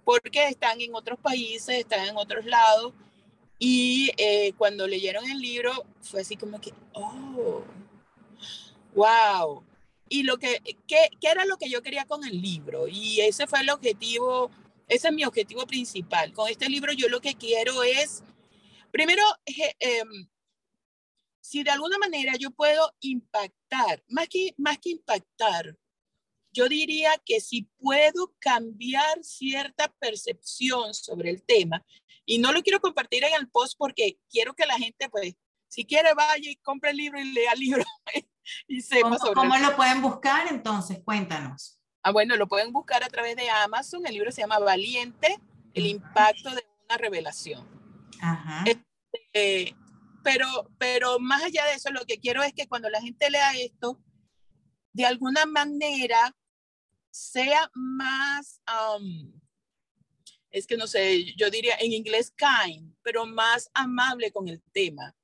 porque 0.04 0.48
están 0.48 0.80
en 0.80 0.94
otros 0.94 1.18
países, 1.18 1.78
están 1.78 2.06
en 2.08 2.16
otros 2.16 2.44
lados. 2.44 2.92
Y 3.58 4.10
eh, 4.18 4.52
cuando 4.58 4.86
leyeron 4.86 5.30
el 5.30 5.38
libro 5.40 5.72
fue 6.02 6.20
así 6.20 6.36
como 6.36 6.60
que, 6.60 6.74
oh, 6.92 7.62
wow. 8.94 9.64
Y 10.08 10.24
lo 10.24 10.36
que, 10.36 10.60
¿qué, 10.86 11.08
¿qué 11.20 11.28
era 11.28 11.44
lo 11.46 11.56
que 11.56 11.70
yo 11.70 11.82
quería 11.82 12.04
con 12.04 12.24
el 12.24 12.40
libro? 12.42 12.86
Y 12.88 13.20
ese 13.20 13.46
fue 13.46 13.60
el 13.60 13.70
objetivo, 13.70 14.50
ese 14.88 15.08
es 15.08 15.14
mi 15.14 15.24
objetivo 15.24 15.66
principal. 15.66 16.32
Con 16.32 16.48
este 16.50 16.68
libro 16.68 16.92
yo 16.92 17.08
lo 17.08 17.20
que 17.20 17.34
quiero 17.34 17.82
es, 17.82 18.22
primero, 18.92 19.22
eh, 19.46 20.02
si 21.46 21.62
de 21.62 21.70
alguna 21.70 21.96
manera 21.98 22.32
yo 22.36 22.50
puedo 22.50 22.92
impactar, 23.00 24.02
más 24.08 24.28
que, 24.28 24.52
más 24.58 24.78
que 24.78 24.90
impactar, 24.90 25.76
yo 26.52 26.68
diría 26.68 27.10
que 27.24 27.40
si 27.40 27.68
puedo 27.78 28.34
cambiar 28.40 29.22
cierta 29.22 29.88
percepción 30.00 30.92
sobre 30.92 31.30
el 31.30 31.44
tema, 31.44 31.84
y 32.24 32.38
no 32.38 32.50
lo 32.50 32.62
quiero 32.62 32.80
compartir 32.80 33.22
en 33.22 33.34
el 33.34 33.48
post 33.48 33.74
porque 33.78 34.18
quiero 34.28 34.54
que 34.54 34.66
la 34.66 34.76
gente, 34.76 35.08
pues, 35.08 35.36
si 35.68 35.84
quiere, 35.84 36.14
vaya 36.14 36.50
y 36.50 36.56
compre 36.56 36.90
el 36.90 36.96
libro 36.96 37.20
y 37.20 37.32
lea 37.32 37.52
el 37.52 37.60
libro 37.60 37.84
y 38.66 38.80
sepa 38.80 39.16
¿Cómo, 39.16 39.34
¿Cómo 39.34 39.56
lo 39.58 39.76
pueden 39.76 40.02
buscar 40.02 40.48
entonces? 40.48 40.98
Cuéntanos. 41.04 41.80
Ah, 42.02 42.10
bueno, 42.10 42.36
lo 42.36 42.48
pueden 42.48 42.72
buscar 42.72 43.04
a 43.04 43.08
través 43.08 43.36
de 43.36 43.48
Amazon. 43.50 44.04
El 44.04 44.14
libro 44.14 44.32
se 44.32 44.40
llama 44.40 44.58
Valiente, 44.58 45.38
el 45.74 45.86
impacto 45.86 46.50
de 46.50 46.64
una 46.86 46.96
revelación. 46.98 47.68
Ajá. 48.20 48.64
Este, 48.64 49.76
pero, 50.26 50.48
pero 50.76 51.20
más 51.20 51.44
allá 51.44 51.64
de 51.66 51.74
eso, 51.74 51.92
lo 51.92 52.04
que 52.04 52.18
quiero 52.18 52.42
es 52.42 52.52
que 52.52 52.66
cuando 52.66 52.90
la 52.90 53.00
gente 53.00 53.30
lea 53.30 53.56
esto, 53.60 54.02
de 54.92 55.06
alguna 55.06 55.46
manera 55.46 56.36
sea 57.12 57.70
más, 57.74 58.60
es 60.50 60.66
que 60.66 60.76
no 60.76 60.88
sé, 60.88 61.32
yo 61.36 61.48
diría 61.48 61.76
en 61.78 61.92
inglés 61.92 62.34
kind, 62.36 62.92
pero 63.02 63.24
más 63.24 63.70
amable 63.72 64.32
con 64.32 64.48
el 64.48 64.60
tema. 64.72 65.14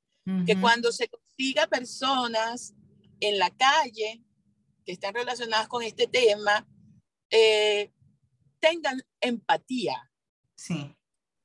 Que 0.47 0.57
cuando 0.61 0.93
se 0.93 1.09
consiga 1.09 1.67
personas 1.67 2.73
en 3.19 3.41
la 3.41 3.51
calle 3.51 4.23
que 4.85 4.93
están 4.93 5.15
relacionadas 5.15 5.67
con 5.67 5.83
este 5.83 6.07
tema, 6.07 6.65
eh, 7.29 7.91
tengan 8.61 9.03
empatía. 9.21 10.13
Sí. 10.55 10.95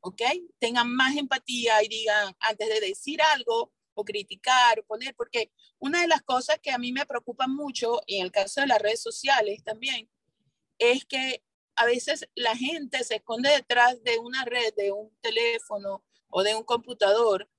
¿Ok? 0.08 0.22
Tengan 0.58 0.89
más 0.89 1.18
empatía 1.18 1.84
y 1.84 1.89
digan, 1.89 2.34
antes 2.39 2.70
de 2.70 2.80
decir 2.80 3.22
algo 3.22 3.74
o 3.93 4.05
criticar 4.05 4.80
o 4.80 4.86
poner, 4.86 5.14
porque 5.16 5.51
una 5.80 6.01
de 6.01 6.08
las 6.08 6.22
cosas 6.22 6.60
que 6.60 6.72
a 6.72 6.78
mí 6.78 6.93
me 6.93 7.05
preocupa 7.05 7.45
mucho, 7.47 7.99
en 8.08 8.24
el 8.24 8.32
caso 8.32 8.62
de 8.62 8.68
las 8.68 8.82
redes 8.82 9.01
sociales 9.01 9.64
también, 9.64 10.10
es 10.80 11.03
que 11.03 11.43
a 11.76 11.86
veces 11.86 12.30
la 12.36 12.55
gente 12.55 13.03
se 13.03 13.16
esconde 13.16 13.49
detrás 13.49 14.01
de 14.03 14.18
una 14.20 14.45
red, 14.45 14.74
de 14.76 14.93
un 14.93 15.12
teléfono 15.20 16.05
o 16.30 16.41
de 16.41 16.55
un 16.55 16.64
computador 16.64 17.49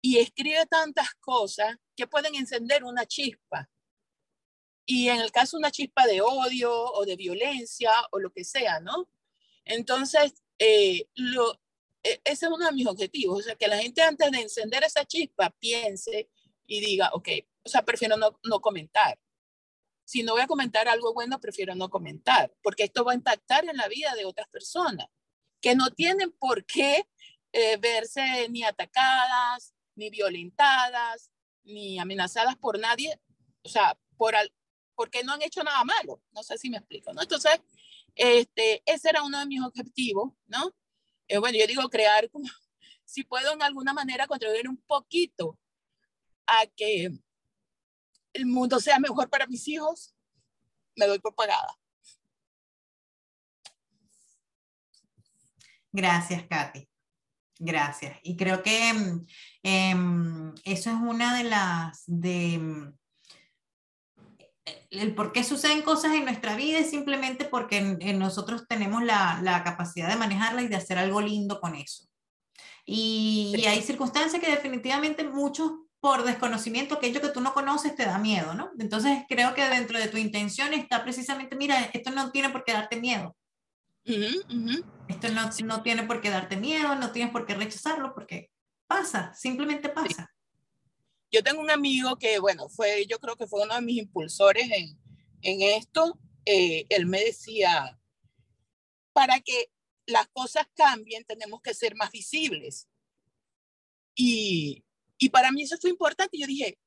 y 0.00 0.18
escribe 0.18 0.64
tantas 0.66 1.14
cosas 1.16 1.76
que 1.94 2.06
pueden 2.06 2.34
encender 2.34 2.82
una 2.82 3.04
chispa. 3.04 3.68
Y 4.86 5.10
en 5.10 5.20
el 5.20 5.30
caso 5.32 5.58
una 5.58 5.70
chispa 5.70 6.06
de 6.06 6.22
odio 6.22 6.72
o 6.72 7.04
de 7.04 7.16
violencia 7.16 7.92
o 8.10 8.18
lo 8.18 8.32
que 8.32 8.44
sea, 8.44 8.80
¿no? 8.80 9.06
Entonces, 9.66 10.32
eh, 10.58 11.06
lo, 11.14 11.60
ese 12.02 12.20
es 12.24 12.42
uno 12.42 12.66
de 12.66 12.72
mis 12.72 12.86
objetivos, 12.86 13.40
o 13.40 13.42
sea, 13.42 13.54
que 13.56 13.68
la 13.68 13.78
gente 13.78 14.02
antes 14.02 14.30
de 14.30 14.40
encender 14.40 14.82
esa 14.84 15.04
chispa 15.04 15.50
piense 15.58 16.30
y 16.66 16.80
diga, 16.80 17.10
ok, 17.12 17.28
o 17.64 17.68
sea, 17.68 17.82
prefiero 17.84 18.16
no, 18.16 18.38
no 18.44 18.60
comentar. 18.60 19.18
Si 20.04 20.22
no 20.22 20.32
voy 20.32 20.42
a 20.42 20.46
comentar 20.46 20.88
algo 20.88 21.12
bueno, 21.14 21.40
prefiero 21.40 21.74
no 21.74 21.88
comentar, 21.88 22.52
porque 22.62 22.84
esto 22.84 23.04
va 23.04 23.12
a 23.12 23.16
impactar 23.16 23.64
en 23.68 23.76
la 23.76 23.88
vida 23.88 24.14
de 24.14 24.24
otras 24.24 24.48
personas 24.48 25.06
que 25.60 25.74
no 25.74 25.90
tienen 25.90 26.32
por 26.32 26.64
qué 26.64 27.06
eh, 27.52 27.76
verse 27.76 28.48
ni 28.48 28.64
atacadas, 28.64 29.74
ni 29.94 30.10
violentadas, 30.10 31.30
ni 31.64 31.98
amenazadas 31.98 32.56
por 32.56 32.78
nadie, 32.78 33.20
o 33.62 33.68
sea, 33.68 33.98
por 34.16 34.34
al, 34.34 34.52
porque 34.94 35.22
no 35.22 35.32
han 35.32 35.42
hecho 35.42 35.62
nada 35.62 35.84
malo. 35.84 36.22
No 36.32 36.42
sé 36.42 36.58
si 36.58 36.70
me 36.70 36.78
explico, 36.78 37.12
¿no? 37.12 37.22
Entonces, 37.22 37.60
este, 38.14 38.82
ese 38.86 39.10
era 39.10 39.22
uno 39.22 39.38
de 39.38 39.46
mis 39.46 39.62
objetivos, 39.62 40.32
¿no? 40.46 40.74
Eh, 41.30 41.38
bueno, 41.38 41.56
yo 41.56 41.66
digo 41.68 41.88
crear, 41.88 42.28
si 43.04 43.22
puedo 43.22 43.52
en 43.52 43.62
alguna 43.62 43.92
manera 43.92 44.26
contribuir 44.26 44.68
un 44.68 44.76
poquito 44.78 45.56
a 46.44 46.66
que 46.74 47.08
el 48.32 48.46
mundo 48.46 48.80
sea 48.80 48.98
mejor 48.98 49.30
para 49.30 49.46
mis 49.46 49.68
hijos, 49.68 50.12
me 50.96 51.06
doy 51.06 51.20
por 51.20 51.36
pagada. 51.36 51.78
Gracias, 55.92 56.48
Katy. 56.48 56.88
Gracias. 57.60 58.18
Y 58.24 58.36
creo 58.36 58.64
que 58.64 58.92
mm, 58.92 59.26
em, 59.62 60.54
eso 60.64 60.90
es 60.90 60.96
una 60.96 61.36
de 61.36 61.44
las, 61.44 62.02
de, 62.06 62.58
mm, 62.58 62.98
el 64.90 65.14
por 65.14 65.32
qué 65.32 65.44
suceden 65.44 65.82
cosas 65.82 66.14
en 66.14 66.24
nuestra 66.24 66.56
vida 66.56 66.78
es 66.78 66.90
simplemente 66.90 67.44
porque 67.44 67.80
nosotros 68.14 68.66
tenemos 68.68 69.02
la, 69.04 69.40
la, 69.42 69.62
capacidad 69.62 70.08
de 70.08 70.16
manejarla 70.16 70.62
y 70.62 70.68
de 70.68 70.76
hacer 70.76 70.98
algo 70.98 71.20
lindo 71.20 71.60
con 71.60 71.76
eso. 71.76 72.08
Y, 72.84 73.54
y, 73.56 73.66
hay 73.66 73.82
circunstancias 73.82 74.42
que 74.42 74.50
definitivamente 74.50 75.22
muchos 75.24 75.72
por 76.00 76.24
desconocimiento, 76.24 76.94
aquello 76.94 77.20
que 77.20 77.28
tú 77.28 77.40
no 77.40 77.52
conoces 77.52 77.94
te 77.94 78.06
da 78.06 78.18
miedo, 78.18 78.54
¿no? 78.54 78.70
Entonces 78.78 79.24
creo 79.28 79.54
que 79.54 79.68
dentro 79.68 79.98
de 79.98 80.08
tu 80.08 80.16
intención 80.16 80.72
está 80.72 81.02
precisamente, 81.02 81.56
mira, 81.56 81.78
esto 81.92 82.10
no 82.10 82.30
tiene 82.30 82.48
por 82.48 82.64
qué 82.64 82.72
darte 82.72 82.98
miedo. 82.98 83.36
Esto 84.04 85.28
no, 85.28 85.50
no, 85.64 85.82
tiene 85.82 86.04
por 86.04 86.20
qué 86.20 86.30
darte 86.30 86.56
miedo, 86.56 86.94
no 86.96 87.12
tienes 87.12 87.32
por 87.32 87.46
qué 87.46 87.54
rechazarlo, 87.54 88.14
porque 88.14 88.50
pasa, 88.86 89.32
simplemente 89.34 89.90
pasa. 89.90 90.32
Yo 91.30 91.42
tengo 91.42 91.60
un 91.60 91.70
amigo 91.70 92.16
que, 92.16 92.38
bueno, 92.38 92.68
fue, 92.68 93.06
yo 93.06 93.18
creo 93.18 93.36
que 93.36 93.46
fue 93.46 93.62
uno 93.62 93.74
de 93.74 93.82
mis 93.82 93.98
impulsores 93.98 94.70
en, 94.70 94.98
en 95.42 95.62
esto. 95.62 96.18
Eh, 96.44 96.86
él 96.88 97.06
me 97.06 97.24
decía, 97.24 97.98
para 99.12 99.40
que 99.40 99.70
las 100.06 100.28
cosas 100.28 100.66
cambien, 100.74 101.24
tenemos 101.24 101.60
que 101.62 101.74
ser 101.74 101.94
más 101.94 102.10
visibles. 102.10 102.88
Y, 104.14 104.84
y 105.18 105.28
para 105.28 105.52
mí 105.52 105.62
eso 105.62 105.76
fue 105.80 105.90
importante. 105.90 106.38
Yo 106.38 106.46
dije, 106.46 106.78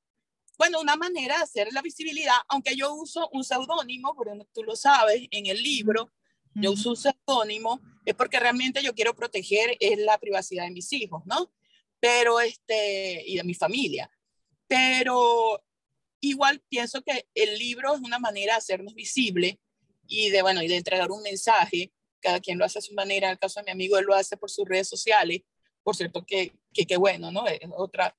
bueno, 0.58 0.80
una 0.82 0.96
manera 0.96 1.38
de 1.38 1.44
hacer 1.44 1.72
la 1.72 1.82
visibilidad, 1.82 2.36
aunque 2.48 2.76
yo 2.76 2.94
uso 2.94 3.30
un 3.32 3.44
seudónimo, 3.44 4.16
pero 4.18 4.36
tú 4.54 4.64
lo 4.64 4.76
sabes, 4.76 5.28
en 5.32 5.48
el 5.48 5.62
libro, 5.62 6.12
yo 6.54 6.72
uso 6.72 6.92
un 6.92 6.98
seudónimo, 6.98 7.82
es 8.06 8.14
porque 8.14 8.40
realmente 8.40 8.84
yo 8.84 8.94
quiero 8.94 9.16
proteger 9.16 9.76
es 9.80 9.98
la 9.98 10.18
privacidad 10.20 10.66
de 10.66 10.72
mis 10.72 10.92
hijos, 10.94 11.24
¿no? 11.26 11.52
Pero 12.00 12.40
este, 12.40 13.24
y 13.26 13.38
de 13.38 13.44
mi 13.44 13.54
familia. 13.54 14.10
Pero 14.74 15.64
igual 16.20 16.60
pienso 16.68 17.04
que 17.04 17.28
el 17.36 17.60
libro 17.60 17.94
es 17.94 18.02
una 18.02 18.18
manera 18.18 18.54
de 18.54 18.58
hacernos 18.58 18.96
visible 18.96 19.60
y 20.08 20.32
de, 20.32 20.42
bueno, 20.42 20.64
y 20.64 20.68
de 20.68 20.78
entregar 20.78 21.12
un 21.12 21.22
mensaje. 21.22 21.94
Cada 22.20 22.40
quien 22.40 22.58
lo 22.58 22.66
hace 22.66 22.80
a 22.80 22.82
su 22.82 22.96
manera. 22.96 23.28
En 23.28 23.34
el 23.34 23.40
caso 23.40 23.60
de 23.60 23.66
mi 23.66 23.72
amigo, 23.72 24.00
él 24.00 24.06
lo 24.06 24.16
hace 24.16 24.36
por 24.36 24.50
sus 24.50 24.68
redes 24.68 24.90
sociales. 24.90 25.42
Por 25.84 25.96
cierto, 25.96 26.26
que, 26.26 26.56
que, 26.74 26.88
que 26.88 26.98
bueno, 26.98 27.32
¿no? 27.32 27.46
Es 27.46 27.60
otra. 27.78 28.18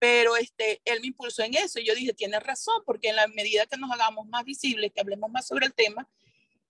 Pero 0.00 0.36
este, 0.36 0.82
él 0.84 1.00
me 1.00 1.06
impulsó 1.06 1.44
en 1.44 1.54
eso 1.54 1.78
y 1.78 1.86
yo 1.86 1.94
dije, 1.94 2.12
tiene 2.12 2.40
razón, 2.40 2.82
porque 2.84 3.10
en 3.10 3.16
la 3.16 3.28
medida 3.28 3.66
que 3.66 3.76
nos 3.76 3.92
hagamos 3.92 4.26
más 4.26 4.44
visibles, 4.44 4.90
que 4.92 5.00
hablemos 5.00 5.30
más 5.30 5.46
sobre 5.46 5.66
el 5.66 5.74
tema, 5.74 6.10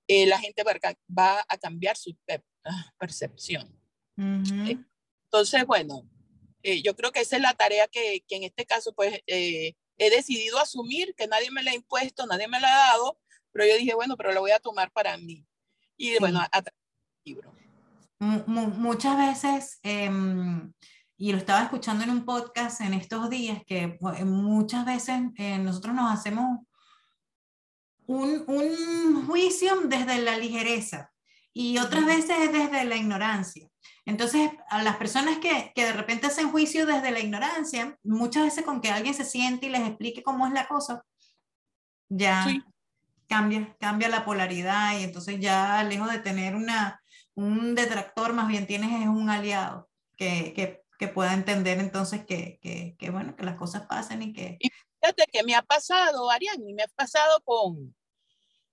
eh, 0.07 0.27
la 0.27 0.39
gente 0.39 0.63
va, 0.65 1.45
a 1.49 1.57
cambiar 1.57 1.97
su 1.97 2.15
ah, 2.65 2.93
percepción. 2.99 3.75
Entonces, 4.19 5.65
bueno, 5.65 6.07
eh, 6.63 6.83
yo 6.83 6.95
creo 6.95 7.13
que 7.13 7.21
esa 7.21 7.37
es 7.37 7.43
la 7.43 7.55
tarea 7.55 7.89
que, 7.89 8.25
que 8.27 8.37
en 8.37 8.45
este 8.45 8.67
caso, 8.67 8.95
pues, 8.95 9.21
eh, 9.27 9.75
he 9.99 10.11
decidido 10.11 10.59
asumir, 10.59 11.15
que 11.15 11.27
nadie 11.27 11.51
me 11.51 11.63
la 11.63 11.73
ha 11.73 11.75
impuesto, 11.75 12.27
nadie 12.27 12.49
me 12.49 12.61
la 12.61 12.69
ha 12.69 12.93
dado, 12.93 13.19
pero 13.53 13.67
yo 13.67 13.77
dije, 13.77 13.95
bueno, 13.95 14.17
pero 14.17 14.33
lo 14.33 14.41
voy 14.41 14.53
a 14.53 14.61
tomar 14.61 14.91
para 14.93 15.17
mí. 15.17 15.47
Y 15.97 16.19
bueno, 16.19 16.41
a, 16.41 16.49
a 16.53 16.63
libro. 17.25 17.55
muchas 18.19 19.17
veces, 19.17 19.79
em, 19.83 20.73
y 21.17 21.33
lo 21.33 21.39
estaba 21.39 21.63
escuchando 21.63 22.05
en 22.05 22.11
un 22.11 22.25
podcast 22.25 22.81
en 22.81 22.95
estos 22.95 23.31
días, 23.31 23.63
que 23.67 23.99
muchas 24.25 24.85
veces 24.85 25.21
nosotros 25.61 25.95
nos 25.95 26.13
hacemos 26.13 26.61
un, 28.07 28.45
un 28.49 29.27
juicio 29.27 29.81
desde 29.83 30.19
la 30.19 30.37
ligereza 30.37 31.12
y 31.53 31.79
otras 31.79 32.07
veces 32.07 32.53
desde 32.53 32.85
la 32.85 32.97
ignorancia. 32.97 33.69
Entonces, 34.05 34.51
a 34.69 34.83
las 34.83 34.97
personas 34.97 35.39
que, 35.39 35.73
que, 35.75 35.85
de 35.85 35.93
repente 35.93 36.27
hacen 36.27 36.51
juicio 36.51 36.87
desde 36.87 37.11
la 37.11 37.21
ignorancia, 37.21 37.97
muchas 38.03 38.45
veces 38.45 38.65
con 38.65 38.81
que 38.81 38.91
alguien 38.91 39.15
se 39.15 39.25
siente 39.25 39.67
y 39.67 39.71
les 39.71 39.87
explique 39.87 40.23
cómo 40.23 40.47
es 40.47 40.53
la 40.53 40.67
cosa, 40.67 41.05
ya 42.09 42.47
cambia, 43.29 43.77
cambia 43.79 44.09
la 44.09 44.25
polaridad 44.25 44.99
y 44.99 45.05
entonces 45.05 45.39
ya 45.41 45.83
lejos 45.85 46.11
de 46.11 46.19
tener 46.19 46.55
una, 46.55 47.03
un 47.35 47.75
detractor, 47.75 48.33
más 48.33 48.49
bien 48.49 48.67
tienes 48.67 49.01
es 49.01 49.09
un 49.09 49.31
aliado 49.31 49.89
que, 50.17 50.53
que, 50.55 50.83
que 50.99 51.09
pueda 51.09 51.33
entender 51.33 51.79
entonces 51.79 52.25
que, 52.27 52.59
que, 52.99 53.11
bueno, 53.11 53.35
que 53.37 53.45
las 53.45 53.57
cosas 53.57 53.87
pasen 53.87 54.23
y 54.23 54.33
que... 54.33 54.57
Y 54.61 54.71
fíjate 55.01 55.27
que 55.33 55.43
me 55.45 55.55
ha 55.55 55.63
pasado, 55.63 56.31
Ariane, 56.31 56.75
me 56.75 56.83
ha 56.83 56.89
pasado 56.89 57.41
con, 57.45 57.95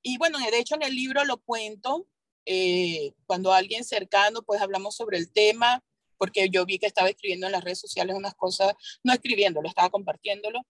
y 0.02 0.18
bueno, 0.18 0.38
de 0.40 0.60
hecho 0.60 0.76
en 0.76 0.84
el 0.84 0.96
libro 0.96 1.24
lo 1.26 1.38
cuento, 1.38 2.08
eh, 2.52 3.14
cuando 3.28 3.54
alguien 3.54 3.84
cercano, 3.84 4.42
pues 4.42 4.60
hablamos 4.60 4.96
sobre 4.96 5.20
el 5.20 5.32
tema, 5.32 5.84
porque 6.18 6.50
yo 6.50 6.66
vi 6.66 6.80
que 6.80 6.88
estaba 6.88 7.08
escribiendo 7.08 7.46
en 7.46 7.52
las 7.52 7.64
redes 7.64 7.80
sociales 7.80 8.16
unas 8.16 8.34
cosas, 8.34 8.74
no 9.04 9.14
escribiéndolo, 9.14 9.70
estaba 9.70 9.92
compartiéndolo, 9.92 10.62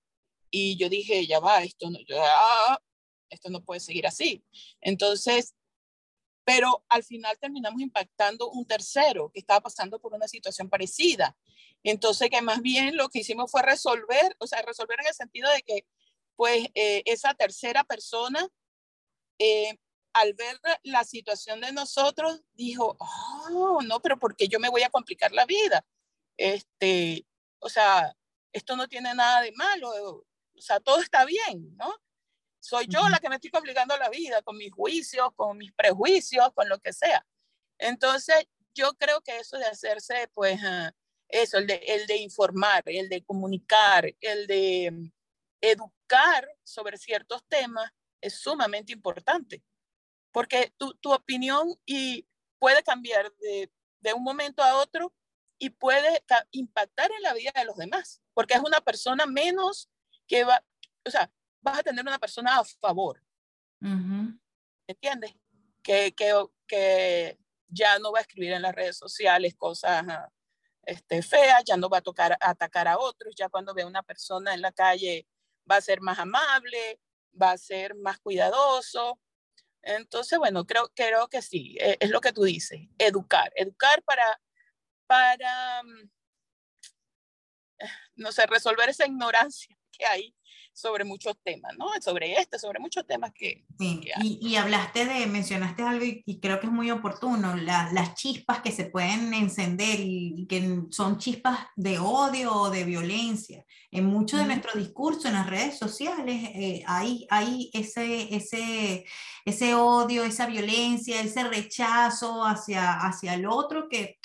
y 0.52 0.76
yo 0.76 0.90
dije, 0.90 1.26
ya 1.26 1.40
va, 1.40 1.64
esto 1.64 1.90
no, 1.90 1.98
ah, 2.20 2.82
esto 3.30 3.50
no 3.50 3.64
puede 3.64 3.80
seguir 3.80 4.06
así. 4.08 4.44
Entonces, 4.82 5.56
pero 6.44 6.84
al 6.90 7.06
final 7.06 7.40
terminamos 7.40 7.82
impactando 7.82 8.50
un 8.52 8.66
tercero 8.66 9.32
que 9.34 9.40
estaba 9.40 9.62
pasando 9.62 10.02
por 10.02 10.14
una 10.14 10.28
situación 10.28 10.70
parecida. 10.70 11.38
Entonces, 11.84 12.30
que 12.30 12.42
más 12.42 12.62
bien 12.62 12.98
lo 12.98 13.08
que 13.08 13.20
hicimos 13.20 13.50
fue 13.50 13.62
resolver, 13.62 14.36
o 14.40 14.48
sea, 14.48 14.62
resolver 14.64 15.00
en 15.00 15.08
el 15.08 15.14
sentido 15.14 15.50
de 15.50 15.62
que, 15.62 15.86
pues, 16.36 16.68
eh, 16.76 17.04
esa 17.06 17.34
tercera 17.36 17.86
persona 17.86 18.50
eh, 19.40 19.78
al 20.14 20.34
ver 20.34 20.60
la 20.84 21.04
situación 21.04 21.62
de 21.62 21.72
nosotros, 21.72 22.42
dijo, 22.54 22.98
oh, 23.00 23.80
no, 23.84 24.00
pero 24.02 24.18
porque 24.18 24.48
yo 24.48 24.60
me 24.60 24.70
voy 24.70 24.84
a 24.84 24.90
complicar 24.90 25.32
la 25.32 25.46
vida? 25.46 25.86
Este, 26.38 27.26
o 27.60 27.70
sea, 27.70 28.16
esto 28.54 28.76
no 28.76 28.88
tiene 28.88 29.14
nada 29.14 29.42
de 29.42 29.52
malo, 29.54 29.90
o 29.90 30.62
sea, 30.62 30.80
todo 30.80 31.02
está 31.02 31.26
bien, 31.26 31.76
¿no? 31.78 31.94
Soy 32.60 32.88
yo 32.90 33.08
la 33.10 33.20
que 33.20 33.30
me 33.30 33.36
estoy 33.36 33.52
complicando 33.52 33.96
la 33.98 34.10
vida 34.10 34.42
con 34.42 34.58
mis 34.58 34.72
juicios, 34.72 35.30
con 35.36 35.58
mis 35.58 35.72
prejuicios, 35.72 36.52
con 36.54 36.68
lo 36.68 36.80
que 36.80 36.92
sea. 36.92 37.26
Entonces, 37.78 38.46
yo 38.74 38.94
creo 38.96 39.22
que 39.22 39.38
eso 39.38 39.58
de 39.58 39.66
hacerse, 39.66 40.30
pues, 40.34 40.60
ah, 40.64 40.92
eso, 41.30 41.58
el 41.58 41.68
de, 41.68 41.76
el 41.88 42.08
de 42.08 42.18
informar, 42.18 42.84
el 42.86 43.08
de 43.08 43.24
comunicar, 43.24 44.14
el 44.20 44.48
de 44.48 44.92
mm, 44.92 45.12
educar 45.62 46.50
sobre 46.64 46.98
ciertos 46.98 47.44
temas, 47.48 47.92
es 48.22 48.36
sumamente 48.36 48.92
importante, 48.92 49.64
porque 50.32 50.74
tu, 50.78 50.94
tu 50.96 51.14
opinión 51.14 51.68
y 51.86 52.28
puede 52.60 52.84
cambiar 52.84 53.32
de, 53.38 53.72
de, 54.02 54.14
un 54.14 54.24
momento 54.24 54.64
a 54.64 54.78
otro 54.78 55.14
y 55.58 55.70
puede 55.70 56.24
impactar 56.52 57.12
en 57.12 57.22
la 57.22 57.34
vida 57.34 57.52
de 57.56 57.66
los 57.66 57.78
demás, 57.78 58.22
porque 58.34 58.54
es 58.54 58.62
una 58.62 58.82
persona 58.82 59.26
menos 59.26 59.90
que 60.28 60.44
va, 60.44 60.64
o 61.06 61.12
sea, 61.12 61.32
vas 61.62 61.80
a 61.80 61.84
tener 61.84 62.02
una 62.02 62.20
persona 62.20 62.58
a 62.58 62.64
favor. 62.64 63.24
¿Entiendes? 64.88 65.34
Que, 65.84 66.14
que, 66.14 66.34
que, 66.68 67.38
ya 67.72 68.00
no 68.00 68.12
va 68.12 68.20
a 68.20 68.22
escribir 68.22 68.54
en 68.54 68.64
las 68.64 68.74
redes 68.74 68.98
sociales 68.98 69.54
cosas 69.56 70.04
este, 70.84 71.22
feas, 71.22 71.64
ya 71.66 71.78
no 71.78 71.88
va 71.88 72.00
a 72.00 72.02
tocar, 72.02 72.34
a 72.34 72.50
atacar 72.50 72.88
a 72.88 72.98
otros, 72.98 73.36
ya 73.36 73.48
cuando 73.48 73.74
ve 73.74 73.84
a 73.84 73.88
una 73.88 74.02
persona 74.02 74.54
en 74.54 74.62
la 74.62 74.72
calle 74.72 75.28
va 75.70 75.76
a 75.76 75.82
ser 75.82 76.02
más 76.02 76.18
amable, 76.18 77.00
va 77.40 77.52
a 77.52 77.58
ser 77.58 77.96
más 77.96 78.20
cuidadoso. 78.20 79.20
Entonces, 79.82 80.38
bueno, 80.40 80.66
creo, 80.66 80.92
creo 80.94 81.28
que 81.28 81.42
sí, 81.42 81.78
e, 81.80 81.98
es 82.00 82.10
lo 82.10 82.22
que 82.22 82.34
tú 82.34 82.44
dices, 82.44 82.82
educar, 82.98 83.52
educar 83.56 84.04
para, 84.04 84.42
para, 85.08 85.84
mm, 85.84 86.10
no 88.16 88.32
sé, 88.32 88.46
resolver 88.46 88.90
esa 88.90 89.06
ignorancia 89.06 89.76
que 89.92 90.06
hay 90.06 90.36
sobre 90.80 91.04
muchos 91.04 91.36
temas, 91.44 91.74
¿no? 91.78 91.88
Sobre 92.02 92.34
este, 92.34 92.58
sobre 92.58 92.80
muchos 92.80 93.06
temas 93.06 93.32
que... 93.34 93.66
Sí, 93.78 94.02
Y, 94.22 94.56
hablaste 94.56 95.06
de, 95.06 95.28
mencionaste 95.28 95.84
algo 95.84 96.06
y, 96.06 96.40
creo 96.40 96.60
que 96.60 96.68
es 96.68 96.72
muy 96.72 96.90
oportuno, 96.90 97.56
las 97.56 98.14
chispas 98.16 98.62
que 98.62 98.72
se 98.72 98.86
pueden 98.86 99.34
encender 99.34 100.00
y, 100.00 100.48
que 100.48 100.84
son 100.90 101.18
chispas 101.18 101.60
de 101.76 102.00
odio 102.00 102.54
o 102.54 102.70
de 102.70 102.86
violencia. 102.86 103.66
En 103.92 104.06
mucho 104.06 104.38
de 104.38 104.46
nuestro 104.46 104.80
discurso 104.80 105.28
en 105.28 105.34
las 105.34 105.50
redes 105.50 105.78
sociales 105.78 106.50
eh, 106.54 106.84
hay, 106.88 107.28
hay 107.30 107.70
ese, 107.74 108.34
ese, 108.36 109.06
ese 109.46 109.76
odio, 109.76 110.24
esa 110.24 110.46
violencia, 110.46 111.22
ese 111.22 111.44
rechazo 111.44 112.46
hacia, 112.46 112.94
hacia 112.94 113.34
el 113.34 113.46
otro 113.48 113.90
que 113.90 114.20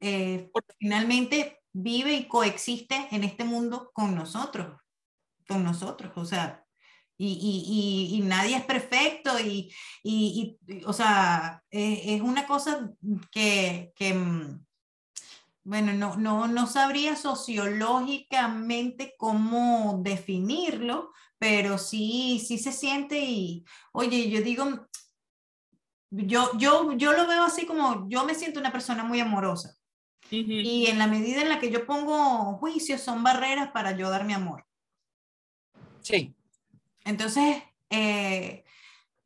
eh, 0.00 0.50
finalmente 0.78 1.60
vive 1.72 2.14
y 2.14 2.28
coexiste 2.28 3.08
en 3.10 3.24
este 3.24 3.44
mundo 3.44 3.90
con 3.92 4.14
nosotros 4.14 4.83
con 5.48 5.64
nosotros, 5.64 6.12
o 6.16 6.24
sea, 6.24 6.64
y, 7.16 7.28
y, 7.28 8.16
y, 8.16 8.20
nadie 8.22 8.56
es 8.56 8.64
perfecto 8.64 9.38
y, 9.38 9.72
y 10.02 10.58
o 10.84 10.92
sea, 10.92 11.62
es, 11.70 12.00
es, 12.06 12.20
una 12.20 12.46
cosa 12.46 12.90
que, 13.30 13.92
que, 13.94 14.14
mm, 14.14 14.64
bueno, 15.62 15.92
no, 15.92 16.16
no, 16.16 16.48
no 16.48 16.66
sabría 16.66 17.14
sociológicamente 17.14 19.14
cómo 19.16 20.00
definirlo, 20.02 21.12
pero 21.38 21.78
sí, 21.78 22.44
sí 22.44 22.58
se 22.58 22.72
siente 22.72 23.20
y, 23.20 23.64
oye, 23.92 24.28
yo 24.28 24.42
digo, 24.42 24.88
yo, 26.10 26.50
yo, 26.58 26.92
yo 26.92 27.12
lo 27.12 27.26
veo 27.26 27.44
así 27.44 27.64
como, 27.64 28.08
yo 28.08 28.24
me 28.24 28.34
siento 28.34 28.60
una 28.60 28.72
persona 28.72 29.04
muy 29.04 29.20
amorosa. 29.20 29.76
Y 30.30 30.86
en 30.86 30.98
la 30.98 31.06
medida 31.06 31.42
en 31.42 31.48
la 31.48 31.60
que 31.60 31.70
yo 31.70 31.86
pongo 31.86 32.56
juicios, 32.56 33.00
son 33.00 33.22
barreras 33.22 33.70
para 33.72 33.92
yo 33.92 34.10
dar 34.10 34.24
mi 34.24 34.32
amor. 34.32 34.64
Sí. 36.04 36.36
Entonces, 37.04 37.62
eh, 37.88 38.64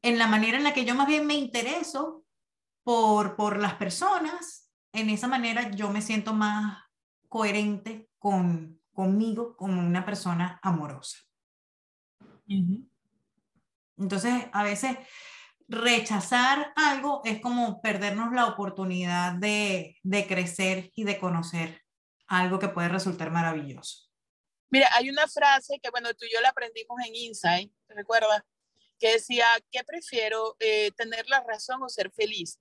en 0.01 0.19
la 0.19 0.29
manera 0.29 0.57
en 0.57 0.65
la 0.65 0.73
que 0.73 0.85
yo 0.85 0.95
más 0.95 1.09
bien 1.09 1.27
me 1.27 1.35
intereso 1.35 2.25
por, 2.85 3.37
por 3.37 3.59
las 3.59 3.75
personas, 3.75 4.71
en 4.93 5.11
esa 5.11 5.27
manera 5.27 5.71
yo 5.73 5.91
me 5.91 6.01
siento 6.01 6.33
más 6.33 6.79
coherente 7.29 8.09
con, 8.19 8.81
conmigo 8.93 9.57
como 9.57 9.81
una 9.81 10.05
persona 10.05 10.59
amorosa. 10.63 11.19
Entonces, 13.99 14.47
a 14.53 14.63
veces 14.63 14.97
rechazar 15.67 16.73
algo 16.77 17.21
es 17.25 17.41
como 17.41 17.83
perdernos 17.83 18.33
la 18.33 18.47
oportunidad 18.47 19.35
de, 19.35 19.99
de 20.03 20.27
crecer 20.27 20.91
y 20.95 21.05
de 21.05 21.19
conocer 21.19 21.83
algo 22.29 22.59
que 22.59 22.69
puede 22.69 22.89
resultar 22.89 23.31
maravilloso. 23.31 24.08
Mira, 24.71 24.89
hay 24.95 25.09
una 25.09 25.27
frase 25.27 25.79
que, 25.83 25.91
bueno, 25.91 26.13
tú 26.15 26.27
y 26.27 26.33
yo 26.33 26.41
la 26.41 26.51
aprendimos 26.51 26.99
en 27.07 27.15
Insight, 27.15 27.73
¿te 27.87 27.95
recuerdas? 27.95 28.43
Que 28.99 29.13
decía, 29.13 29.47
¿qué 29.71 29.83
prefiero, 29.85 30.57
eh, 30.61 30.91
tener 30.93 31.29
la 31.29 31.41
razón 31.41 31.83
o 31.83 31.89
ser 31.89 32.11
feliz? 32.11 32.59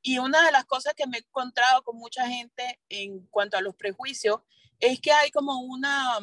Y 0.00 0.18
una 0.18 0.44
de 0.44 0.52
las 0.52 0.64
cosas 0.64 0.94
que 0.94 1.06
me 1.06 1.18
he 1.18 1.20
encontrado 1.20 1.82
con 1.82 1.96
mucha 1.96 2.26
gente 2.26 2.80
en 2.88 3.26
cuanto 3.26 3.56
a 3.56 3.62
los 3.62 3.74
prejuicios 3.74 4.40
es 4.78 5.00
que 5.00 5.12
hay 5.12 5.30
como 5.30 5.60
una, 5.60 6.18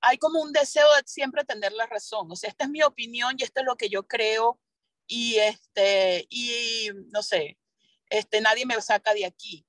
hay 0.00 0.18
como 0.18 0.40
un 0.40 0.52
deseo 0.52 0.86
de 0.96 1.02
siempre 1.06 1.44
tener 1.44 1.72
la 1.72 1.86
razón. 1.86 2.30
O 2.30 2.36
sea, 2.36 2.50
esta 2.50 2.64
es 2.64 2.70
mi 2.70 2.82
opinión 2.82 3.34
y 3.38 3.44
esto 3.44 3.60
es 3.60 3.66
lo 3.66 3.76
que 3.76 3.88
yo 3.88 4.06
creo 4.06 4.60
y 5.06 5.36
este, 5.36 6.26
y 6.30 6.88
no 7.08 7.22
sé, 7.22 7.58
este, 8.08 8.40
nadie 8.40 8.66
me 8.66 8.80
saca 8.80 9.12
de 9.14 9.26
aquí. 9.26 9.66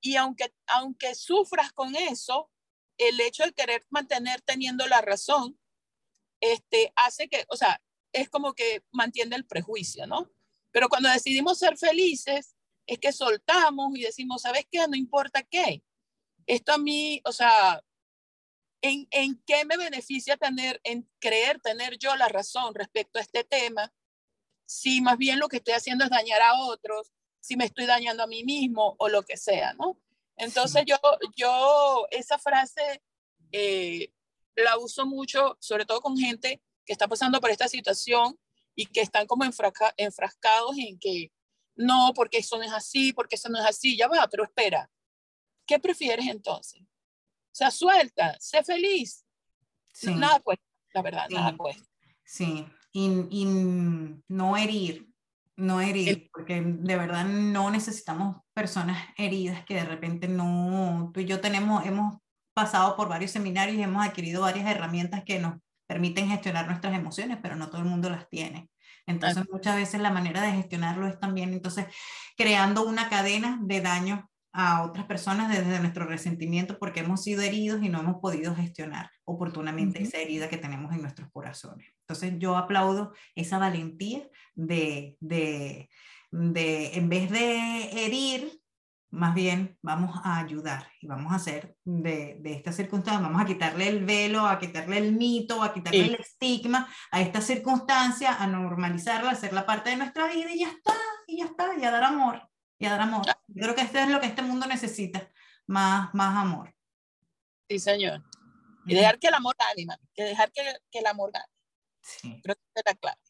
Y 0.00 0.16
aunque, 0.16 0.52
aunque 0.66 1.14
sufras 1.14 1.72
con 1.72 1.96
eso, 1.96 2.50
el 2.98 3.20
hecho 3.20 3.44
de 3.44 3.52
querer 3.52 3.84
mantener 3.90 4.40
teniendo 4.42 4.86
la 4.86 5.00
razón, 5.00 5.58
este, 6.40 6.92
hace 6.96 7.28
que, 7.28 7.44
o 7.48 7.56
sea, 7.56 7.80
es 8.12 8.28
como 8.28 8.54
que 8.54 8.82
mantiene 8.92 9.36
el 9.36 9.46
prejuicio, 9.46 10.06
¿no? 10.06 10.30
Pero 10.70 10.88
cuando 10.88 11.08
decidimos 11.08 11.58
ser 11.58 11.76
felices, 11.76 12.54
es 12.86 12.98
que 12.98 13.12
soltamos 13.12 13.96
y 13.96 14.02
decimos, 14.02 14.42
¿sabes 14.42 14.66
qué? 14.70 14.86
No 14.88 14.96
importa 14.96 15.42
qué. 15.42 15.82
Esto 16.46 16.72
a 16.72 16.78
mí, 16.78 17.20
o 17.24 17.32
sea, 17.32 17.82
¿en, 18.80 19.08
¿en 19.10 19.42
qué 19.46 19.64
me 19.64 19.76
beneficia 19.76 20.36
tener, 20.36 20.80
en 20.84 21.08
creer 21.18 21.60
tener 21.60 21.98
yo 21.98 22.14
la 22.16 22.28
razón 22.28 22.74
respecto 22.74 23.18
a 23.18 23.22
este 23.22 23.44
tema? 23.44 23.92
Si 24.66 25.00
más 25.00 25.18
bien 25.18 25.38
lo 25.38 25.48
que 25.48 25.56
estoy 25.56 25.74
haciendo 25.74 26.04
es 26.04 26.10
dañar 26.10 26.42
a 26.42 26.54
otros, 26.60 27.12
si 27.40 27.56
me 27.56 27.64
estoy 27.64 27.86
dañando 27.86 28.22
a 28.22 28.26
mí 28.26 28.44
mismo 28.44 28.96
o 28.98 29.08
lo 29.08 29.22
que 29.22 29.36
sea, 29.36 29.74
¿no? 29.74 29.98
Entonces 30.36 30.84
yo, 30.86 30.96
yo 31.36 32.06
esa 32.10 32.38
frase 32.38 33.02
eh, 33.52 34.12
la 34.54 34.78
uso 34.78 35.06
mucho, 35.06 35.56
sobre 35.60 35.86
todo 35.86 36.00
con 36.00 36.16
gente 36.16 36.62
que 36.84 36.92
está 36.92 37.08
pasando 37.08 37.40
por 37.40 37.50
esta 37.50 37.68
situación 37.68 38.38
y 38.74 38.86
que 38.86 39.00
están 39.00 39.26
como 39.26 39.44
enfrascados 39.44 40.78
en 40.78 40.98
que 40.98 41.32
no, 41.74 42.12
porque 42.14 42.38
eso 42.38 42.56
no 42.56 42.62
es 42.62 42.72
así, 42.72 43.12
porque 43.12 43.36
eso 43.36 43.48
no 43.48 43.58
es 43.58 43.66
así, 43.66 43.96
ya 43.96 44.08
va, 44.08 44.26
pero 44.30 44.44
espera, 44.44 44.90
¿qué 45.66 45.78
prefieres 45.78 46.26
entonces? 46.26 46.80
O 46.82 47.54
sea, 47.58 47.70
suelta, 47.70 48.36
sé 48.40 48.62
feliz. 48.62 49.24
Sí. 49.92 50.14
Nada 50.14 50.40
cuesta, 50.40 50.64
la 50.92 51.02
verdad, 51.02 51.28
nada 51.30 51.56
cuesta. 51.56 51.88
Sí, 52.24 52.66
y, 52.92 53.06
y, 53.30 53.44
no 54.28 54.56
herir, 54.56 55.06
no 55.56 55.80
herir, 55.80 56.28
porque 56.32 56.60
de 56.60 56.96
verdad 56.96 57.24
no 57.24 57.70
necesitamos 57.70 58.36
personas 58.52 58.98
heridas 59.16 59.64
que 59.64 59.74
de 59.74 59.84
repente 59.84 60.28
no, 60.28 61.10
tú 61.14 61.20
y 61.20 61.24
yo 61.24 61.40
tenemos, 61.40 61.84
hemos 61.86 62.18
pasado 62.54 62.96
por 62.96 63.08
varios 63.08 63.30
seminarios 63.30 63.76
y 63.76 63.82
hemos 63.82 64.06
adquirido 64.06 64.42
varias 64.42 64.68
herramientas 64.68 65.24
que 65.24 65.38
nos 65.38 65.54
permiten 65.86 66.28
gestionar 66.28 66.66
nuestras 66.66 66.94
emociones, 66.94 67.38
pero 67.42 67.56
no 67.56 67.68
todo 67.68 67.80
el 67.80 67.88
mundo 67.88 68.10
las 68.10 68.28
tiene. 68.28 68.68
Entonces, 69.06 69.44
muchas 69.50 69.76
veces 69.76 70.00
la 70.00 70.10
manera 70.10 70.42
de 70.42 70.52
gestionarlo 70.52 71.06
es 71.06 71.18
también, 71.18 71.52
entonces, 71.52 71.86
creando 72.36 72.86
una 72.86 73.08
cadena 73.08 73.58
de 73.62 73.80
daño 73.80 74.28
a 74.52 74.82
otras 74.82 75.06
personas 75.06 75.50
desde 75.50 75.78
nuestro 75.80 76.06
resentimiento 76.06 76.78
porque 76.78 77.00
hemos 77.00 77.22
sido 77.22 77.42
heridos 77.42 77.82
y 77.82 77.88
no 77.88 78.00
hemos 78.00 78.20
podido 78.20 78.54
gestionar 78.54 79.10
oportunamente 79.24 80.02
esa 80.02 80.18
herida 80.18 80.48
que 80.48 80.56
tenemos 80.56 80.92
en 80.94 81.02
nuestros 81.02 81.30
corazones. 81.30 81.95
Entonces, 82.08 82.34
yo 82.38 82.56
aplaudo 82.56 83.14
esa 83.34 83.58
valentía 83.58 84.28
de, 84.54 85.16
de, 85.18 85.90
de 86.30 86.96
en 86.96 87.08
vez 87.08 87.32
de 87.32 88.04
herir, 88.04 88.60
más 89.10 89.34
bien 89.34 89.76
vamos 89.82 90.20
a 90.22 90.38
ayudar 90.38 90.88
y 91.00 91.08
vamos 91.08 91.32
a 91.32 91.36
hacer 91.36 91.74
de, 91.84 92.36
de, 92.38 92.52
esta 92.52 92.70
circunstancia, 92.70 93.20
vamos 93.20 93.42
a 93.42 93.44
quitarle 93.44 93.88
el 93.88 94.04
velo, 94.04 94.46
a 94.46 94.60
quitarle 94.60 94.98
el 94.98 95.16
mito, 95.16 95.64
a 95.64 95.74
quitarle 95.74 96.06
el 96.06 96.14
estigma 96.14 96.88
a 97.10 97.20
esta 97.20 97.40
circunstancia, 97.40 98.40
a 98.40 98.46
normalizarla, 98.46 99.30
a 99.30 99.32
hacerla 99.32 99.66
parte 99.66 99.90
de 99.90 99.96
nuestra 99.96 100.28
vida 100.28 100.52
y 100.54 100.60
ya 100.60 100.68
está, 100.68 100.94
y 101.26 101.38
ya 101.38 101.46
está, 101.46 101.76
y 101.76 101.84
a 101.84 101.90
dar 101.90 102.04
amor, 102.04 102.48
y 102.78 102.86
a 102.86 102.90
dar 102.90 103.00
amor. 103.00 103.26
Yo 103.48 103.62
creo 103.64 103.74
que 103.74 103.82
esto 103.82 103.98
es 103.98 104.08
lo 104.08 104.20
que 104.20 104.28
este 104.28 104.42
mundo 104.42 104.66
necesita, 104.66 105.28
más, 105.66 106.14
más 106.14 106.36
amor. 106.36 106.72
Sí, 107.68 107.80
señor. 107.80 108.22
Y 108.84 108.94
dejar 108.94 109.18
que 109.18 109.26
el 109.26 109.34
amor 109.34 109.56
gane, 109.58 109.88
que 110.14 110.22
dejar 110.22 110.52
que, 110.52 110.62
que 110.92 111.00
el 111.00 111.06
amor 111.06 111.32
gane. 111.32 111.55
Sí. 112.06 112.40
Creo 112.42 112.54
que 112.54 112.62
está 112.74 112.94
claro. 112.94 113.20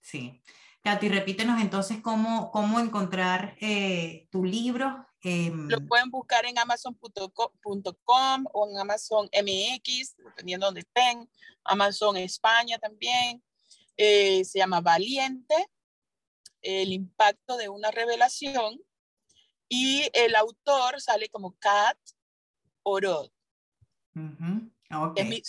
Sí. 0.00 0.42
Katy, 0.82 1.08
repítenos 1.08 1.60
entonces 1.62 2.00
cómo, 2.02 2.50
cómo 2.50 2.78
encontrar 2.78 3.56
eh, 3.60 4.28
tu 4.30 4.44
libro. 4.44 5.06
Eh, 5.22 5.50
Lo 5.50 5.86
pueden 5.86 6.10
buscar 6.10 6.44
en 6.44 6.58
amazon.com 6.58 8.44
o 8.52 8.68
en 8.68 8.78
Amazon 8.78 9.30
MX, 9.32 10.16
dependiendo 10.16 10.66
de 10.66 10.68
donde 10.68 10.80
estén. 10.80 11.30
Amazon 11.64 12.18
España 12.18 12.78
también. 12.78 13.42
Eh, 13.96 14.44
se 14.44 14.58
llama 14.58 14.82
Valiente, 14.82 15.54
el 16.60 16.92
impacto 16.92 17.56
de 17.56 17.70
una 17.70 17.90
revelación. 17.90 18.78
Y 19.68 20.10
el 20.12 20.36
autor 20.36 21.00
sale 21.00 21.30
como 21.30 21.56
Kat 21.58 21.96
Orod. 22.82 23.30
okay. 24.90 25.42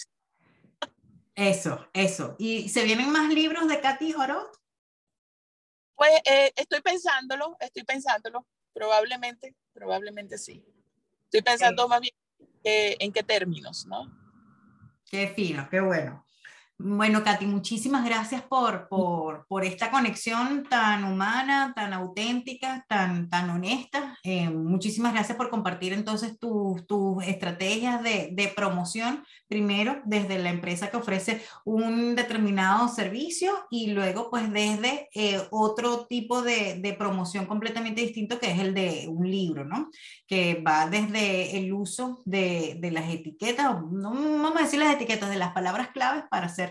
Eso, 1.36 1.90
eso. 1.94 2.36
¿Y 2.40 2.70
se 2.70 2.84
vienen 2.84 3.12
más 3.12 3.34
libros 3.34 3.68
de 3.68 3.82
Katy 3.82 4.14
Orod? 4.14 4.48
Pues 5.96 6.12
eh, 6.26 6.52
estoy 6.56 6.82
pensándolo, 6.82 7.58
estoy 7.60 7.84
pensándolo, 7.84 8.46
probablemente, 8.74 9.56
probablemente 9.74 10.38
sí. 10.38 10.66
Estoy 11.26 11.42
pensando 11.42 11.88
más 11.88 12.02
bien 12.02 12.14
eh, 12.64 12.96
en 13.00 13.12
qué 13.12 13.24
términos, 13.24 13.86
¿no? 13.86 14.12
Qué 15.10 15.28
fino, 15.28 15.68
qué 15.70 15.82
bueno. 15.82 16.25
Bueno, 16.78 17.24
Katy, 17.24 17.46
muchísimas 17.46 18.04
gracias 18.04 18.42
por, 18.42 18.90
por, 18.90 19.48
por, 19.48 19.64
esta 19.64 19.90
conexión 19.90 20.66
tan 20.70 21.06
humana, 21.06 21.72
tan 21.74 21.94
auténtica, 21.94 22.86
tan, 22.90 23.30
tan 23.30 23.50
honesta. 23.50 24.18
Eh, 24.24 24.50
muchísimas 24.50 25.14
gracias 25.14 25.38
por 25.38 25.50
compartir 25.50 25.94
entonces 25.94 26.38
tus 26.38 27.24
estrategias 27.26 28.04
de, 28.04 28.32
de, 28.34 28.50
promoción, 28.50 29.24
primero 29.48 30.02
desde 30.04 30.38
la 30.38 30.50
empresa 30.50 30.92
que 30.92 30.98
ofrece 30.98 31.42
un 31.64 32.14
determinado 32.14 32.90
servicio 32.90 33.54
y 33.72 33.92
luego 33.92 34.30
pues 34.30 34.52
desde 34.52 35.08
eh, 35.16 35.42
otro 35.52 36.06
tipo 36.08 36.42
de, 36.42 36.76
de, 36.82 36.92
promoción 36.92 37.46
completamente 37.46 38.02
distinto 38.02 38.38
que 38.38 38.52
es 38.52 38.60
el 38.60 38.74
de 38.74 39.06
un 39.08 39.32
libro, 39.32 39.64
¿no? 39.64 39.90
Que 40.28 40.62
va 40.62 40.90
desde 40.90 41.58
el 41.58 41.72
uso 41.72 42.22
de, 42.26 42.76
de 42.80 42.92
las 42.92 43.10
etiquetas, 43.10 43.82
no 43.92 44.12
vamos 44.12 44.58
a 44.58 44.64
decir 44.64 44.80
las 44.80 44.94
etiquetas, 44.94 45.30
de 45.30 45.38
las 45.38 45.54
palabras 45.54 45.90
claves 45.92 46.26
para 46.30 46.48
hacer 46.48 46.65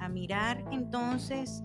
A 0.00 0.08
mirar 0.08 0.64
entonces 0.70 1.62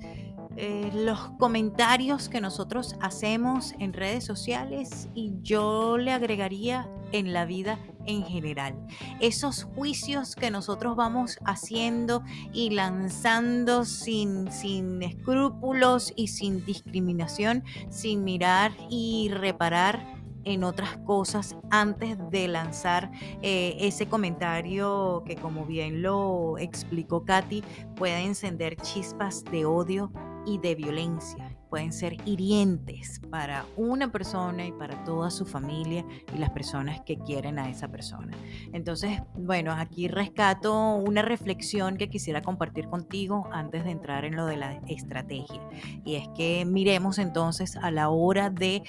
eh, 0.57 0.89
los 0.93 1.19
comentarios 1.37 2.29
que 2.29 2.39
nosotros 2.39 2.95
hacemos 3.01 3.73
en 3.79 3.91
redes 3.91 4.23
sociales 4.23 5.09
y 5.13 5.33
yo 5.41 5.97
le 5.97 6.11
agregaría 6.13 6.89
en 7.11 7.33
la 7.33 7.45
vida 7.45 7.77
en 8.05 8.23
general. 8.23 8.75
Esos 9.19 9.63
juicios 9.63 10.35
que 10.35 10.51
nosotros 10.51 10.95
vamos 10.95 11.39
haciendo 11.45 12.23
y 12.53 12.69
lanzando 12.69 13.83
sin, 13.83 14.51
sin 14.51 15.03
escrúpulos 15.03 16.13
y 16.15 16.27
sin 16.27 16.63
discriminación, 16.65 17.63
sin 17.89 18.23
mirar 18.23 18.71
y 18.89 19.29
reparar 19.33 20.14
en 20.45 20.63
otras 20.63 20.97
cosas 20.99 21.55
antes 21.69 22.17
de 22.29 22.47
lanzar 22.47 23.11
eh, 23.41 23.75
ese 23.79 24.07
comentario 24.07 25.23
que 25.25 25.35
como 25.35 25.65
bien 25.65 26.01
lo 26.01 26.57
explicó 26.57 27.25
Katy, 27.25 27.63
puede 27.95 28.23
encender 28.23 28.75
chispas 28.77 29.43
de 29.45 29.65
odio 29.65 30.11
y 30.45 30.59
de 30.59 30.75
violencia. 30.75 31.51
Pueden 31.69 31.91
ser 31.91 32.15
hirientes 32.25 33.19
para 33.29 33.65
una 33.75 34.11
persona 34.11 34.65
y 34.65 34.71
para 34.71 35.03
toda 35.03 35.29
su 35.29 35.45
familia 35.45 36.05
y 36.33 36.37
las 36.37 36.51
personas 36.51 37.01
que 37.01 37.17
quieren 37.17 37.59
a 37.59 37.69
esa 37.69 37.89
persona. 37.89 38.37
Entonces, 38.71 39.21
bueno, 39.35 39.73
aquí 39.73 40.07
rescato 40.07 40.95
una 40.95 41.21
reflexión 41.21 41.97
que 41.97 42.09
quisiera 42.09 42.41
compartir 42.41 42.87
contigo 42.87 43.49
antes 43.51 43.83
de 43.83 43.91
entrar 43.91 44.23
en 44.23 44.35
lo 44.35 44.45
de 44.45 44.57
la 44.57 44.73
estrategia. 44.87 45.59
Y 46.05 46.15
es 46.15 46.29
que 46.35 46.63
miremos 46.65 47.17
entonces 47.17 47.75
a 47.75 47.91
la 47.91 48.09
hora 48.09 48.49
de 48.49 48.83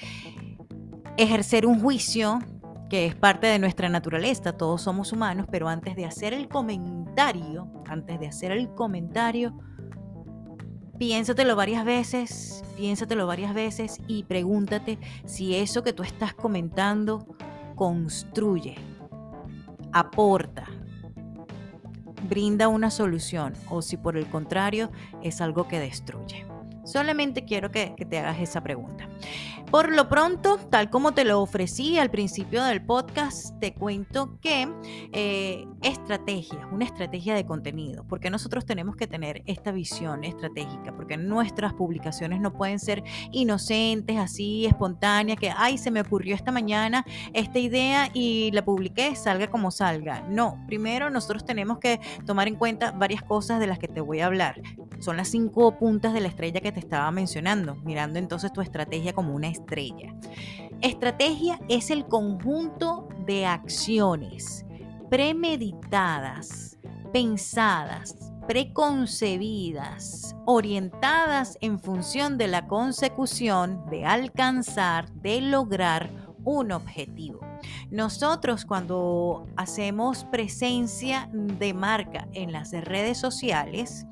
ejercer 1.17 1.65
un 1.65 1.81
juicio 1.81 2.39
que 2.89 3.05
es 3.05 3.15
parte 3.15 3.47
de 3.47 3.59
nuestra 3.59 3.89
naturaleza, 3.89 4.53
todos 4.53 4.81
somos 4.81 5.11
humanos, 5.11 5.47
pero 5.51 5.67
antes 5.67 5.95
de 5.95 6.05
hacer 6.05 6.33
el 6.33 6.47
comentario, 6.47 7.67
antes 7.85 8.19
de 8.19 8.27
hacer 8.27 8.51
el 8.51 8.69
comentario, 8.69 9.57
piénsatelo 10.97 11.55
varias 11.55 11.83
veces, 11.83 12.63
piénsatelo 12.77 13.27
varias 13.27 13.53
veces 13.53 13.99
y 14.07 14.23
pregúntate 14.23 14.99
si 15.25 15.55
eso 15.55 15.83
que 15.83 15.91
tú 15.91 16.03
estás 16.03 16.33
comentando 16.33 17.27
construye, 17.75 18.75
aporta, 19.91 20.65
brinda 22.29 22.67
una 22.69 22.89
solución 22.89 23.53
o 23.69 23.81
si 23.81 23.97
por 23.97 24.17
el 24.17 24.27
contrario 24.27 24.91
es 25.21 25.41
algo 25.41 25.67
que 25.67 25.79
destruye. 25.79 26.46
Solamente 26.87 27.43
quiero 27.45 27.69
que, 27.69 27.93
te 28.09 28.17
hagas 28.17 28.39
esa 28.39 28.61
pregunta. 28.61 29.09
Por 29.69 29.91
lo 29.91 30.07
pronto, 30.07 30.57
tal 30.69 30.89
como 30.89 31.13
te 31.13 31.25
lo 31.25 31.41
ofrecí 31.41 31.99
al 31.99 32.09
principio 32.09 32.63
del 32.63 32.81
podcast, 32.85 33.59
te 33.59 33.73
cuento 33.73 34.39
que 34.39 34.65
eh, 35.11 35.67
estrategia, 35.81 36.65
una 36.71 36.85
estrategia 36.85 37.35
de 37.35 37.45
contenido, 37.45 38.05
porque 38.07 38.29
nosotros 38.29 38.65
tenemos 38.65 38.95
que 38.95 39.07
tener 39.07 39.43
esta 39.45 39.73
visión 39.73 40.23
estratégica, 40.23 40.95
porque 40.95 41.17
nuestras 41.17 41.73
publicaciones 41.73 42.39
no 42.39 42.53
pueden 42.53 42.79
ser 42.79 43.03
inocentes, 43.33 44.17
así, 44.17 44.65
espontáneas, 44.65 45.37
que, 45.37 45.51
ay, 45.53 45.77
se 45.77 45.91
me 45.91 45.99
ocurrió 45.99 46.33
esta 46.33 46.53
mañana 46.53 47.05
esta 47.33 47.59
idea 47.59 48.09
y 48.13 48.51
la 48.51 48.63
publiqué, 48.63 49.15
salga 49.15 49.47
como 49.47 49.71
salga. 49.71 50.21
No, 50.29 50.63
primero 50.67 51.09
nosotros 51.09 51.45
tenemos 51.45 51.79
que 51.79 51.99
tomar 52.25 52.47
en 52.47 52.55
cuenta 52.55 52.91
varias 52.91 53.21
cosas 53.23 53.59
de 53.59 53.67
las 53.67 53.79
que 53.79 53.87
te 53.87 54.01
voy 54.01 54.21
a 54.21 54.27
hablar. 54.27 54.61
Son 54.99 55.17
las 55.17 55.27
cinco 55.27 55.77
puntas 55.77 56.13
de 56.13 56.21
la 56.21 56.27
estrella 56.27 56.61
que 56.61 56.71
estaba 56.79 57.11
mencionando, 57.11 57.75
mirando 57.75 58.19
entonces 58.19 58.51
tu 58.53 58.61
estrategia 58.61 59.13
como 59.13 59.33
una 59.33 59.47
estrella. 59.47 60.13
Estrategia 60.81 61.59
es 61.69 61.89
el 61.89 62.05
conjunto 62.05 63.07
de 63.25 63.45
acciones 63.45 64.65
premeditadas, 65.09 66.77
pensadas, 67.13 68.15
preconcebidas, 68.47 70.35
orientadas 70.45 71.57
en 71.61 71.79
función 71.79 72.37
de 72.37 72.47
la 72.47 72.67
consecución 72.67 73.85
de 73.89 74.05
alcanzar, 74.05 75.11
de 75.13 75.41
lograr 75.41 76.09
un 76.43 76.71
objetivo. 76.71 77.39
Nosotros 77.91 78.65
cuando 78.65 79.45
hacemos 79.57 80.23
presencia 80.25 81.29
de 81.33 81.73
marca 81.73 82.27
en 82.33 82.51
las 82.53 82.71
redes 82.71 83.17
sociales, 83.17 84.05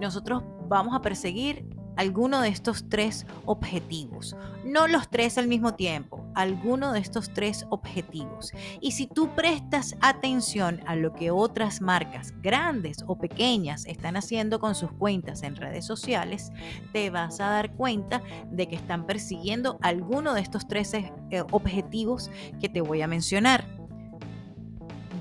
nosotros 0.00 0.42
vamos 0.68 0.94
a 0.94 1.02
perseguir 1.02 1.66
alguno 1.96 2.40
de 2.40 2.48
estos 2.48 2.88
tres 2.88 3.26
objetivos. 3.44 4.36
No 4.64 4.86
los 4.86 5.08
tres 5.08 5.38
al 5.38 5.48
mismo 5.48 5.74
tiempo, 5.74 6.24
alguno 6.34 6.92
de 6.92 7.00
estos 7.00 7.32
tres 7.32 7.66
objetivos. 7.70 8.52
Y 8.80 8.92
si 8.92 9.06
tú 9.06 9.34
prestas 9.34 9.96
atención 10.00 10.80
a 10.86 10.96
lo 10.96 11.12
que 11.12 11.30
otras 11.30 11.80
marcas, 11.80 12.32
grandes 12.42 13.04
o 13.06 13.18
pequeñas, 13.18 13.86
están 13.86 14.16
haciendo 14.16 14.60
con 14.60 14.74
sus 14.74 14.92
cuentas 14.92 15.42
en 15.42 15.56
redes 15.56 15.84
sociales, 15.84 16.50
te 16.92 17.10
vas 17.10 17.40
a 17.40 17.50
dar 17.50 17.72
cuenta 17.74 18.22
de 18.50 18.68
que 18.68 18.76
están 18.76 19.06
persiguiendo 19.06 19.78
alguno 19.82 20.34
de 20.34 20.40
estos 20.40 20.66
tres 20.66 20.94
eh, 20.94 21.06
objetivos 21.50 22.30
que 22.60 22.68
te 22.68 22.80
voy 22.80 23.02
a 23.02 23.06
mencionar. 23.06 23.64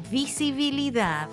Visibilidad, 0.09 1.29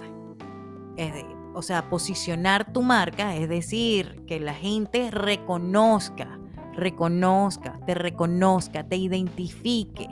es 0.96 1.12
o 1.54 1.62
sea, 1.62 1.88
posicionar 1.88 2.72
tu 2.72 2.82
marca, 2.82 3.36
es 3.36 3.48
decir, 3.48 4.24
que 4.26 4.40
la 4.40 4.54
gente 4.54 5.10
reconozca, 5.10 6.38
reconozca, 6.74 7.78
te 7.86 7.94
reconozca, 7.94 8.84
te 8.84 8.96
identifique, 8.96 10.08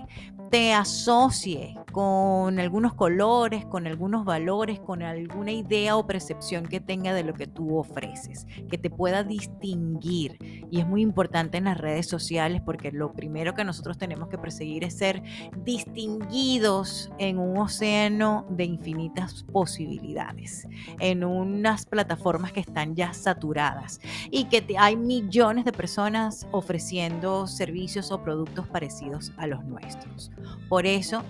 te 0.51 0.72
asocie 0.72 1.74
con 1.97 2.59
algunos 2.59 2.92
colores, 2.92 3.64
con 3.64 3.86
algunos 3.86 4.26
valores, 4.26 4.78
con 4.80 5.03
alguna 5.03 5.51
idea 5.51 5.97
o 5.97 6.07
percepción 6.07 6.66
que 6.66 6.78
tenga 6.78 7.14
de 7.14 7.24
lo 7.24 7.32
que 7.32 7.47
tú 7.47 7.78
ofreces, 7.78 8.47
que 8.68 8.76
te 8.76 8.90
pueda 8.90 9.24
distinguir. 9.24 10.66
Y 10.70 10.80
es 10.80 10.86
muy 10.86 11.01
importante 11.01 11.57
en 11.57 11.64
las 11.64 11.78
redes 11.78 12.07
sociales 12.07 12.61
porque 12.61 12.92
lo 12.92 13.14
primero 13.14 13.55
que 13.55 13.64
nosotros 13.64 13.97
tenemos 13.97 14.28
que 14.28 14.36
perseguir 14.36 14.84
es 14.84 14.99
ser 14.99 15.22
distinguidos 15.64 17.11
en 17.16 17.38
un 17.38 17.57
océano 17.57 18.44
de 18.51 18.64
infinitas 18.64 19.44
posibilidades, 19.44 20.68
en 21.01 21.24
unas 21.24 21.86
plataformas 21.86 22.53
que 22.53 22.61
están 22.61 22.94
ya 22.94 23.14
saturadas 23.14 24.03
y 24.30 24.44
que 24.51 24.66
hay 24.78 24.97
millones 24.97 25.64
de 25.64 25.72
personas 25.72 26.47
ofreciendo 26.53 27.47
servicios 27.47 28.12
o 28.12 28.22
productos 28.22 28.68
parecidos 28.68 29.32
a 29.38 29.47
los 29.47 29.64
nuestros. 29.64 30.30
Por 30.68 30.84
eso 30.84 31.22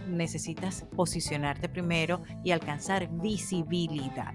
necesitas 0.57 0.88
posicionarte 0.96 1.68
primero 1.68 2.22
y 2.44 2.50
alcanzar 2.50 3.09
visibilidad. 3.20 4.34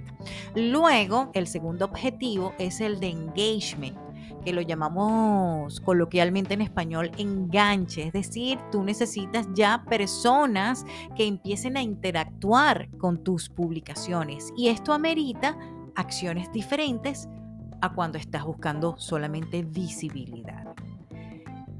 Luego, 0.55 1.31
el 1.33 1.47
segundo 1.47 1.85
objetivo 1.85 2.53
es 2.59 2.81
el 2.81 2.99
de 2.99 3.09
engagement 3.09 3.97
que 4.43 4.53
lo 4.53 4.61
llamamos 4.61 5.79
coloquialmente 5.81 6.55
en 6.55 6.61
español 6.61 7.11
enganche, 7.17 8.07
es 8.07 8.13
decir, 8.13 8.57
tú 8.71 8.83
necesitas 8.83 9.47
ya 9.53 9.83
personas 9.87 10.83
que 11.15 11.27
empiecen 11.27 11.77
a 11.77 11.83
interactuar 11.83 12.89
con 12.97 13.23
tus 13.23 13.49
publicaciones 13.49 14.51
y 14.57 14.69
esto 14.69 14.93
amerita 14.93 15.57
acciones 15.95 16.51
diferentes 16.51 17.27
a 17.81 17.93
cuando 17.93 18.17
estás 18.17 18.43
buscando 18.43 18.95
solamente 18.97 19.63
visibilidad. 19.63 20.73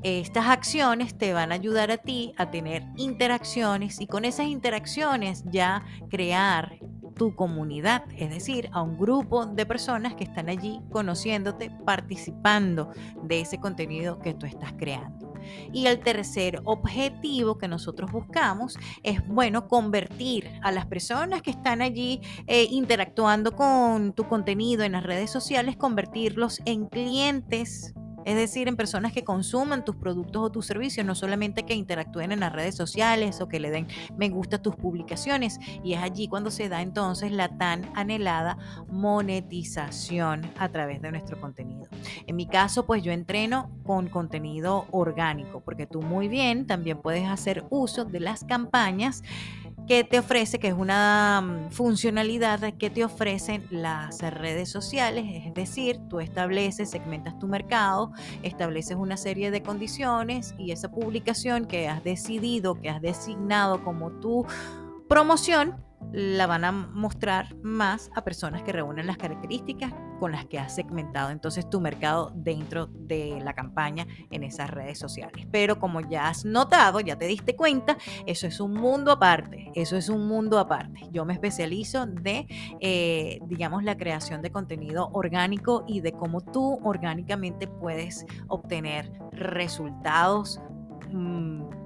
Estas 0.03 0.47
acciones 0.47 1.17
te 1.17 1.33
van 1.33 1.51
a 1.51 1.55
ayudar 1.55 1.91
a 1.91 1.97
ti 1.97 2.33
a 2.37 2.49
tener 2.49 2.83
interacciones 2.97 4.01
y 4.01 4.07
con 4.07 4.25
esas 4.25 4.47
interacciones 4.47 5.43
ya 5.45 5.83
crear 6.09 6.79
tu 7.15 7.35
comunidad, 7.35 8.03
es 8.17 8.29
decir, 8.31 8.69
a 8.71 8.81
un 8.81 8.97
grupo 8.97 9.45
de 9.45 9.65
personas 9.65 10.15
que 10.15 10.23
están 10.23 10.49
allí 10.49 10.81
conociéndote, 10.91 11.69
participando 11.85 12.89
de 13.23 13.41
ese 13.41 13.59
contenido 13.59 14.17
que 14.19 14.33
tú 14.33 14.47
estás 14.47 14.73
creando. 14.73 15.31
Y 15.71 15.87
el 15.87 15.99
tercer 15.99 16.61
objetivo 16.65 17.57
que 17.57 17.67
nosotros 17.67 18.11
buscamos 18.11 18.77
es, 19.03 19.25
bueno, 19.27 19.67
convertir 19.67 20.49
a 20.63 20.71
las 20.71 20.85
personas 20.85 21.41
que 21.41 21.51
están 21.51 21.81
allí 21.81 22.21
eh, 22.47 22.67
interactuando 22.71 23.55
con 23.55 24.13
tu 24.13 24.27
contenido 24.27 24.83
en 24.83 24.93
las 24.93 25.03
redes 25.03 25.31
sociales, 25.31 25.77
convertirlos 25.77 26.59
en 26.65 26.87
clientes 26.87 27.93
es 28.26 28.36
decir, 28.36 28.67
en 28.67 28.76
personas 28.76 29.13
que 29.13 29.24
consuman 29.24 29.86
tus 29.86 29.95
productos 29.95 30.43
o 30.43 30.51
tus 30.51 30.65
servicios, 30.65 31.05
no 31.05 31.15
solamente 31.15 31.63
que 31.63 31.74
interactúen 31.74 32.32
en 32.32 32.39
las 32.39 32.53
redes 32.53 32.76
sociales 32.76 33.41
o 33.41 33.47
que 33.47 33.59
le 33.59 33.72
den 33.72 33.88
me 34.17 34.30
gusta 34.30 34.57
a 34.57 34.61
tus 34.61 34.76
publicaciones. 34.76 35.59
Y 35.84 35.93
es 35.93 35.99
allí 36.01 36.28
cuando 36.28 36.51
se 36.51 36.69
da 36.69 36.82
entonces 36.82 37.32
la 37.32 37.57
tan 37.57 37.89
anhelada 37.95 38.57
monetización 38.89 40.51
a 40.57 40.69
través 40.69 41.01
de 41.01 41.11
nuestro 41.11 41.39
contenido. 41.39 41.88
En 42.28 42.36
mi 42.36 42.47
caso, 42.47 42.86
pues 42.86 43.03
yo 43.03 43.11
entreno 43.11 43.69
con 43.84 44.07
contenido 44.07 44.86
orgánico, 44.91 45.61
porque 45.61 45.86
tú 45.86 46.01
muy 46.01 46.28
bien 46.28 46.67
también 46.67 47.01
puedes 47.01 47.28
hacer 47.28 47.65
uso 47.69 48.05
de 48.05 48.19
las 48.19 48.43
campañas 48.43 49.24
que 49.91 50.05
te 50.05 50.19
ofrece, 50.19 50.57
que 50.57 50.69
es 50.69 50.73
una 50.73 51.41
mm, 51.41 51.71
funcionalidad 51.71 52.75
que 52.75 52.89
te 52.89 53.03
ofrecen 53.03 53.67
las 53.71 54.21
redes 54.21 54.69
sociales, 54.69 55.25
es 55.45 55.53
decir, 55.53 55.99
tú 56.07 56.21
estableces, 56.21 56.89
segmentas 56.89 57.37
tu 57.39 57.47
mercado, 57.49 58.13
estableces 58.41 58.95
una 58.95 59.17
serie 59.17 59.51
de 59.51 59.61
condiciones 59.61 60.55
y 60.57 60.71
esa 60.71 60.89
publicación 60.89 61.65
que 61.65 61.89
has 61.89 62.05
decidido, 62.05 62.75
que 62.75 62.89
has 62.89 63.01
designado 63.01 63.83
como 63.83 64.11
tu 64.11 64.45
promoción, 65.12 65.76
la 66.14 66.47
van 66.47 66.64
a 66.64 66.72
mostrar 66.72 67.53
más 67.57 68.09
a 68.16 68.24
personas 68.24 68.64
que 68.64 68.72
reúnen 68.72 69.07
las 69.07 69.18
características 69.18 69.93
con 70.22 70.32
las 70.32 70.45
que 70.45 70.57
has 70.57 70.74
segmentado 70.74 71.32
entonces 71.32 71.70
tu 71.70 71.82
mercado 71.82 72.32
dentro 72.34 72.88
de 72.88 73.41
la 73.43 73.53
campaña 73.53 74.07
en 74.30 74.45
esas 74.45 74.70
redes 74.70 74.97
sociales. 74.99 75.45
Pero 75.51 75.80
como 75.80 75.99
ya 75.99 76.30
has 76.30 76.45
notado, 76.45 77.01
ya 77.01 77.18
te 77.18 77.26
diste 77.26 77.57
cuenta, 77.57 77.97
eso 78.26 78.47
es 78.47 78.62
un 78.62 78.74
mundo 78.74 79.12
aparte, 79.12 79.70
eso 79.76 79.97
es 79.97 80.07
un 80.07 80.30
mundo 80.30 80.59
aparte. 80.59 81.01
Yo 81.12 81.26
me 81.26 81.34
especializo 81.34 82.05
de, 82.05 82.47
eh, 82.80 83.39
digamos, 83.47 83.84
la 83.84 83.97
creación 83.97 84.41
de 84.41 84.49
contenido 84.49 85.09
orgánico 85.12 85.84
y 85.89 85.99
de 85.99 86.14
cómo 86.14 86.39
tú 86.39 86.80
orgánicamente 86.86 87.68
puedes 87.68 88.26
obtener 88.47 89.12
resultados. 89.34 90.62
Mm, 91.12 91.80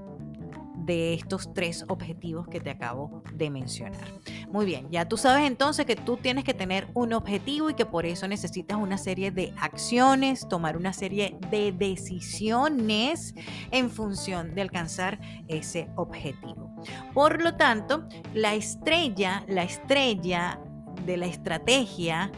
de 0.85 1.13
estos 1.13 1.53
tres 1.53 1.85
objetivos 1.87 2.47
que 2.47 2.59
te 2.59 2.69
acabo 2.69 3.23
de 3.33 3.49
mencionar. 3.49 4.05
Muy 4.49 4.65
bien, 4.65 4.87
ya 4.91 5.07
tú 5.07 5.17
sabes 5.17 5.47
entonces 5.47 5.85
que 5.85 5.95
tú 5.95 6.17
tienes 6.17 6.43
que 6.43 6.53
tener 6.53 6.87
un 6.93 7.13
objetivo 7.13 7.69
y 7.69 7.73
que 7.73 7.85
por 7.85 8.05
eso 8.05 8.27
necesitas 8.27 8.77
una 8.77 8.97
serie 8.97 9.31
de 9.31 9.53
acciones, 9.59 10.47
tomar 10.47 10.77
una 10.77 10.93
serie 10.93 11.37
de 11.49 11.71
decisiones 11.71 13.33
en 13.71 13.89
función 13.89 14.53
de 14.55 14.61
alcanzar 14.61 15.19
ese 15.47 15.89
objetivo. 15.95 16.75
Por 17.13 17.41
lo 17.41 17.55
tanto, 17.55 18.07
la 18.33 18.53
estrella, 18.53 19.43
la 19.47 19.63
estrella 19.63 20.59
de 21.05 21.17
la 21.17 21.25
estrategia 21.25 22.31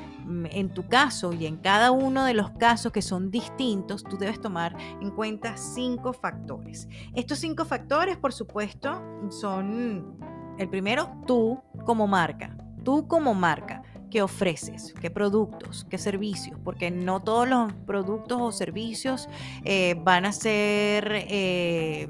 en 0.51 0.69
tu 0.73 0.87
caso 0.87 1.33
y 1.33 1.45
en 1.45 1.57
cada 1.57 1.91
uno 1.91 2.25
de 2.25 2.33
los 2.33 2.51
casos 2.51 2.91
que 2.91 3.01
son 3.01 3.31
distintos, 3.31 4.03
tú 4.03 4.17
debes 4.17 4.41
tomar 4.41 4.75
en 5.01 5.11
cuenta 5.11 5.57
cinco 5.57 6.13
factores. 6.13 6.87
Estos 7.15 7.39
cinco 7.39 7.65
factores, 7.65 8.17
por 8.17 8.33
supuesto, 8.33 9.01
son 9.29 10.17
el 10.57 10.69
primero, 10.69 11.09
tú 11.25 11.61
como 11.85 12.07
marca. 12.07 12.55
Tú 12.83 13.07
como 13.07 13.33
marca. 13.33 13.83
¿Qué 14.09 14.21
ofreces? 14.21 14.93
¿Qué 15.01 15.11
productos? 15.11 15.85
¿Qué 15.89 15.97
servicios? 15.97 16.57
Porque 16.63 16.89
no 16.89 17.21
todos 17.21 17.47
los 17.47 17.73
productos 17.85 18.39
o 18.39 18.51
servicios 18.51 19.27
eh, 19.63 19.95
van 20.03 20.25
a 20.25 20.31
ser... 20.31 21.11
Eh, 21.13 22.07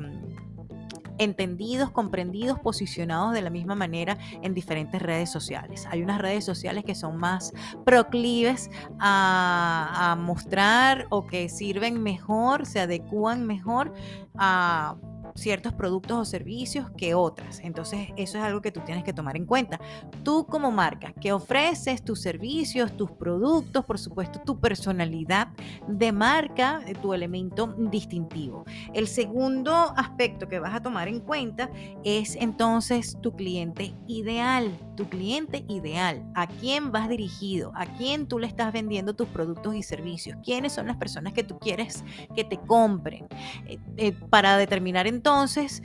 entendidos, 1.17 1.91
comprendidos, 1.91 2.59
posicionados 2.59 3.33
de 3.33 3.41
la 3.41 3.49
misma 3.49 3.75
manera 3.75 4.17
en 4.41 4.53
diferentes 4.53 5.01
redes 5.01 5.29
sociales. 5.29 5.87
Hay 5.89 6.01
unas 6.01 6.19
redes 6.19 6.45
sociales 6.45 6.83
que 6.83 6.95
son 6.95 7.17
más 7.17 7.53
proclives 7.85 8.69
a, 8.99 10.15
mostrar 10.19 11.07
o 11.09 11.25
que 11.25 11.49
sirven 11.49 12.01
mejor, 12.01 12.65
se 12.65 12.79
adecúan 12.79 13.45
mejor 13.45 13.93
a 14.35 14.95
ciertos 15.37 15.73
productos 15.73 16.17
o 16.17 16.25
servicios 16.25 16.89
que 16.97 17.13
otras. 17.13 17.59
Entonces, 17.61 18.09
eso 18.17 18.37
es 18.37 18.43
algo 18.43 18.61
que 18.61 18.71
tú 18.71 18.81
tienes 18.81 19.03
que 19.03 19.13
tomar 19.13 19.37
en 19.37 19.45
cuenta. 19.45 19.79
Tú 20.23 20.45
como 20.47 20.71
marca, 20.71 21.13
que 21.13 21.31
ofreces 21.31 22.03
tus 22.03 22.21
servicios, 22.21 22.97
tus 22.97 23.11
productos, 23.11 23.85
por 23.85 23.99
supuesto, 23.99 24.39
tu 24.39 24.59
personalidad 24.59 25.49
de 25.87 26.11
marca, 26.11 26.81
eh, 26.87 26.95
tu 26.95 27.13
elemento 27.13 27.75
distintivo. 27.77 28.65
El 28.93 29.07
segundo 29.07 29.73
aspecto 29.95 30.47
que 30.47 30.59
vas 30.59 30.73
a 30.73 30.81
tomar 30.81 31.07
en 31.07 31.19
cuenta 31.19 31.69
es 32.03 32.35
entonces 32.35 33.17
tu 33.21 33.35
cliente 33.35 33.93
ideal, 34.07 34.71
tu 34.95 35.07
cliente 35.07 35.65
ideal, 35.69 36.25
a 36.33 36.47
quién 36.47 36.91
vas 36.91 37.09
dirigido, 37.09 37.71
a 37.75 37.85
quién 37.85 38.27
tú 38.27 38.39
le 38.39 38.47
estás 38.47 38.73
vendiendo 38.73 39.15
tus 39.15 39.27
productos 39.27 39.75
y 39.75 39.83
servicios, 39.83 40.37
quiénes 40.43 40.73
son 40.73 40.87
las 40.87 40.97
personas 40.97 41.33
que 41.33 41.43
tú 41.43 41.59
quieres 41.59 42.03
que 42.35 42.43
te 42.43 42.57
compren, 42.57 43.27
eh, 43.67 43.77
eh, 43.97 44.11
para 44.11 44.57
determinar 44.57 45.05
entonces 45.05 45.26
entonces, 45.27 45.83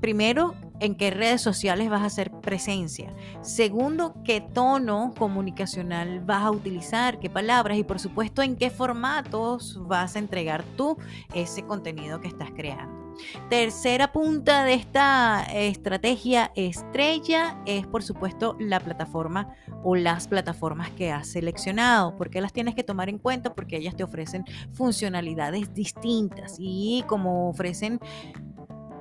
primero, 0.00 0.54
en 0.78 0.94
qué 0.94 1.10
redes 1.10 1.40
sociales 1.40 1.90
vas 1.90 2.02
a 2.02 2.06
hacer 2.06 2.30
presencia. 2.30 3.12
Segundo, 3.42 4.14
qué 4.24 4.40
tono 4.40 5.12
comunicacional 5.18 6.20
vas 6.20 6.44
a 6.44 6.52
utilizar, 6.52 7.18
qué 7.18 7.28
palabras 7.28 7.76
y 7.76 7.82
por 7.82 7.98
supuesto 7.98 8.40
en 8.40 8.54
qué 8.54 8.70
formatos 8.70 9.80
vas 9.88 10.14
a 10.14 10.20
entregar 10.20 10.62
tú 10.76 10.96
ese 11.34 11.64
contenido 11.64 12.20
que 12.20 12.28
estás 12.28 12.52
creando. 12.52 13.04
Tercera 13.50 14.12
punta 14.12 14.64
de 14.64 14.74
esta 14.74 15.42
estrategia 15.52 16.52
estrella 16.54 17.60
es 17.66 17.86
por 17.86 18.02
supuesto 18.02 18.56
la 18.60 18.80
plataforma 18.80 19.54
o 19.82 19.96
las 19.96 20.28
plataformas 20.28 20.90
que 20.90 21.10
has 21.10 21.28
seleccionado. 21.28 22.16
porque 22.16 22.40
las 22.40 22.52
tienes 22.52 22.74
que 22.74 22.84
tomar 22.84 23.08
en 23.08 23.18
cuenta? 23.18 23.54
Porque 23.54 23.76
ellas 23.76 23.96
te 23.96 24.04
ofrecen 24.04 24.44
funcionalidades 24.72 25.74
distintas 25.74 26.56
y 26.58 27.04
como 27.06 27.48
ofrecen 27.48 28.00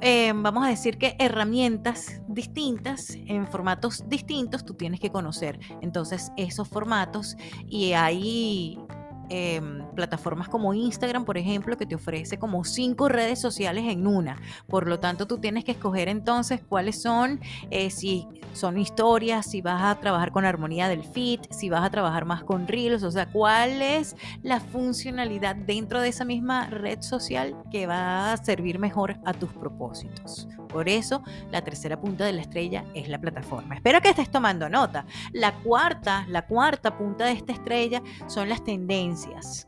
eh, 0.04 0.34
vamos 0.36 0.66
a 0.66 0.68
decir 0.68 0.98
que 0.98 1.16
herramientas 1.18 2.22
distintas, 2.28 3.12
en 3.12 3.48
formatos 3.48 4.04
distintos, 4.10 4.66
tú 4.66 4.74
tienes 4.74 5.00
que 5.00 5.10
conocer 5.10 5.60
entonces 5.82 6.32
esos 6.36 6.68
formatos 6.68 7.38
y 7.68 7.94
ahí 7.94 8.78
Em, 9.36 9.84
plataformas 9.96 10.48
como 10.48 10.76
Instagram, 10.76 11.26
por 11.26 11.40
ejemplo, 11.40 11.76
que 11.76 11.88
te 11.88 11.96
ofrece 11.96 12.38
como 12.38 12.64
cinco 12.64 13.10
redes 13.10 13.42
sociales 13.42 13.86
en 13.88 14.06
una. 14.06 14.38
Por 14.68 14.88
lo 14.88 15.00
tanto, 15.00 15.26
tú 15.26 15.40
tienes 15.40 15.64
que 15.64 15.72
escoger 15.72 16.08
entonces 16.08 16.62
cuáles 16.62 17.02
son, 17.02 17.40
eh, 17.72 17.90
si 17.90 18.28
son 18.54 18.78
historias, 18.78 19.48
si 19.48 19.62
vas 19.62 19.82
a 19.82 20.00
trabajar 20.00 20.32
con 20.32 20.46
armonía 20.46 20.88
del 20.88 21.04
feed, 21.04 21.40
si 21.50 21.68
vas 21.68 21.84
a 21.84 21.90
trabajar 21.90 22.26
más 22.26 22.44
con 22.44 22.68
reels, 22.68 23.02
o 23.02 23.10
sea, 23.10 23.26
cuál 23.26 23.82
es 23.82 24.16
la 24.44 24.60
funcionalidad 24.60 25.56
dentro 25.56 26.00
de 26.00 26.10
esa 26.10 26.26
misma 26.26 26.68
red 26.70 27.02
social 27.02 27.56
que 27.72 27.88
va 27.88 28.34
a 28.34 28.38
servir 28.38 28.78
mejor 28.78 29.18
a 29.26 29.34
tus 29.34 29.52
propósitos. 29.52 30.48
Por 30.74 30.90
eso, 30.90 31.24
la 31.52 31.62
tercera 31.62 32.02
punta 32.02 32.26
de 32.26 32.34
la 32.34 32.42
estrella 32.42 32.84
es 32.94 33.08
la 33.08 33.22
plataforma. 33.22 33.76
Espero 33.76 34.02
que 34.02 34.10
estés 34.10 34.30
tomando 34.30 34.68
nota. 34.68 35.06
La 35.32 35.54
cuarta, 35.54 36.26
la 36.28 36.46
cuarta 36.46 36.98
punta 36.98 37.26
de 37.26 37.32
esta 37.32 37.54
estrella 37.54 38.02
son 38.28 38.50
las 38.50 38.64
tendencias 38.64 38.84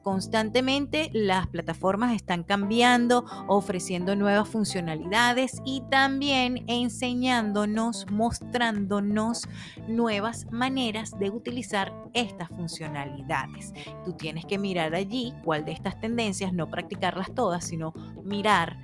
Constantemente 0.01 1.09
las 1.13 1.47
plataformas 1.47 2.13
están 2.13 2.43
cambiando, 2.43 3.25
ofreciendo 3.47 4.15
nuevas 4.15 4.47
funcionalidades 4.49 5.61
y 5.65 5.83
también 5.89 6.63
enseñándonos, 6.67 8.05
mostrándonos 8.11 9.47
nuevas 9.87 10.47
maneras 10.51 11.17
de 11.19 11.29
utilizar 11.29 11.93
estas 12.13 12.49
funcionalidades. 12.49 13.73
Tú 14.03 14.13
tienes 14.13 14.45
que 14.45 14.57
mirar 14.57 14.95
allí 14.95 15.33
cuál 15.43 15.65
de 15.65 15.71
estas 15.71 15.99
tendencias, 15.99 16.53
no 16.53 16.69
practicarlas 16.69 17.33
todas, 17.33 17.65
sino 17.65 17.93
mirar 18.23 18.77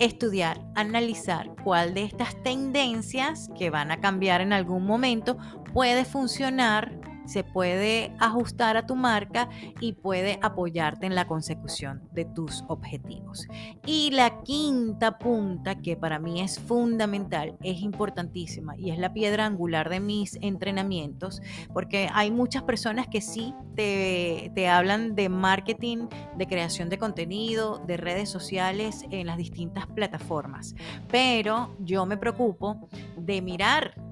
estudiar, 0.00 0.60
analizar 0.74 1.54
cuál 1.62 1.94
de 1.94 2.04
estas 2.04 2.42
tendencias 2.42 3.48
que 3.56 3.70
van 3.70 3.90
a 3.90 4.00
cambiar 4.00 4.40
en 4.40 4.52
algún 4.52 4.84
momento 4.84 5.36
puede 5.72 6.04
funcionar 6.04 7.09
se 7.30 7.44
puede 7.44 8.12
ajustar 8.18 8.76
a 8.76 8.86
tu 8.86 8.96
marca 8.96 9.48
y 9.80 9.92
puede 9.92 10.40
apoyarte 10.42 11.06
en 11.06 11.14
la 11.14 11.28
consecución 11.28 12.02
de 12.12 12.24
tus 12.24 12.64
objetivos. 12.66 13.46
Y 13.86 14.10
la 14.10 14.42
quinta 14.42 15.16
punta, 15.16 15.76
que 15.76 15.96
para 15.96 16.18
mí 16.18 16.40
es 16.40 16.58
fundamental, 16.58 17.56
es 17.62 17.82
importantísima 17.82 18.76
y 18.76 18.90
es 18.90 18.98
la 18.98 19.12
piedra 19.12 19.46
angular 19.46 19.88
de 19.88 20.00
mis 20.00 20.38
entrenamientos, 20.40 21.40
porque 21.72 22.08
hay 22.12 22.32
muchas 22.32 22.64
personas 22.64 23.06
que 23.06 23.20
sí 23.20 23.54
te, 23.76 24.50
te 24.56 24.68
hablan 24.68 25.14
de 25.14 25.28
marketing, 25.28 26.08
de 26.36 26.46
creación 26.48 26.88
de 26.88 26.98
contenido, 26.98 27.78
de 27.86 27.96
redes 27.96 28.28
sociales 28.28 29.04
en 29.12 29.28
las 29.28 29.36
distintas 29.36 29.86
plataformas, 29.86 30.74
pero 31.08 31.76
yo 31.78 32.06
me 32.06 32.16
preocupo 32.16 32.88
de 33.16 33.40
mirar 33.40 34.09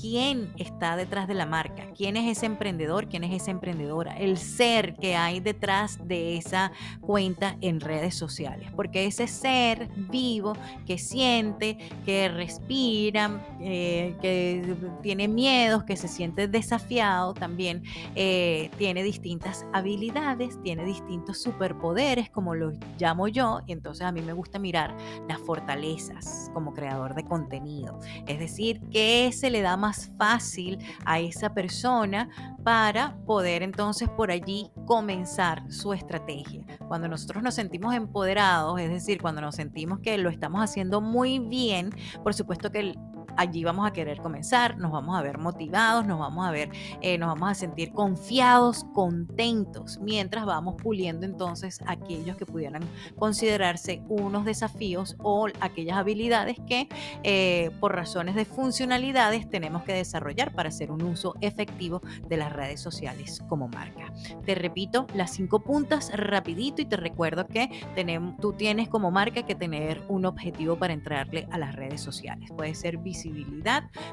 quién 0.00 0.52
está 0.56 0.96
detrás 0.96 1.28
de 1.28 1.34
la 1.34 1.46
marca, 1.46 1.86
quién 1.96 2.16
es 2.16 2.36
ese 2.36 2.46
emprendedor, 2.46 3.08
quién 3.08 3.24
es 3.24 3.42
esa 3.42 3.50
emprendedora, 3.50 4.16
el 4.16 4.38
ser 4.38 4.94
que 4.96 5.16
hay 5.16 5.40
detrás 5.40 5.98
de 6.06 6.36
esa 6.36 6.72
cuenta 7.00 7.56
en 7.60 7.80
redes 7.80 8.14
sociales, 8.14 8.68
porque 8.74 9.06
ese 9.06 9.26
ser 9.26 9.88
vivo 9.96 10.54
que 10.86 10.98
siente, 10.98 11.78
que 12.04 12.28
respira, 12.28 13.44
eh, 13.60 14.16
que 14.20 14.76
tiene 15.02 15.28
miedos, 15.28 15.84
que 15.84 15.96
se 15.96 16.08
siente 16.08 16.48
desafiado, 16.48 17.34
también 17.34 17.82
eh, 18.14 18.70
tiene 18.78 19.02
distintas 19.02 19.66
habilidades, 19.72 20.60
tiene 20.62 20.84
distintos 20.84 21.38
superpoderes, 21.38 22.30
como 22.30 22.54
los 22.54 22.74
llamo 22.98 23.28
yo, 23.28 23.60
y 23.66 23.72
entonces 23.72 24.06
a 24.06 24.12
mí 24.12 24.20
me 24.22 24.32
gusta 24.32 24.58
mirar 24.58 24.96
las 25.28 25.38
fortalezas 25.40 26.50
como 26.52 26.72
creador 26.72 27.14
de 27.14 27.24
contenido, 27.24 27.98
es 28.26 28.38
decir, 28.38 28.80
qué 28.90 29.30
se 29.32 29.50
le 29.50 29.62
da 29.62 29.76
más 29.76 29.83
fácil 29.92 30.78
a 31.04 31.20
esa 31.20 31.52
persona 31.52 32.28
para 32.64 33.16
poder 33.26 33.62
entonces 33.62 34.08
por 34.08 34.30
allí 34.30 34.70
comenzar 34.86 35.70
su 35.70 35.92
estrategia. 35.92 36.64
Cuando 36.88 37.08
nosotros 37.08 37.42
nos 37.42 37.54
sentimos 37.54 37.94
empoderados, 37.94 38.80
es 38.80 38.90
decir, 38.90 39.20
cuando 39.20 39.40
nos 39.40 39.54
sentimos 39.54 40.00
que 40.00 40.16
lo 40.18 40.30
estamos 40.30 40.62
haciendo 40.62 41.00
muy 41.00 41.38
bien, 41.38 41.90
por 42.22 42.34
supuesto 42.34 42.70
que 42.70 42.94
allí 43.36 43.64
vamos 43.64 43.86
a 43.86 43.92
querer 43.92 44.18
comenzar, 44.18 44.78
nos 44.78 44.92
vamos 44.92 45.16
a 45.18 45.22
ver 45.22 45.38
motivados, 45.38 46.06
nos 46.06 46.18
vamos 46.18 46.46
a 46.46 46.50
ver, 46.50 46.70
eh, 47.00 47.18
nos 47.18 47.28
vamos 47.28 47.50
a 47.50 47.54
sentir 47.54 47.92
confiados, 47.92 48.84
contentos, 48.92 49.98
mientras 50.00 50.44
vamos 50.44 50.76
puliendo 50.82 51.26
entonces 51.26 51.80
aquellos 51.86 52.36
que 52.36 52.46
pudieran 52.46 52.82
considerarse 53.16 54.02
unos 54.08 54.44
desafíos 54.44 55.16
o 55.22 55.48
aquellas 55.60 55.96
habilidades 55.96 56.56
que 56.66 56.88
eh, 57.22 57.70
por 57.80 57.94
razones 57.94 58.34
de 58.34 58.44
funcionalidades 58.44 59.48
tenemos 59.48 59.82
que 59.82 59.92
desarrollar 59.92 60.52
para 60.52 60.68
hacer 60.68 60.90
un 60.90 61.02
uso 61.02 61.34
efectivo 61.40 62.02
de 62.28 62.36
las 62.36 62.52
redes 62.52 62.80
sociales 62.80 63.42
como 63.48 63.68
marca. 63.68 64.12
Te 64.44 64.54
repito 64.54 65.06
las 65.14 65.32
cinco 65.32 65.60
puntas 65.60 66.10
rapidito 66.14 66.82
y 66.82 66.84
te 66.84 66.96
recuerdo 66.96 67.46
que 67.46 67.70
tenemos, 67.94 68.36
tú 68.38 68.52
tienes 68.52 68.88
como 68.88 69.10
marca 69.10 69.44
que 69.44 69.54
tener 69.54 70.02
un 70.08 70.24
objetivo 70.26 70.76
para 70.76 70.92
entrarle 70.92 71.46
a 71.50 71.58
las 71.58 71.74
redes 71.74 72.00
sociales. 72.00 72.50
Puede 72.56 72.74
ser 72.74 72.98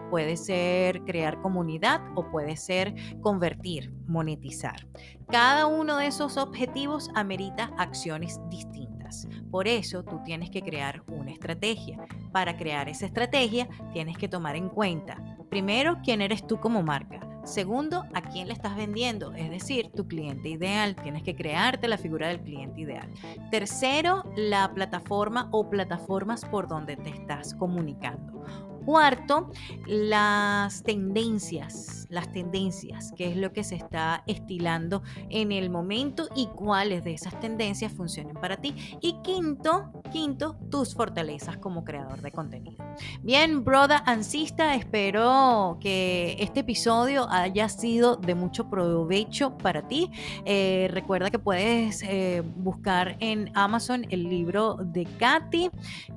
puede 0.09 0.37
ser 0.37 1.01
crear 1.03 1.41
comunidad 1.41 2.01
o 2.15 2.29
puede 2.29 2.57
ser 2.57 2.93
convertir, 3.21 3.91
monetizar. 4.07 4.87
Cada 5.29 5.65
uno 5.65 5.97
de 5.97 6.07
esos 6.07 6.37
objetivos 6.37 7.09
amerita 7.15 7.71
acciones 7.77 8.39
distintas. 8.49 9.27
Por 9.49 9.67
eso 9.67 10.03
tú 10.03 10.21
tienes 10.23 10.49
que 10.49 10.61
crear 10.61 11.03
una 11.07 11.31
estrategia. 11.31 11.97
Para 12.31 12.57
crear 12.57 12.89
esa 12.89 13.05
estrategia 13.05 13.67
tienes 13.93 14.17
que 14.17 14.27
tomar 14.27 14.55
en 14.55 14.69
cuenta, 14.69 15.37
primero, 15.49 15.99
quién 16.03 16.21
eres 16.21 16.45
tú 16.47 16.59
como 16.59 16.81
marca. 16.81 17.19
Segundo, 17.43 18.05
a 18.13 18.21
quién 18.21 18.47
le 18.47 18.53
estás 18.53 18.75
vendiendo, 18.75 19.33
es 19.33 19.49
decir, 19.49 19.91
tu 19.95 20.07
cliente 20.07 20.49
ideal. 20.49 20.95
Tienes 20.95 21.23
que 21.23 21.35
crearte 21.35 21.87
la 21.87 21.97
figura 21.97 22.27
del 22.27 22.41
cliente 22.41 22.81
ideal. 22.81 23.09
Tercero, 23.49 24.23
la 24.35 24.71
plataforma 24.73 25.49
o 25.51 25.69
plataformas 25.69 26.45
por 26.45 26.67
donde 26.67 26.97
te 26.97 27.09
estás 27.09 27.55
comunicando. 27.55 28.43
Cuarto, 28.85 29.51
las 29.87 30.83
tendencias, 30.83 32.07
las 32.09 32.31
tendencias, 32.31 33.13
qué 33.15 33.29
es 33.29 33.37
lo 33.37 33.53
que 33.53 33.63
se 33.63 33.75
está 33.75 34.23
estilando 34.27 35.03
en 35.29 35.51
el 35.51 35.69
momento 35.69 36.27
y 36.35 36.47
cuáles 36.47 37.03
de 37.03 37.13
esas 37.13 37.39
tendencias 37.39 37.91
funcionan 37.91 38.35
para 38.35 38.57
ti. 38.57 38.75
Y 39.01 39.21
quinto, 39.21 39.91
quinto, 40.11 40.57
tus 40.69 40.95
fortalezas 40.95 41.57
como 41.57 41.83
creador 41.83 42.21
de 42.21 42.31
contenido. 42.31 42.83
Bien, 43.21 43.63
broda 43.63 44.03
ansista, 44.05 44.75
espero 44.75 45.77
que 45.79 46.35
este 46.39 46.61
episodio 46.61 47.27
haya 47.29 47.69
sido 47.69 48.15
de 48.15 48.35
mucho 48.35 48.69
provecho 48.69 49.57
para 49.57 49.87
ti. 49.87 50.09
Eh, 50.45 50.89
recuerda 50.91 51.29
que 51.29 51.39
puedes 51.39 52.03
eh, 52.03 52.43
buscar 52.57 53.15
en 53.19 53.51
Amazon 53.53 54.05
el 54.09 54.23
libro 54.23 54.77
de 54.79 55.05
Katy 55.05 55.69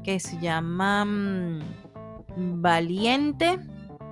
que 0.02 0.18
se 0.20 0.38
llama... 0.38 1.04
Valiente 2.36 3.58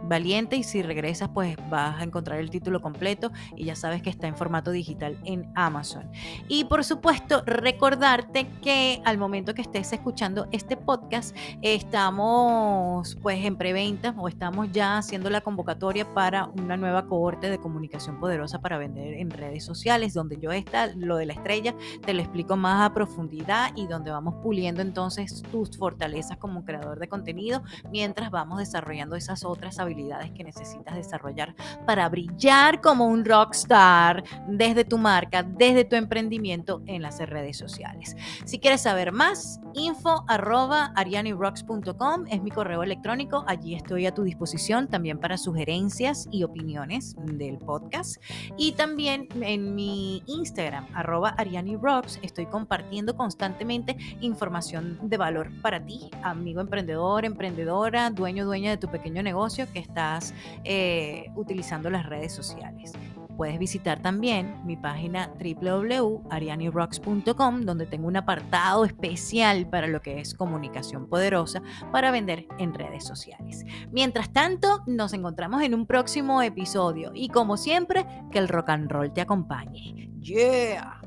valiente 0.04 0.56
y 0.56 0.62
si 0.62 0.82
regresas 0.82 1.30
pues 1.30 1.56
vas 1.70 2.00
a 2.00 2.04
encontrar 2.04 2.38
el 2.38 2.50
título 2.50 2.80
completo 2.80 3.30
y 3.56 3.64
ya 3.64 3.76
sabes 3.76 4.02
que 4.02 4.10
está 4.10 4.26
en 4.26 4.36
formato 4.36 4.70
digital 4.70 5.16
en 5.24 5.50
Amazon. 5.54 6.10
Y 6.48 6.64
por 6.64 6.84
supuesto 6.84 7.42
recordarte 7.46 8.48
que 8.62 9.00
al 9.04 9.18
momento 9.18 9.54
que 9.54 9.62
estés 9.62 9.92
escuchando 9.92 10.46
este 10.52 10.76
podcast 10.76 11.36
estamos 11.62 13.16
pues 13.22 13.44
en 13.44 13.56
preventa 13.56 14.14
o 14.18 14.28
estamos 14.28 14.70
ya 14.72 14.98
haciendo 14.98 15.30
la 15.30 15.40
convocatoria 15.40 16.12
para 16.12 16.46
una 16.46 16.76
nueva 16.76 17.06
cohorte 17.06 17.50
de 17.50 17.58
comunicación 17.58 18.18
poderosa 18.18 18.60
para 18.60 18.78
vender 18.78 19.14
en 19.14 19.30
redes 19.30 19.64
sociales 19.64 20.14
donde 20.14 20.38
yo 20.38 20.52
está 20.52 20.88
lo 20.94 21.16
de 21.16 21.26
la 21.26 21.32
estrella 21.34 21.74
te 22.04 22.14
lo 22.14 22.20
explico 22.20 22.56
más 22.56 22.82
a 22.88 22.94
profundidad 22.94 23.70
y 23.76 23.86
donde 23.86 24.10
vamos 24.10 24.34
puliendo 24.42 24.82
entonces 24.82 25.42
tus 25.50 25.76
fortalezas 25.76 26.36
como 26.38 26.64
creador 26.64 26.98
de 26.98 27.08
contenido 27.08 27.62
mientras 27.90 28.30
vamos 28.30 28.58
desarrollando 28.58 29.16
esas 29.16 29.44
otras 29.44 29.78
habilidades 29.92 30.30
que 30.32 30.44
necesitas 30.44 30.94
desarrollar 30.94 31.54
para 31.86 32.08
brillar 32.08 32.80
como 32.80 33.06
un 33.06 33.24
rockstar 33.24 34.24
desde 34.48 34.84
tu 34.84 34.98
marca, 34.98 35.42
desde 35.42 35.84
tu 35.84 35.96
emprendimiento 35.96 36.82
en 36.86 37.02
las 37.02 37.18
redes 37.18 37.56
sociales. 37.56 38.16
Si 38.44 38.58
quieres 38.58 38.82
saber 38.82 39.12
más, 39.12 39.60
info 39.74 40.24
arroba 40.28 40.92
arianirocks.com 40.96 42.24
es 42.30 42.42
mi 42.42 42.50
correo 42.50 42.82
electrónico. 42.82 43.44
Allí 43.46 43.74
estoy 43.74 44.06
a 44.06 44.14
tu 44.14 44.22
disposición 44.22 44.88
también 44.88 45.18
para 45.18 45.36
sugerencias 45.36 46.28
y 46.30 46.44
opiniones 46.44 47.14
del 47.18 47.58
podcast. 47.58 48.22
Y 48.56 48.72
también 48.72 49.28
en 49.40 49.74
mi 49.74 50.22
Instagram, 50.26 50.86
arroba 50.94 51.30
arianirocks, 51.30 52.18
estoy 52.22 52.46
compartiendo 52.46 53.16
constantemente 53.16 53.96
información 54.20 54.98
de 55.02 55.16
valor 55.16 55.50
para 55.60 55.84
ti, 55.84 56.10
amigo 56.22 56.60
emprendedor, 56.60 57.24
emprendedora, 57.24 58.10
dueño, 58.10 58.44
dueña 58.44 58.70
de 58.70 58.76
tu 58.76 58.88
pequeño 58.88 59.22
negocio 59.22 59.66
que 59.72 59.78
estás 59.82 60.32
eh, 60.64 61.26
utilizando 61.34 61.90
las 61.90 62.06
redes 62.06 62.32
sociales. 62.32 62.92
Puedes 63.36 63.58
visitar 63.58 64.00
también 64.00 64.54
mi 64.64 64.76
página 64.76 65.30
www.arianirocks.com 65.38 67.62
donde 67.62 67.86
tengo 67.86 68.06
un 68.06 68.16
apartado 68.16 68.84
especial 68.84 69.66
para 69.68 69.86
lo 69.86 70.02
que 70.02 70.20
es 70.20 70.34
comunicación 70.34 71.08
poderosa 71.08 71.62
para 71.90 72.10
vender 72.10 72.46
en 72.58 72.74
redes 72.74 73.04
sociales. 73.04 73.64
Mientras 73.90 74.30
tanto, 74.32 74.82
nos 74.86 75.14
encontramos 75.14 75.62
en 75.62 75.72
un 75.74 75.86
próximo 75.86 76.42
episodio 76.42 77.12
y 77.14 77.28
como 77.28 77.56
siempre, 77.56 78.04
que 78.30 78.38
el 78.38 78.48
rock 78.48 78.68
and 78.70 78.90
roll 78.90 79.12
te 79.12 79.20
acompañe. 79.22 80.10
Yeah. 80.20 81.00